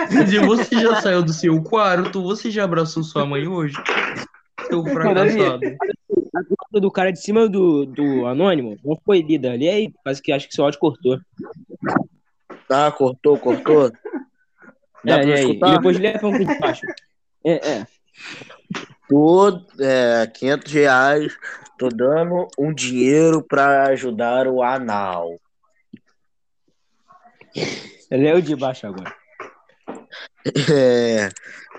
Quer 0.10 0.24
dizer, 0.24 0.46
você 0.46 0.80
já 0.80 1.02
saiu 1.02 1.24
do 1.24 1.34
seu 1.34 1.62
quarto? 1.64 2.22
Você 2.24 2.52
já 2.52 2.64
abraçou 2.64 3.04
sua 3.04 3.26
mãe 3.26 3.48
hoje? 3.48 3.76
Seu 4.68 4.84
fracassado. 4.84 5.66
A 6.36 6.40
pergunta 6.44 6.82
do 6.82 6.92
cara 6.92 7.12
de 7.12 7.20
cima 7.22 7.48
do, 7.48 7.86
do 7.86 8.28
anônimo 8.28 8.78
não 8.84 8.98
foi 9.04 9.22
lida. 9.22 9.56
Lê 9.56 9.70
aí, 9.70 9.94
quase 10.04 10.22
que 10.22 10.32
acho 10.32 10.48
que 10.48 10.54
seu 10.54 10.66
áudio 10.66 10.80
cortou. 10.80 11.20
Ah, 12.70 12.92
cortou, 12.92 13.38
cortou. 13.38 13.92
Dá 15.04 15.16
É, 15.16 15.22
pra 15.24 15.40
escutar? 15.40 15.68
E 15.68 15.72
depois 15.78 16.00
lê 16.00 16.10
a 16.10 16.20
pergunta 16.20 16.46
de 16.46 16.60
baixo. 16.60 16.86
É, 17.46 17.70
é. 17.70 17.88
Tô, 19.08 19.66
é, 19.80 20.28
500 20.28 20.72
reais. 20.72 21.38
Tô 21.78 21.90
dando 21.90 22.48
um 22.58 22.74
dinheiro 22.74 23.42
para 23.42 23.88
ajudar 23.90 24.48
o 24.48 24.64
anal. 24.64 25.40
Lê 28.12 28.34
o 28.34 28.42
de 28.42 28.56
baixo 28.56 28.88
agora. 28.88 29.14
É, 30.72 31.30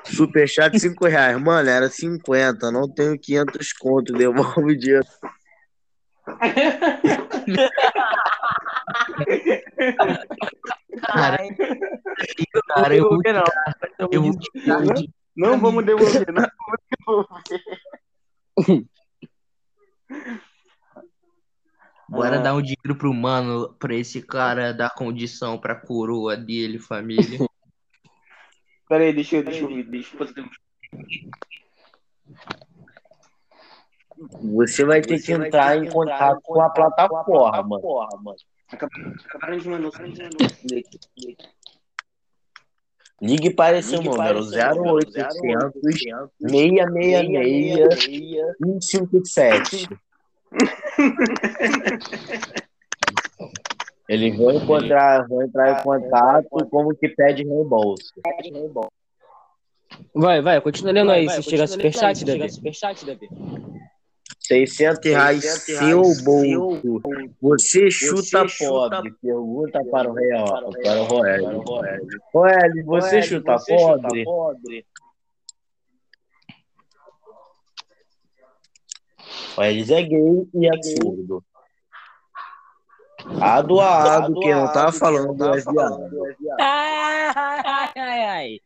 superchat 0.04 0.78
5 0.78 1.06
reais. 1.06 1.40
Mano, 1.40 1.68
era 1.68 1.88
50. 1.88 2.70
Não 2.70 2.88
tenho 2.88 3.18
500 3.18 3.72
conto. 3.72 4.12
Devolve 4.12 4.72
o 4.72 4.78
dinheiro. 4.78 5.06
Cara, 11.06 11.38
cara, 12.68 12.96
eu 12.96 13.08
vou, 13.08 13.20
não. 13.22 13.44
eu 14.10 14.22
vou 14.22 14.38
te 14.38 14.66
dar 14.66 14.82
de- 14.94 15.08
Não 15.38 15.56
vamos 15.60 15.86
devolver, 15.86 16.26
não 16.32 16.42
vamos 16.42 17.28
devolver. 18.58 18.88
Bora 22.08 22.40
Ah. 22.40 22.42
dar 22.42 22.54
um 22.56 22.62
dinheiro 22.62 22.98
pro 22.98 23.14
mano, 23.14 23.72
pra 23.74 23.94
esse 23.94 24.20
cara 24.20 24.74
dar 24.74 24.90
condição 24.90 25.56
pra 25.56 25.76
coroa 25.76 26.36
dele, 26.36 26.80
família. 26.80 27.38
Pera 28.88 29.04
aí, 29.04 29.12
deixa 29.12 29.36
eu, 29.36 29.44
deixa 29.44 29.64
eu, 29.64 29.84
deixa 29.84 30.16
eu 30.16 30.18
fazer 30.18 30.40
um 30.40 30.50
Você 34.56 34.84
vai 34.84 35.00
ter 35.02 35.22
que 35.22 35.32
entrar 35.32 35.76
em 35.76 35.88
contato 35.88 36.40
com 36.42 36.60
a 36.60 36.68
plataforma. 36.70 37.78
Acabaram 38.72 39.56
de 39.56 39.68
mandar, 39.68 39.88
acabaram 39.88 40.10
de 40.10 40.22
mandar. 40.22 40.48
Ligue 43.20 43.50
para 43.50 43.78
esse 43.78 43.96
número 43.96 44.38
0800 44.40 45.82
666 46.40 48.54
157. 48.62 49.88
Eles 54.08 54.36
vão 54.36 54.52
encontrar, 54.52 55.26
vão 55.26 55.42
entrar 55.42 55.80
em 55.80 55.82
contato 55.82 56.46
como 56.70 56.94
que 56.94 57.08
pede 57.08 57.42
reembolso. 57.44 58.12
Vai, 60.14 60.40
vai, 60.40 60.60
continua 60.60 60.92
lendo 60.92 61.10
aí. 61.10 61.28
Se 61.28 61.42
chegar 61.42 61.66
superchat, 61.66 62.24
Davi. 62.24 62.48
600 64.48 65.04
reais 65.04 65.44
seu 65.44 66.02
bolso. 66.24 67.02
Você 67.40 67.90
chuta 67.90 68.46
pobre. 68.58 69.12
Pergunta 69.20 69.84
para 69.90 70.10
o 70.10 70.14
real, 70.14 70.72
para 70.82 71.00
o 71.00 71.04
Roel. 71.04 71.62
Roel, 72.32 72.84
você 72.86 73.20
chuta 73.20 73.56
pobre? 73.66 74.24
Roel 79.54 79.80
é 79.80 80.02
gay 80.02 80.48
e 80.54 80.68
absurdo. 80.70 81.44
Ado 83.42 83.80
a 83.80 84.16
ado, 84.16 84.40
quem 84.40 84.54
não 84.54 84.72
tá 84.72 84.90
falando 84.90 85.44
é 85.44 85.60
viado. 85.60 86.10
Ai, 86.58 87.92
ai, 87.94 88.24
ai, 88.24 88.60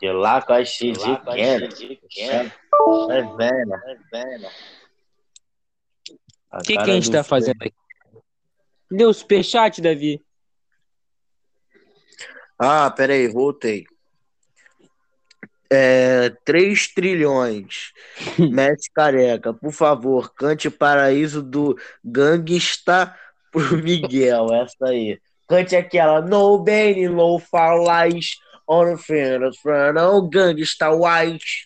De 0.00 0.12
lá 0.12 0.42
com 0.42 0.52
a 0.52 0.62
de 0.62 2.00
quero. 2.10 2.52
É 3.10 3.22
velha. 3.36 4.50
O 6.52 6.58
que, 6.58 6.74
que 6.74 6.78
a 6.78 6.86
gente 6.86 7.10
tá 7.10 7.24
fazendo 7.24 7.62
aqui? 7.62 7.74
Deu 8.90 9.12
superchat, 9.12 9.80
Davi? 9.80 10.22
Ah, 12.58 12.90
peraí, 12.90 13.28
voltei. 13.28 13.84
É, 15.70 16.30
3 16.44 16.94
trilhões. 16.94 17.92
Messi 18.38 18.90
careca, 18.92 19.52
por 19.52 19.72
favor, 19.72 20.32
cante 20.32 20.70
Paraíso 20.70 21.42
do 21.42 21.76
Gangsta 22.04 23.14
pro 23.50 23.76
Miguel. 23.78 24.46
Essa 24.54 24.86
aí. 24.86 25.20
Cante 25.48 25.76
aquela 25.76 26.20
No 26.20 26.58
Benny, 26.58 27.08
No 27.08 27.38
Falais, 27.38 28.36
On 28.68 28.96
Friends, 28.96 29.58
Friend, 29.58 29.98
Oh 29.98 30.22
Gangsta 30.22 30.90
White. 30.90 31.64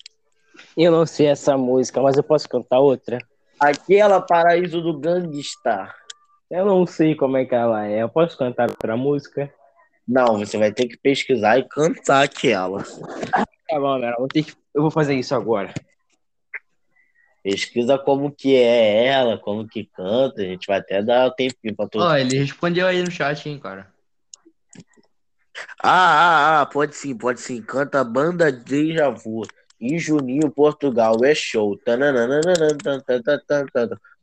Eu 0.77 0.93
não 0.93 1.07
sei 1.07 1.27
essa 1.27 1.57
música, 1.57 2.01
mas 2.01 2.17
eu 2.17 2.23
posso 2.23 2.49
cantar 2.49 2.79
outra? 2.81 3.19
Aquela 3.59 4.21
Paraíso 4.21 4.81
do 4.81 4.99
Gangsta. 4.99 5.95
Eu 6.51 6.65
não 6.65 6.87
sei 6.87 7.15
como 7.15 7.37
é 7.37 7.45
que 7.45 7.55
ela 7.55 7.87
é. 7.87 8.03
Eu 8.03 8.09
posso 8.09 8.37
cantar 8.37 8.69
outra 8.69 8.97
música? 8.97 9.53
Não, 10.07 10.39
você 10.39 10.59
vai 10.59 10.73
ter 10.73 10.89
que 10.89 10.97
pesquisar 10.97 11.59
e 11.59 11.69
cantar 11.69 12.25
aquela. 12.25 12.83
Tá 12.83 13.79
bom, 13.79 14.01
galera. 14.01 14.17
Vou 14.19 14.29
ter 14.29 14.43
que... 14.43 14.53
Eu 14.75 14.83
vou 14.83 14.91
fazer 14.91 15.15
isso 15.15 15.35
agora. 15.35 15.73
Pesquisa 17.43 17.97
como 17.97 18.31
que 18.31 18.57
é 18.57 19.07
ela, 19.07 19.39
como 19.39 19.67
que 19.67 19.85
canta. 19.85 20.43
A 20.43 20.45
gente 20.45 20.67
vai 20.67 20.79
até 20.79 21.03
dar 21.03 21.27
o 21.27 21.31
tempinho 21.31 21.75
pra 21.75 21.87
todo 21.87 22.05
Ó, 22.05 22.17
ele 22.17 22.39
respondeu 22.39 22.87
aí 22.87 23.03
no 23.03 23.11
chat, 23.11 23.49
hein, 23.49 23.59
cara. 23.59 23.87
Ah, 25.83 25.91
ah, 25.91 26.61
ah, 26.61 26.67
pode 26.67 26.95
sim, 26.95 27.17
pode 27.17 27.41
sim. 27.41 27.63
Canta 27.63 28.03
Banda 28.05 28.51
Deja 28.53 29.11
Vu. 29.11 29.43
E 29.81 29.99
Juninho, 29.99 30.51
Portugal, 30.51 31.17
é 31.25 31.35
show. 31.35 31.79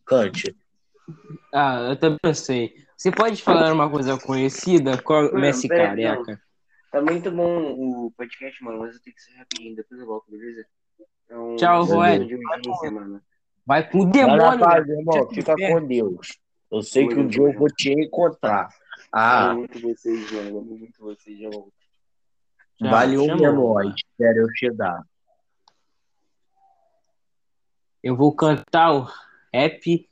Cante. 0.05 0.55
Ah, 1.53 1.87
eu 1.89 1.95
também 1.95 2.33
sei. 2.33 2.73
Você 2.95 3.11
pode 3.11 3.41
falar 3.41 3.73
uma 3.73 3.89
coisa 3.89 4.17
conhecida? 4.19 5.01
Qual 5.01 5.33
Messi 5.33 5.67
pera- 5.67 5.89
careca? 5.89 6.39
Tá 6.91 7.01
muito 7.01 7.29
bom 7.31 7.73
o 7.73 8.11
podcast, 8.15 8.63
mano, 8.63 8.79
mas 8.79 8.95
eu 8.95 9.01
tenho 9.01 9.15
que 9.15 9.21
ser 9.21 9.33
rapidinho, 9.33 9.75
depois 9.75 9.99
eu 9.99 10.07
volto, 10.07 10.31
beleza? 10.31 10.65
Então, 11.25 11.55
Tchau, 11.57 11.85
mano. 11.87 13.21
Vai 13.65 13.89
com 13.89 13.99
o 13.99 14.03
Vai 14.03 14.11
demônio. 14.11 14.59
paz, 14.59 14.85
velho. 14.87 14.99
irmão. 14.99 15.29
Fica 15.29 15.55
com 15.55 15.85
Deus. 15.85 16.39
Eu 16.71 16.81
sei 16.81 17.07
que 17.07 17.15
um 17.15 17.27
dia 17.27 17.43
eu 17.43 17.53
vou 17.53 17.67
te 17.69 17.91
encontrar. 17.91 18.69
Ah, 19.11 19.51
Amo 19.51 19.59
muito 19.59 19.79
vocês, 19.79 20.31
mano. 20.31 20.59
Amo 20.59 20.77
muito 20.77 20.99
vocês, 20.99 21.39
vale 22.79 23.17
um 23.17 23.25
chamou. 23.25 23.41
menor. 23.41 23.93
Espera 23.95 24.37
eu 24.39 24.49
chegar. 24.55 25.01
Eu 28.03 28.15
vou 28.15 28.33
cantar 28.35 28.93
o 28.93 29.07
rap. 29.53 30.09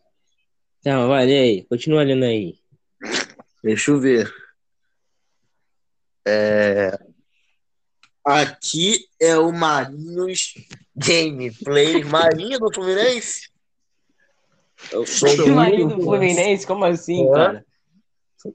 Então, 0.79 1.07
vai, 1.07 1.25
lê 1.25 1.39
aí. 1.39 1.63
Continua 1.65 2.03
lendo 2.03 2.25
aí. 2.25 2.57
Deixa 3.63 3.91
eu 3.91 3.99
ver. 3.99 4.33
É... 6.27 6.97
Aqui 8.23 9.07
é 9.19 9.38
o 9.38 9.51
Marinhos 9.51 10.53
Gameplay. 10.95 12.03
Marinho 12.03 12.59
do 12.59 12.73
Fluminense? 12.73 13.49
Eu 14.91 15.05
sou 15.05 15.29
Que 15.29 15.49
marido 15.51 15.86
muito 15.86 15.97
do 15.99 16.03
Fluminense? 16.03 16.65
Como 16.65 16.83
assim, 16.86 17.27
É. 17.29 17.31
cara? 17.31 17.65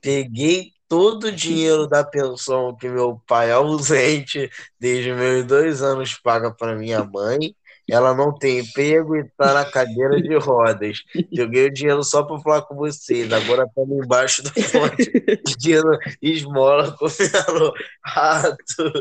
Peguei 0.01 0.73
todo 0.89 1.29
o 1.29 1.33
dinheiro 1.33 1.87
da 1.87 2.03
pensão 2.03 2.77
que 2.77 2.89
meu 2.89 3.21
pai 3.27 3.53
ausente 3.53 4.51
desde 4.79 5.13
meus 5.13 5.45
dois 5.45 5.83
anos 5.83 6.15
paga 6.15 6.51
para 6.51 6.75
minha 6.75 7.05
mãe. 7.05 7.55
Ela 7.89 8.15
não 8.15 8.33
tem 8.33 8.61
emprego 8.61 9.17
e 9.17 9.25
tá 9.37 9.55
na 9.55 9.65
cadeira 9.65 10.21
de 10.21 10.37
rodas. 10.37 10.99
Joguei 11.33 11.67
o 11.67 11.73
dinheiro 11.73 12.05
só 12.05 12.23
para 12.23 12.39
falar 12.41 12.63
com 12.63 12.77
vocês. 12.77 13.33
Agora 13.33 13.65
estamos 13.65 14.05
embaixo 14.05 14.43
do 14.43 14.51
fonte. 14.63 15.11
Dinheiro 15.59 15.99
esmola 16.23 16.97
comendo 16.97 17.73
rato 18.05 18.93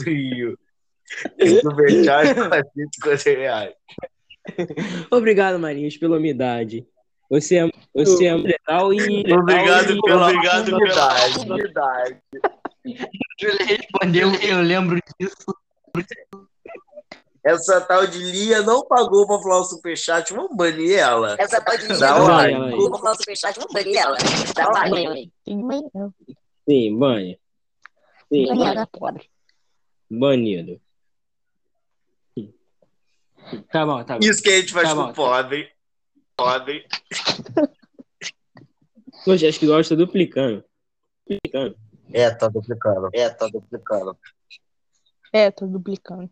frio. 0.00 0.56
Superchat 1.62 2.34
450 2.48 3.30
reais. 3.30 3.74
Obrigado, 5.10 5.58
Marinhos, 5.58 5.96
pela 5.96 6.16
umidade. 6.16 6.86
Você 7.30 7.58
é, 7.58 7.70
você 7.94 8.26
é 8.26 8.34
legal 8.34 8.92
e. 8.92 9.32
Obrigado 9.32 9.90
legal 9.90 10.02
pela 10.02 10.32
e- 10.32 10.36
oportunidade. 10.36 12.18
Ele 13.40 13.64
respondeu, 13.64 14.34
eu 14.36 14.60
lembro 14.62 14.98
disso. 15.20 15.36
Essa 17.44 17.80
tal 17.82 18.06
de 18.06 18.18
Lia 18.18 18.62
não 18.62 18.84
pagou 18.86 19.26
pra 19.26 19.38
falar 19.38 19.60
o 19.60 19.64
superchat. 19.64 20.32
Vamos 20.32 20.56
banir 20.56 20.98
ela. 20.98 21.36
Essa. 21.38 21.60
Da 21.98 22.16
hora. 22.22 22.34
hora. 22.34 22.50
ela 22.50 22.66
aí. 22.66 22.76
Vou 22.76 22.98
falar 22.98 23.12
o 23.12 23.16
superchat, 23.16 23.56
vamos 23.58 23.72
banir 23.72 23.96
ela. 23.96 24.16
Da 24.54 24.68
hora. 24.68 25.14
Sim, 26.68 26.98
banha. 26.98 27.38
Sim, 28.30 28.46
Banhada 28.46 28.86
pobre. 28.86 29.30
banido. 30.10 30.80
Tá 33.72 33.86
bom, 33.86 34.04
tá 34.04 34.18
bom. 34.18 34.20
Isso 34.22 34.42
que 34.42 34.50
a 34.50 34.60
gente 34.60 34.72
faz 34.74 34.88
Tá 34.90 34.94
com 34.94 35.04
bom, 35.04 35.10
o 35.10 35.14
pobre. 35.14 35.70
Pobre. 36.38 36.86
Poxa, 39.24 39.48
acho 39.48 39.58
que 39.58 39.66
tá 39.66 39.94
duplicando. 39.96 40.64
Duplicando. 41.28 41.76
É, 42.12 42.30
tá 42.30 42.46
duplicando. 42.48 43.10
É, 43.12 43.28
tá 43.28 43.48
duplicando. 43.48 44.16
É, 45.32 45.50
tô 45.50 45.66
duplicando. 45.66 46.30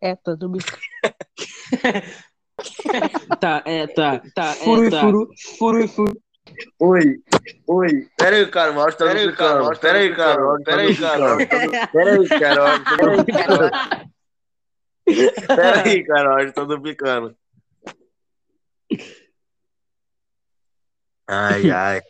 É, 0.00 0.16
tô 0.16 0.34
duplicando. 0.36 0.82
Tá, 3.40 3.62
é, 3.64 3.86
tá, 3.88 4.22
tá, 4.34 4.52
Furu 4.52 4.84
é, 4.84 4.86
e 4.86 4.90
tá. 4.90 5.00
furu, 5.00 5.28
furu 5.58 5.84
e 5.84 5.88
furu. 5.88 6.22
Oi, 6.78 7.18
oi. 7.66 8.08
Pera 8.16 8.36
aí, 8.36 8.46
cara, 8.46 8.72
o 8.72 8.80
áudio 8.80 8.98
tá 8.98 9.06
duplicando. 9.06 9.80
Pera 9.80 9.98
aí, 9.98 10.14
cara, 10.14 10.36
tá 10.36 10.42
duplicando. 10.42 10.64
Pera 10.64 12.12
aí, 12.12 12.28
cara, 12.28 12.70
áudio 12.70 12.84
tá 12.84 12.96
duplicando. 13.16 13.70
Pera 15.56 15.82
aí, 15.88 16.04
cara, 16.04 16.28
o 16.28 16.32
áudio 16.32 16.52
tá 16.52 16.64
duplicando. 16.64 17.36
Ai, 21.28 21.70
ai. 21.70 22.00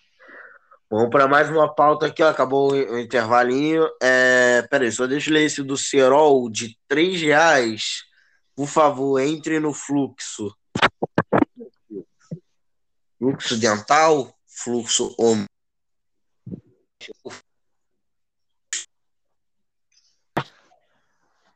Vamos 0.90 1.08
para 1.10 1.26
mais 1.26 1.48
uma 1.48 1.74
pauta 1.74 2.06
aqui, 2.06 2.22
ó. 2.22 2.28
Acabou 2.28 2.72
o 2.72 2.98
intervalinho. 2.98 3.88
É, 4.02 4.62
peraí, 4.70 4.92
só 4.92 5.06
deixa 5.06 5.30
eu 5.30 5.34
ler 5.34 5.44
esse 5.44 5.62
do 5.62 5.76
Cerol 5.76 6.50
de 6.50 6.78
3 6.86 7.20
reais. 7.20 8.02
Por 8.54 8.66
favor, 8.66 9.18
entre 9.18 9.58
no 9.58 9.72
fluxo. 9.72 10.54
Fluxo 13.18 13.58
dental, 13.58 14.36
fluxo 14.46 15.14
om- 15.18 15.46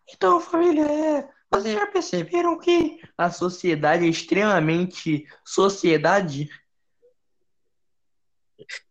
Então, 0.09 0.41
família, 0.41 0.83
é, 0.85 1.29
vocês 1.51 1.75
já 1.75 1.87
perceberam 1.87 2.59
que 2.59 3.01
a 3.17 3.31
sociedade 3.31 4.05
é 4.05 4.09
extremamente 4.09 5.27
sociedade? 5.45 6.49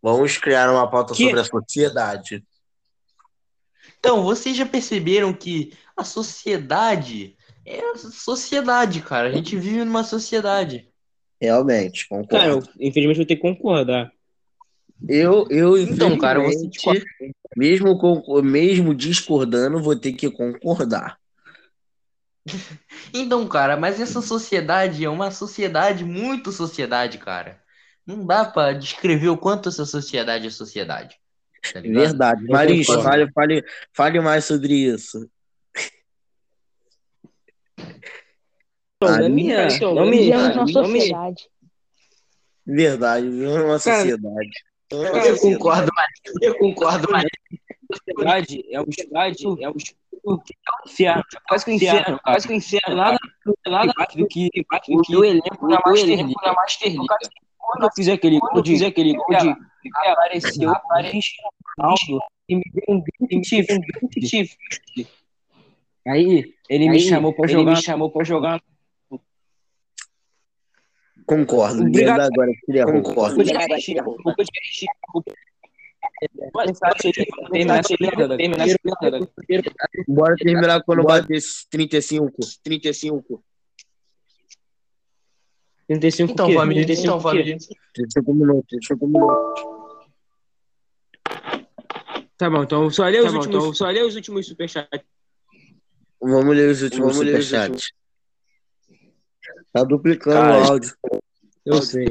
Vamos 0.02 0.38
criar 0.38 0.70
uma 0.70 0.90
pauta 0.90 1.14
Que? 1.14 1.26
sobre 1.26 1.40
a 1.40 1.44
sociedade. 1.44 2.44
Então, 4.00 4.24
vocês 4.24 4.56
já 4.56 4.66
perceberam 4.66 5.34
que 5.34 5.74
a 5.98 6.04
sociedade 6.04 7.36
é 7.66 7.80
a 7.92 7.98
sociedade, 7.98 9.02
cara. 9.02 9.30
A 9.30 9.32
gente 9.32 9.56
vive 9.58 9.84
numa 9.84 10.04
sociedade. 10.04 10.88
Realmente, 11.42 12.08
concordo. 12.08 12.30
Cara, 12.30 12.52
eu, 12.52 12.64
infelizmente 12.80 13.18
vou 13.18 13.26
ter 13.26 13.36
que 13.36 13.42
concordar. 13.42 14.12
eu, 15.10 15.48
eu, 15.50 15.78
Então, 15.78 16.18
cara, 16.18 16.40
você 16.40 16.70
mesmo, 17.56 17.98
com, 17.98 18.42
mesmo 18.42 18.94
discordando, 18.94 19.82
vou 19.82 19.96
ter 19.96 20.14
que 20.14 20.30
concordar. 20.30 21.20
Então, 23.14 23.48
cara, 23.48 23.78
mas 23.78 24.00
essa 24.00 24.22
sociedade 24.22 25.04
é 25.04 25.10
uma 25.10 25.32
sociedade 25.32 26.04
muito 26.04 26.52
sociedade, 26.52 27.18
cara. 27.18 27.62
Não 28.06 28.26
dá 28.26 28.46
pra 28.46 28.74
descrever 28.74 29.30
o 29.30 29.38
quanto 29.38 29.70
essa 29.70 29.86
sociedade 29.86 30.46
é 30.48 30.50
sociedade. 30.50 31.16
Tá? 31.74 31.82
Verdade. 31.82 32.44
Marins, 32.48 32.86
fale, 32.86 33.32
fale, 33.32 33.64
fale 33.94 34.20
mais 34.20 34.46
sobre 34.46 34.74
isso. 34.74 35.28
Não, 39.02 39.10
A 39.10 39.18
não 39.22 39.30
me, 39.30 39.36
minha- 39.36 39.80
não 39.80 40.06
me, 40.06 40.18
Vivemos 40.20 40.56
na 40.56 40.68
sociedade. 40.68 41.50
Verdade, 42.66 43.30
vivemos 43.30 43.58
numa 43.58 43.80
Cara, 43.80 43.98
sociedade. 43.98 44.50
Eu 44.92 45.38
concordo, 45.40 45.92
mas 45.96 46.08
eu 46.42 46.58
concordo, 46.58 47.08
mas 47.12 47.26
sociedade 47.92 48.66
é 48.74 48.82
um 48.82 48.86
sociedade, 48.86 49.46
é 49.64 49.70
um 49.70 49.76
inferno, 50.86 51.24
quase 51.48 51.66
que 51.66 51.72
um 51.72 51.74
inferno, 51.76 52.20
quase 52.24 52.48
que 52.48 52.54
um 52.54 52.58
inferno, 52.58 52.96
nada, 52.96 53.20
nada 53.68 53.94
do 54.16 54.28
que 54.28 54.50
o 54.90 55.02
teu 55.04 55.24
elenco 55.24 55.68
na 55.68 55.80
Master 55.86 56.08
League. 56.08 56.34
Na 56.44 56.54
Master 56.54 56.88
League. 56.92 57.08
Quando 57.58 57.84
eu 57.84 57.90
fiz 57.96 58.08
aquele 58.10 58.40
gol 58.40 58.62
de, 58.62 58.86
aquele 58.86 59.14
gol 59.14 59.26
de, 59.28 59.56
apareceu, 59.90 60.70
apareceu, 60.70 61.44
Ronaldo, 61.78 62.20
e 62.48 62.56
me 62.56 62.64
deu 62.74 62.84
um 62.90 63.02
grande 63.02 63.36
um 63.36 63.82
grande 63.82 64.50
Aí 66.08 66.54
ele 66.70 66.90
me 66.90 67.00
chamou 67.00 67.34
para 67.34 67.48
jogar, 67.48 67.72
me 67.72 67.82
chamou 67.82 68.12
para 68.12 68.24
jogar. 68.24 68.62
Concordo. 71.26 71.82
Agora, 71.84 72.52
concordo. 72.86 73.44
Terminar. 77.48 77.82
Bora 80.08 80.36
terminar 80.36 80.84
quando 80.84 81.04
bater 81.04 81.42
35. 81.70 82.32
35. 82.64 83.44
35 85.88 86.32
Então, 86.34 86.48
quê? 86.48 86.56
família, 86.56 86.86
35 86.86 87.06
então, 87.06 87.18
o 87.18 87.22
quê? 87.22 87.28
família. 87.28 87.58
35 87.94 88.34
minutos. 88.34 88.66
35 88.70 89.08
minutos. 89.08 89.64
Tá 92.38 92.50
bom, 92.50 92.64
então 92.64 92.90
só 92.90 93.06
lê 93.08 93.20
os 93.20 93.26
Tá 93.26 93.32
bom, 93.32 93.38
últimos, 93.38 93.64
então- 93.64 93.74
só 93.74 93.90
lê 93.90 94.02
os 94.02 94.16
últimos 94.16 94.48
superchats. 94.48 95.06
Vamos 96.20 96.56
ler 96.56 96.70
os 96.70 96.82
últimos 96.82 97.14
Vamos 97.16 97.26
ler 97.26 97.40
os 97.40 97.46
superchats. 97.46 97.92
Tá 99.72 99.84
duplicando 99.84 100.36
Cara, 100.36 100.60
o 100.60 100.72
áudio. 100.72 100.94
Eu 101.66 101.82
sei. 101.82 102.06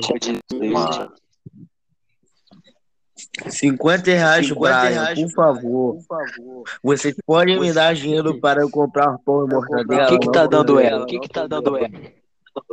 50 3.50 4.10
reais, 4.12 4.46
50 4.46 4.80
Brian, 4.80 4.90
reais, 5.02 5.18
por 5.20 5.30
favor. 5.32 5.98
Vocês 6.82 7.14
podem 7.26 7.58
me 7.58 7.72
dar 7.72 7.94
dinheiro 7.94 8.38
para 8.40 8.60
eu 8.62 8.70
comprar 8.70 9.18
pão 9.18 9.44
e 9.46 9.48
mortadela? 9.52 10.06
O 10.06 10.08
que 10.08 10.18
que 10.26 10.32
tá 10.32 10.42
Não, 10.42 10.48
dando 10.50 10.74
não, 10.74 10.80
ela? 10.80 10.96
não, 10.98 11.02
O 11.02 11.06
que 11.06 11.18
que 11.18 11.28
tá 11.28 11.46
dando 11.46 11.76
ela? 11.76 11.88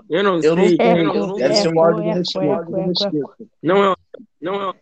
Eu 0.09 0.23
não 0.23 0.39
Eu 0.41 0.55
não 0.55 0.67
sei. 0.67 0.77
Eco, 0.79 0.99
eu 1.17 1.27
não- 1.27 1.35
Deve 1.35 1.55
ser 1.55 1.73
um 1.73 1.83
áudio 1.83 2.03
do 2.03 2.77
Mosquito. 2.77 3.49
Não 3.63 3.91
é. 3.91 3.95
Não 4.39 4.69
é. 4.69 4.73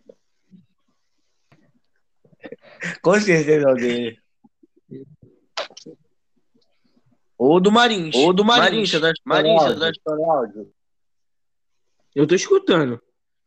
Com 3.02 3.20
certeza 3.20 3.70
é 3.70 3.72
o 3.72 3.76
dele. 3.76 4.20
Ou 7.38 7.60
do 7.62 7.72
Marins. 7.72 8.16
Ou 8.16 8.34
do 8.34 8.44
Marins. 8.44 8.92
Você 8.92 9.00
tá 9.00 9.14
Marins, 9.26 9.64
você 9.64 9.80
tá 9.80 9.90
escutando 9.90 10.24
áudio? 10.24 10.72
Eu 12.16 12.28
tô 12.28 12.36
escutando. 12.36 13.02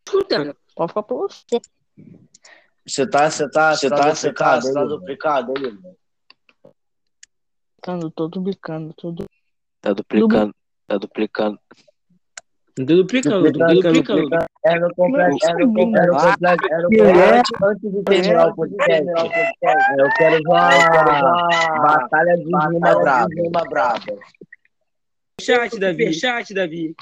Escutando. 0.06 0.56
Pode 0.74 0.88
ficar 0.88 1.02
pra 1.02 1.16
você. 1.16 1.44
Você 2.86 3.06
tá, 3.06 3.30
você 3.30 3.48
tá, 3.48 3.76
você 3.76 3.88
tá, 3.88 4.14
você 4.14 4.32
tá, 4.32 4.54
duplicado, 4.54 4.62
você 4.62 4.72
tá 4.74 4.84
duplicado, 4.84 5.52
hein, 5.56 5.64
irmão? 5.66 5.96
Duplicando, 7.82 8.10
tô 8.10 8.28
duplicando, 8.28 8.94
tudo. 8.94 9.26
Tá 9.80 9.92
duplicando. 9.92 10.54
Tá 10.86 10.96
duplicando. 10.96 11.58
Não 12.78 12.86
tô 12.86 12.96
duplicando, 12.96 13.52
tô 13.52 13.74
duplicando. 13.74 14.46
Era 14.64 14.86
o 14.86 14.94
complexo, 14.94 15.38
era 15.44 15.66
o 15.66 15.72
Meu 15.72 15.84
complexo, 15.84 16.26
era 16.26 16.26
o 16.26 16.30
complexo, 16.30 16.66
era 16.70 16.86
o 16.86 16.90
complexo. 16.90 17.52
Antes 17.64 17.92
de 17.92 18.02
terminar 18.04 18.48
o 18.48 18.54
podcast, 18.54 19.04
eu 19.98 20.08
quero 20.16 20.36
ver 20.36 20.46
uma 20.46 21.48
batalha 21.82 22.36
de 22.36 22.44
rima 22.44 22.94
brava. 22.94 23.28
Rima 23.34 23.64
brava. 23.68 24.18
Chat, 25.40 25.78
Davi. 25.78 26.14
Chat, 26.14 26.54
Davi. 26.54 26.94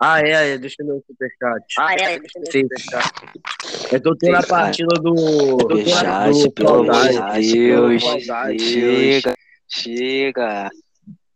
Ah, 0.00 0.20
é, 0.20 0.52
é, 0.52 0.58
deixa 0.58 0.76
eu 0.80 0.86
ler 0.86 0.92
o 0.92 1.04
superchat. 1.04 1.64
Ah, 1.76 1.94
é, 1.94 2.18
deixa 2.20 2.38
eu 2.38 2.42
ver. 2.42 2.52
Sim. 2.52 2.68
Eu 3.92 4.00
tô 4.00 4.14
tendo 4.14 4.36
a 4.36 4.42
partida 4.44 4.94
do. 5.00 5.56
do 5.56 6.52
pelo 6.52 6.90
amor 6.90 7.40
de 7.40 7.52
Deus. 7.52 8.02
Chega. 8.60 9.34
Chega. 9.66 10.70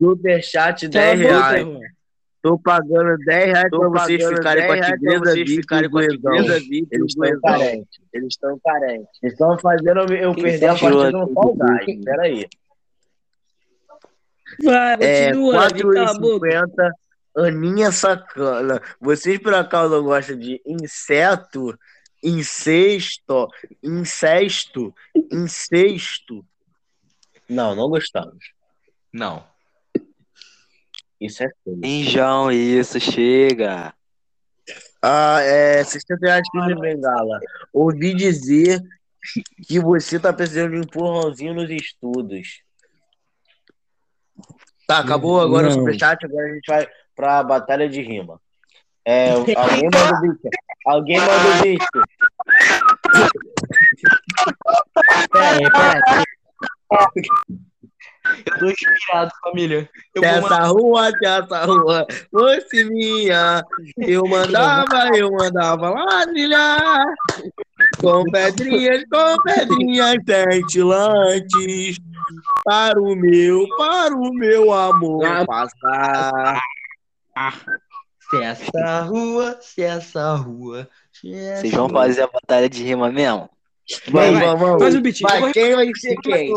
Superchat 0.00 0.88
Cala 0.88 1.04
a 1.04 1.14
10 1.14 1.20
boca, 1.20 1.50
reais. 1.50 1.92
Tô 2.40 2.58
pagando 2.58 3.16
10 3.24 3.52
reais 3.52 3.70
pra 3.70 3.88
vocês 3.88 4.28
ficarem 4.28 4.66
com 4.66 4.72
a 4.72 4.76
10 4.76 4.86
reais 4.86 5.20
pra 5.20 5.32
tigresa 5.32 6.60
VIP 6.60 6.88
Eles 6.90 7.10
estão 7.10 7.40
carentes. 7.40 8.00
Eles 8.12 8.28
estão 8.32 8.60
carentes. 8.64 9.18
Eles 9.22 9.32
estão 9.32 9.58
fazendo 9.58 10.14
eu 10.14 10.34
Quem 10.34 10.44
perder 10.44 10.66
a 10.66 10.78
partida 10.78 11.10
no? 11.10 11.32
Fall 11.32 11.56
Guys. 11.56 12.04
Peraí. 12.04 12.48
Vai, 14.62 14.96
É, 15.00 15.26
continua, 15.28 15.68
Davi, 15.68 15.82
cala 15.82 16.10
a 16.10 16.14
boca. 16.14 16.48
4,50. 16.48 16.90
Aninha 17.36 17.90
sacana. 17.90 18.80
Vocês 19.00 19.38
por 19.38 19.54
acaso 19.54 19.94
não 19.94 20.02
gostam 20.04 20.38
de 20.38 20.60
inseto? 20.66 21.78
Incesto? 22.22 23.48
Incesto? 23.82 24.94
Incesto? 25.30 26.44
Não, 27.48 27.74
não 27.74 27.88
gostamos. 27.88 28.52
Não. 29.12 29.44
Isso 31.20 31.42
é 31.42 31.48
feio. 31.64 31.80
Enjão, 31.84 32.50
isso, 32.50 32.98
chega. 33.00 33.94
Ah, 35.00 35.40
é 35.40 35.82
60 35.82 36.16
reais 36.20 36.42
de 36.52 36.74
bengala. 36.74 37.40
Ouvi 37.72 38.14
dizer 38.14 38.80
que 39.66 39.80
você 39.80 40.18
tá 40.18 40.32
precisando 40.32 40.72
de 40.72 40.76
um 40.78 40.82
empurrãozinho 40.82 41.54
nos 41.54 41.70
estudos. 41.70 42.62
Tá, 44.86 44.98
acabou 44.98 45.40
agora 45.40 45.68
o 45.68 45.70
Não. 45.70 45.78
superchat, 45.78 46.24
agora 46.24 46.50
a 46.50 46.54
gente 46.54 46.66
vai 46.66 46.88
pra 47.22 47.40
batalha 47.44 47.88
de 47.88 48.02
rima. 48.02 48.40
É, 49.04 49.30
alguém 49.56 49.84
manda 49.84 50.16
o 50.16 50.20
bicho. 50.20 50.40
Alguém 50.84 51.20
manda 51.20 51.32
o 51.32 51.62
bicho. 51.62 51.86
Peraí, 55.30 55.70
peraí. 55.70 56.24
Eu 58.46 58.58
tô 58.58 58.70
inspirado, 58.70 59.30
família. 59.40 59.88
Eu 60.16 60.22
Dessa 60.22 60.66
rua, 60.66 61.12
dessa 61.12 61.64
rua, 61.64 62.06
fosse 62.28 62.84
minha. 62.84 63.64
Eu 63.98 64.24
mandava, 64.26 65.16
eu 65.16 65.30
mandava 65.30 65.90
lá 65.90 66.26
trilhar. 66.26 67.06
Com 68.00 68.24
pedrinhas, 68.32 69.04
com 69.08 69.42
pedrinhas 69.44 70.16
cintilantes. 70.26 72.00
Para 72.64 73.00
o 73.00 73.14
meu, 73.14 73.64
para 73.76 74.14
o 74.14 74.32
meu 74.34 74.72
amor 74.72 75.46
passar. 75.46 76.60
Se 78.30 78.42
essa 78.42 79.00
rua, 79.02 79.58
se 79.60 79.82
essa 79.82 80.34
rua. 80.36 80.88
se 81.12 81.34
essa 81.34 81.60
Vocês 81.60 81.72
vão 81.74 81.86
rua. 81.86 82.02
fazer 82.02 82.22
a 82.22 82.26
batalha 82.28 82.68
de 82.68 82.82
rima 82.82 83.10
mesmo? 83.10 83.48
Vamos, 84.10 84.38
vai. 84.38 84.46
vamos, 84.46 84.60
vamos. 84.60 84.82
Faz 84.82 84.94
o 84.94 85.00
beat. 85.00 85.20
Vai, 85.20 85.40
vou- 85.40 85.52
quem 85.52 85.74
vai 85.74 85.90
ser 85.94 86.16
quem? 86.22 86.52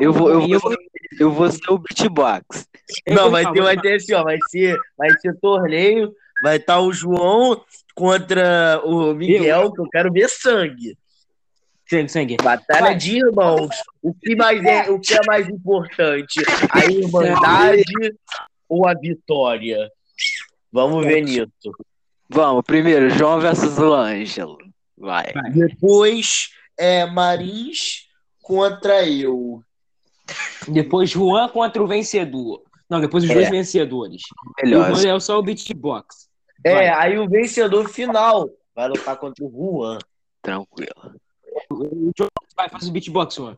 Eu 0.00 0.12
vou, 0.12 0.28
eu 0.30 0.58
vou, 0.58 0.74
eu 1.20 1.30
vou 1.32 1.50
ser 1.50 1.70
o 1.70 1.78
beatbox. 1.78 2.66
eu 3.06 3.14
Não, 3.14 3.30
vai 3.30 3.42
falar, 3.44 3.54
ter, 3.54 3.62
vai 3.62 3.80
ter 3.80 3.94
assim, 3.94 4.12
ó. 4.12 4.22
Vai 4.24 4.38
ser, 4.50 4.76
vai 4.98 5.10
ser 5.20 5.34
torneio. 5.40 6.12
Vai 6.42 6.56
estar 6.56 6.80
o 6.80 6.92
João 6.92 7.62
contra 7.94 8.80
o 8.84 9.14
Miguel, 9.14 9.72
que 9.72 9.80
eu 9.80 9.88
quero 9.88 10.12
ver 10.12 10.28
sangue. 10.28 10.98
Sangue, 11.88 12.08
sangue. 12.10 12.36
Batalha 12.42 12.80
Vai. 12.86 12.96
de 12.96 13.18
irmãos. 13.18 13.70
O 14.02 14.12
que, 14.12 14.34
mais 14.34 14.62
é, 14.64 14.90
o 14.90 14.98
que 14.98 15.14
é 15.14 15.20
mais 15.26 15.48
importante? 15.48 16.42
A 16.70 16.84
irmandade 16.86 17.84
ou 18.68 18.86
a 18.86 18.94
vitória? 18.94 19.88
Vamos 20.74 21.06
ver 21.06 21.22
nisso. 21.22 21.46
Vamos, 22.28 22.64
primeiro, 22.64 23.08
João 23.10 23.38
versus 23.38 23.78
o 23.78 23.94
Ângelo. 23.94 24.58
Vai. 24.98 25.32
Depois 25.54 26.50
é 26.76 27.06
Marins 27.06 28.08
contra 28.42 29.08
eu. 29.08 29.62
Depois 30.66 31.10
Juan 31.10 31.48
contra 31.48 31.80
o 31.80 31.86
vencedor. 31.86 32.60
Não, 32.90 33.00
depois 33.00 33.22
os 33.22 33.30
É. 33.30 33.34
dois 33.34 33.50
vencedores. 33.50 34.22
E 34.22 34.66
o 34.66 34.68
Melhor. 34.68 34.94
Juan 34.96 35.16
é 35.16 35.20
só 35.20 35.38
o 35.38 35.42
beatbox. 35.44 36.28
É, 36.64 36.74
Vai. 36.74 36.88
aí 36.88 37.18
o 37.20 37.28
vencedor 37.28 37.88
final 37.88 38.50
vai 38.74 38.88
lutar 38.88 39.16
contra 39.16 39.44
o 39.44 39.50
Juan. 39.50 39.98
Tranquilo. 40.42 41.14
O 41.70 42.10
Juan- 42.18 42.28
Vai, 42.56 42.68
faz 42.68 42.88
o 42.88 42.92
beatbox, 42.92 43.34
Juan. 43.36 43.56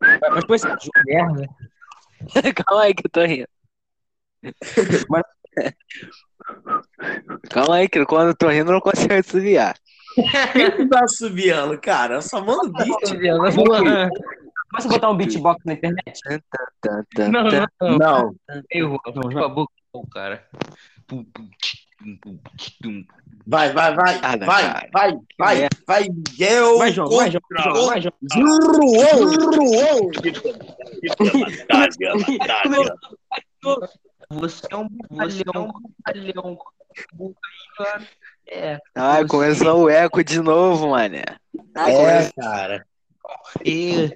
Mas 0.00 0.34
depois, 0.40 0.62
Merda. 1.06 1.48
Calma 2.66 2.82
aí 2.84 2.94
que 2.94 3.06
eu 3.06 3.10
tô 3.10 3.24
rindo. 3.24 3.48
Calma 7.50 7.76
aí 7.76 7.88
que 7.88 8.04
quando 8.06 8.28
eu 8.28 8.36
tô 8.36 8.48
rindo 8.48 8.70
eu 8.70 8.74
não 8.74 8.80
consigo 8.80 9.14
desviar. 9.22 9.76
Quem 10.52 10.70
que 10.70 10.86
tá 10.88 11.06
subindo, 11.08 11.78
cara? 11.80 12.14
Eu 12.14 12.22
só 12.22 12.40
mando 12.40 12.72
beat. 12.72 12.88
Posso 14.70 14.88
botar 14.88 15.10
um 15.10 15.16
beatbox 15.16 15.62
na 15.64 15.74
internet? 15.74 16.20
Não, 17.18 17.44
não, 17.44 17.66
não. 17.80 17.98
Não. 17.98 18.34
Errou. 18.70 18.98
Cala 19.00 19.46
a 19.46 19.48
boca, 19.48 19.72
cara. 20.12 20.48
Vai, 23.46 23.72
vai, 23.72 23.94
vai. 23.94 24.18
Ah, 24.22 24.36
não, 24.36 24.46
vai, 24.46 24.62
cara. 24.62 24.88
vai, 24.92 25.18
vai, 25.38 25.68
vai, 25.86 26.08
Miguel. 26.08 26.78
Vai, 26.78 26.92
João, 26.92 27.08
vai, 27.08 27.30
João, 27.30 27.42
vai, 27.86 28.00
João. 28.00 28.12
Juruou, 28.32 29.32
juruou. 29.32 30.10
Você 34.30 34.66
é 34.70 34.76
um 34.76 34.88
bobalhão. 34.88 35.72
cara. 37.76 38.06
É. 38.48 38.78
Ah, 38.94 39.24
começou 39.26 39.84
o 39.84 39.90
eco 39.90 40.22
de 40.22 40.40
novo, 40.40 40.90
mané. 40.90 41.24
É, 41.76 42.30
cara. 42.40 42.86
E... 43.64 44.14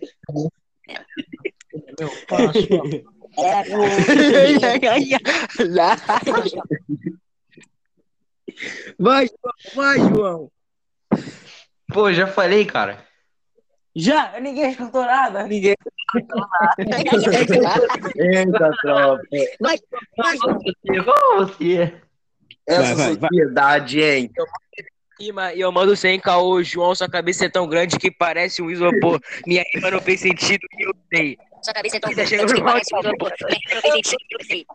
Meu, 1.98 2.10
Vai, 8.98 9.26
João, 9.26 9.54
vai, 9.74 9.98
João. 9.98 10.50
Pô, 11.92 12.12
já 12.12 12.26
falei, 12.26 12.64
cara. 12.64 13.04
Já, 13.94 14.38
ninguém 14.40 14.70
escutou 14.70 15.04
nada. 15.04 15.46
Ninguém. 15.46 15.74
Eita, 18.16 18.70
tropa. 18.82 19.22
Você, 19.30 19.56
Qual 21.04 21.36
você? 21.38 21.94
Essa 22.66 22.94
Vai, 22.94 22.94
vai, 22.94 23.16
vai. 23.16 23.28
sociedade, 23.30 24.00
hein? 24.00 24.30
rima 25.20 25.52
e 25.52 25.60
eu 25.60 25.70
mando 25.70 25.94
sem 25.94 26.18
caô, 26.18 26.62
João, 26.62 26.94
sua 26.94 27.08
cabeça 27.08 27.44
é 27.44 27.48
tão 27.48 27.68
grande 27.68 27.98
que 27.98 28.10
parece 28.10 28.62
um 28.62 28.70
isopor. 28.70 29.20
Minha 29.46 29.62
rima 29.74 29.90
não 29.90 30.00
fez 30.00 30.20
sentido 30.20 30.66
e 30.78 30.86
eu 30.86 30.94
sei. 31.12 31.36
Sua 31.62 31.74
cabeça 31.74 31.98
é 31.98 32.00
tão 32.00 32.14
grande 32.14 32.54
que 32.54 32.62
parece 32.62 32.94
um 32.94 33.00
isopor. 33.00 33.32
Não 33.42 33.80
fez 33.82 33.92
sentido, 33.92 34.24
eu 34.30 34.44
sei. 34.46 34.66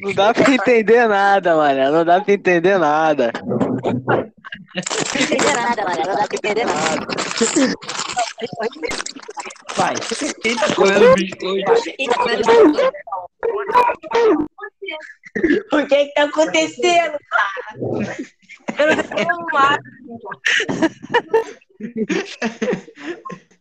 Não 0.00 0.12
dá 0.12 0.34
pra 0.34 0.52
entender 0.52 1.08
nada, 1.08 1.56
mané. 1.56 1.90
Não 1.90 2.04
dá 2.04 2.20
pra 2.20 2.34
entender 2.34 2.78
nada. 2.78 3.32
Não 3.44 3.82
entender 5.20 5.54
nada, 5.54 5.84
mano. 5.84 6.02
Não 6.06 6.14
dá 6.14 6.26
pra 6.26 6.36
entender 6.36 6.66
nada. 6.66 7.06
Vai. 9.76 9.94
Quem 10.42 10.56
tá 10.56 10.74
comendo 10.74 11.14
biscoito? 11.14 11.72
Quem 11.96 12.08
tá 12.08 12.14
comendo 12.16 12.42
biscoito? 12.42 12.92
O 15.72 15.86
que 15.86 16.06
que 16.06 16.14
tá 16.14 16.24
acontecendo, 16.24 17.18
cara? 17.30 17.76
Eu 18.78 18.86
não 18.88 19.02
tô 19.02 19.12
entendendo 19.12 19.42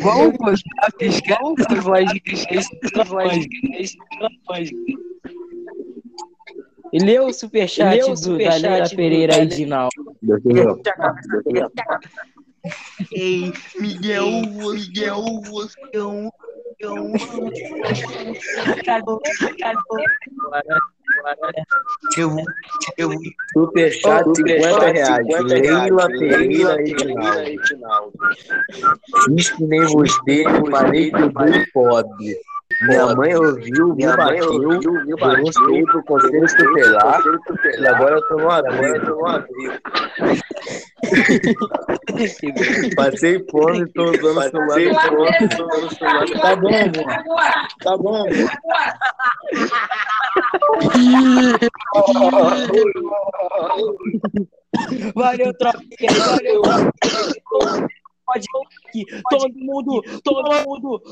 Vamos 0.00 0.36
postar 0.36 0.88
voz 1.82 2.12
de 2.12 2.24
voz 4.46 4.68
de. 4.68 4.98
E 6.92 6.98
leu 6.98 7.26
o 7.26 7.32
superchat 7.32 7.96
Leu 7.96 8.06
o 8.08 8.10
do 8.10 8.16
superchat 8.18 8.62
Daniela 8.62 8.88
do 8.88 8.96
Pereira 8.96 9.34
aí 9.34 9.48
Daniela- 9.48 9.56
de 9.56 9.66
Nau. 9.66 9.88
Ei, 13.12 13.52
Miguel, 13.80 14.26
Miguel, 14.74 15.24
você 15.42 15.78
é 15.94 16.04
um. 16.04 16.30
é 16.80 16.90
um- 16.90 17.12
Eu, 22.16 22.36
eu, 22.98 23.10
Superchat 23.52 24.24
50 24.34 24.92
reais. 24.92 25.26
Leila 25.44 26.08
Pereira 26.08 26.82
Edinaldo. 26.82 28.12
Diz 29.34 29.50
que 29.50 29.64
nem 29.64 29.82
você, 29.82 30.44
falei 30.70 31.10
que 31.10 31.22
eu 31.22 31.32
pobre. 31.72 32.36
Minha 32.86 33.14
mãe 33.14 33.34
ouviu, 33.36 33.94
me 33.94 34.06
bateu, 34.06 34.80
pro 35.86 36.04
conselho 36.04 36.46
tutelar 36.46 37.20
e 37.78 37.86
agora 37.86 38.16
eu 38.16 38.28
tô 38.28 38.36
no 38.36 38.50
abrigo. 38.50 39.18
Passei 42.96 43.44
fome, 43.50 43.86
tô 43.92 44.04
usando 44.10 44.38
o 44.38 44.42
celular. 44.42 44.78
Tá 46.40 46.56
bom, 46.56 46.74
amor. 46.74 47.06
Tá 47.82 47.96
bom, 47.96 48.16
amor. 48.16 48.50
Valeu, 55.14 55.52
tropinha. 55.54 56.10
Valeu. 56.18 56.62
Pode 58.24 58.46
ir 58.46 58.50
aqui. 58.88 59.04
Todo 59.30 59.48
mundo, 59.54 60.02
todo 60.24 60.64
mundo. 60.64 61.02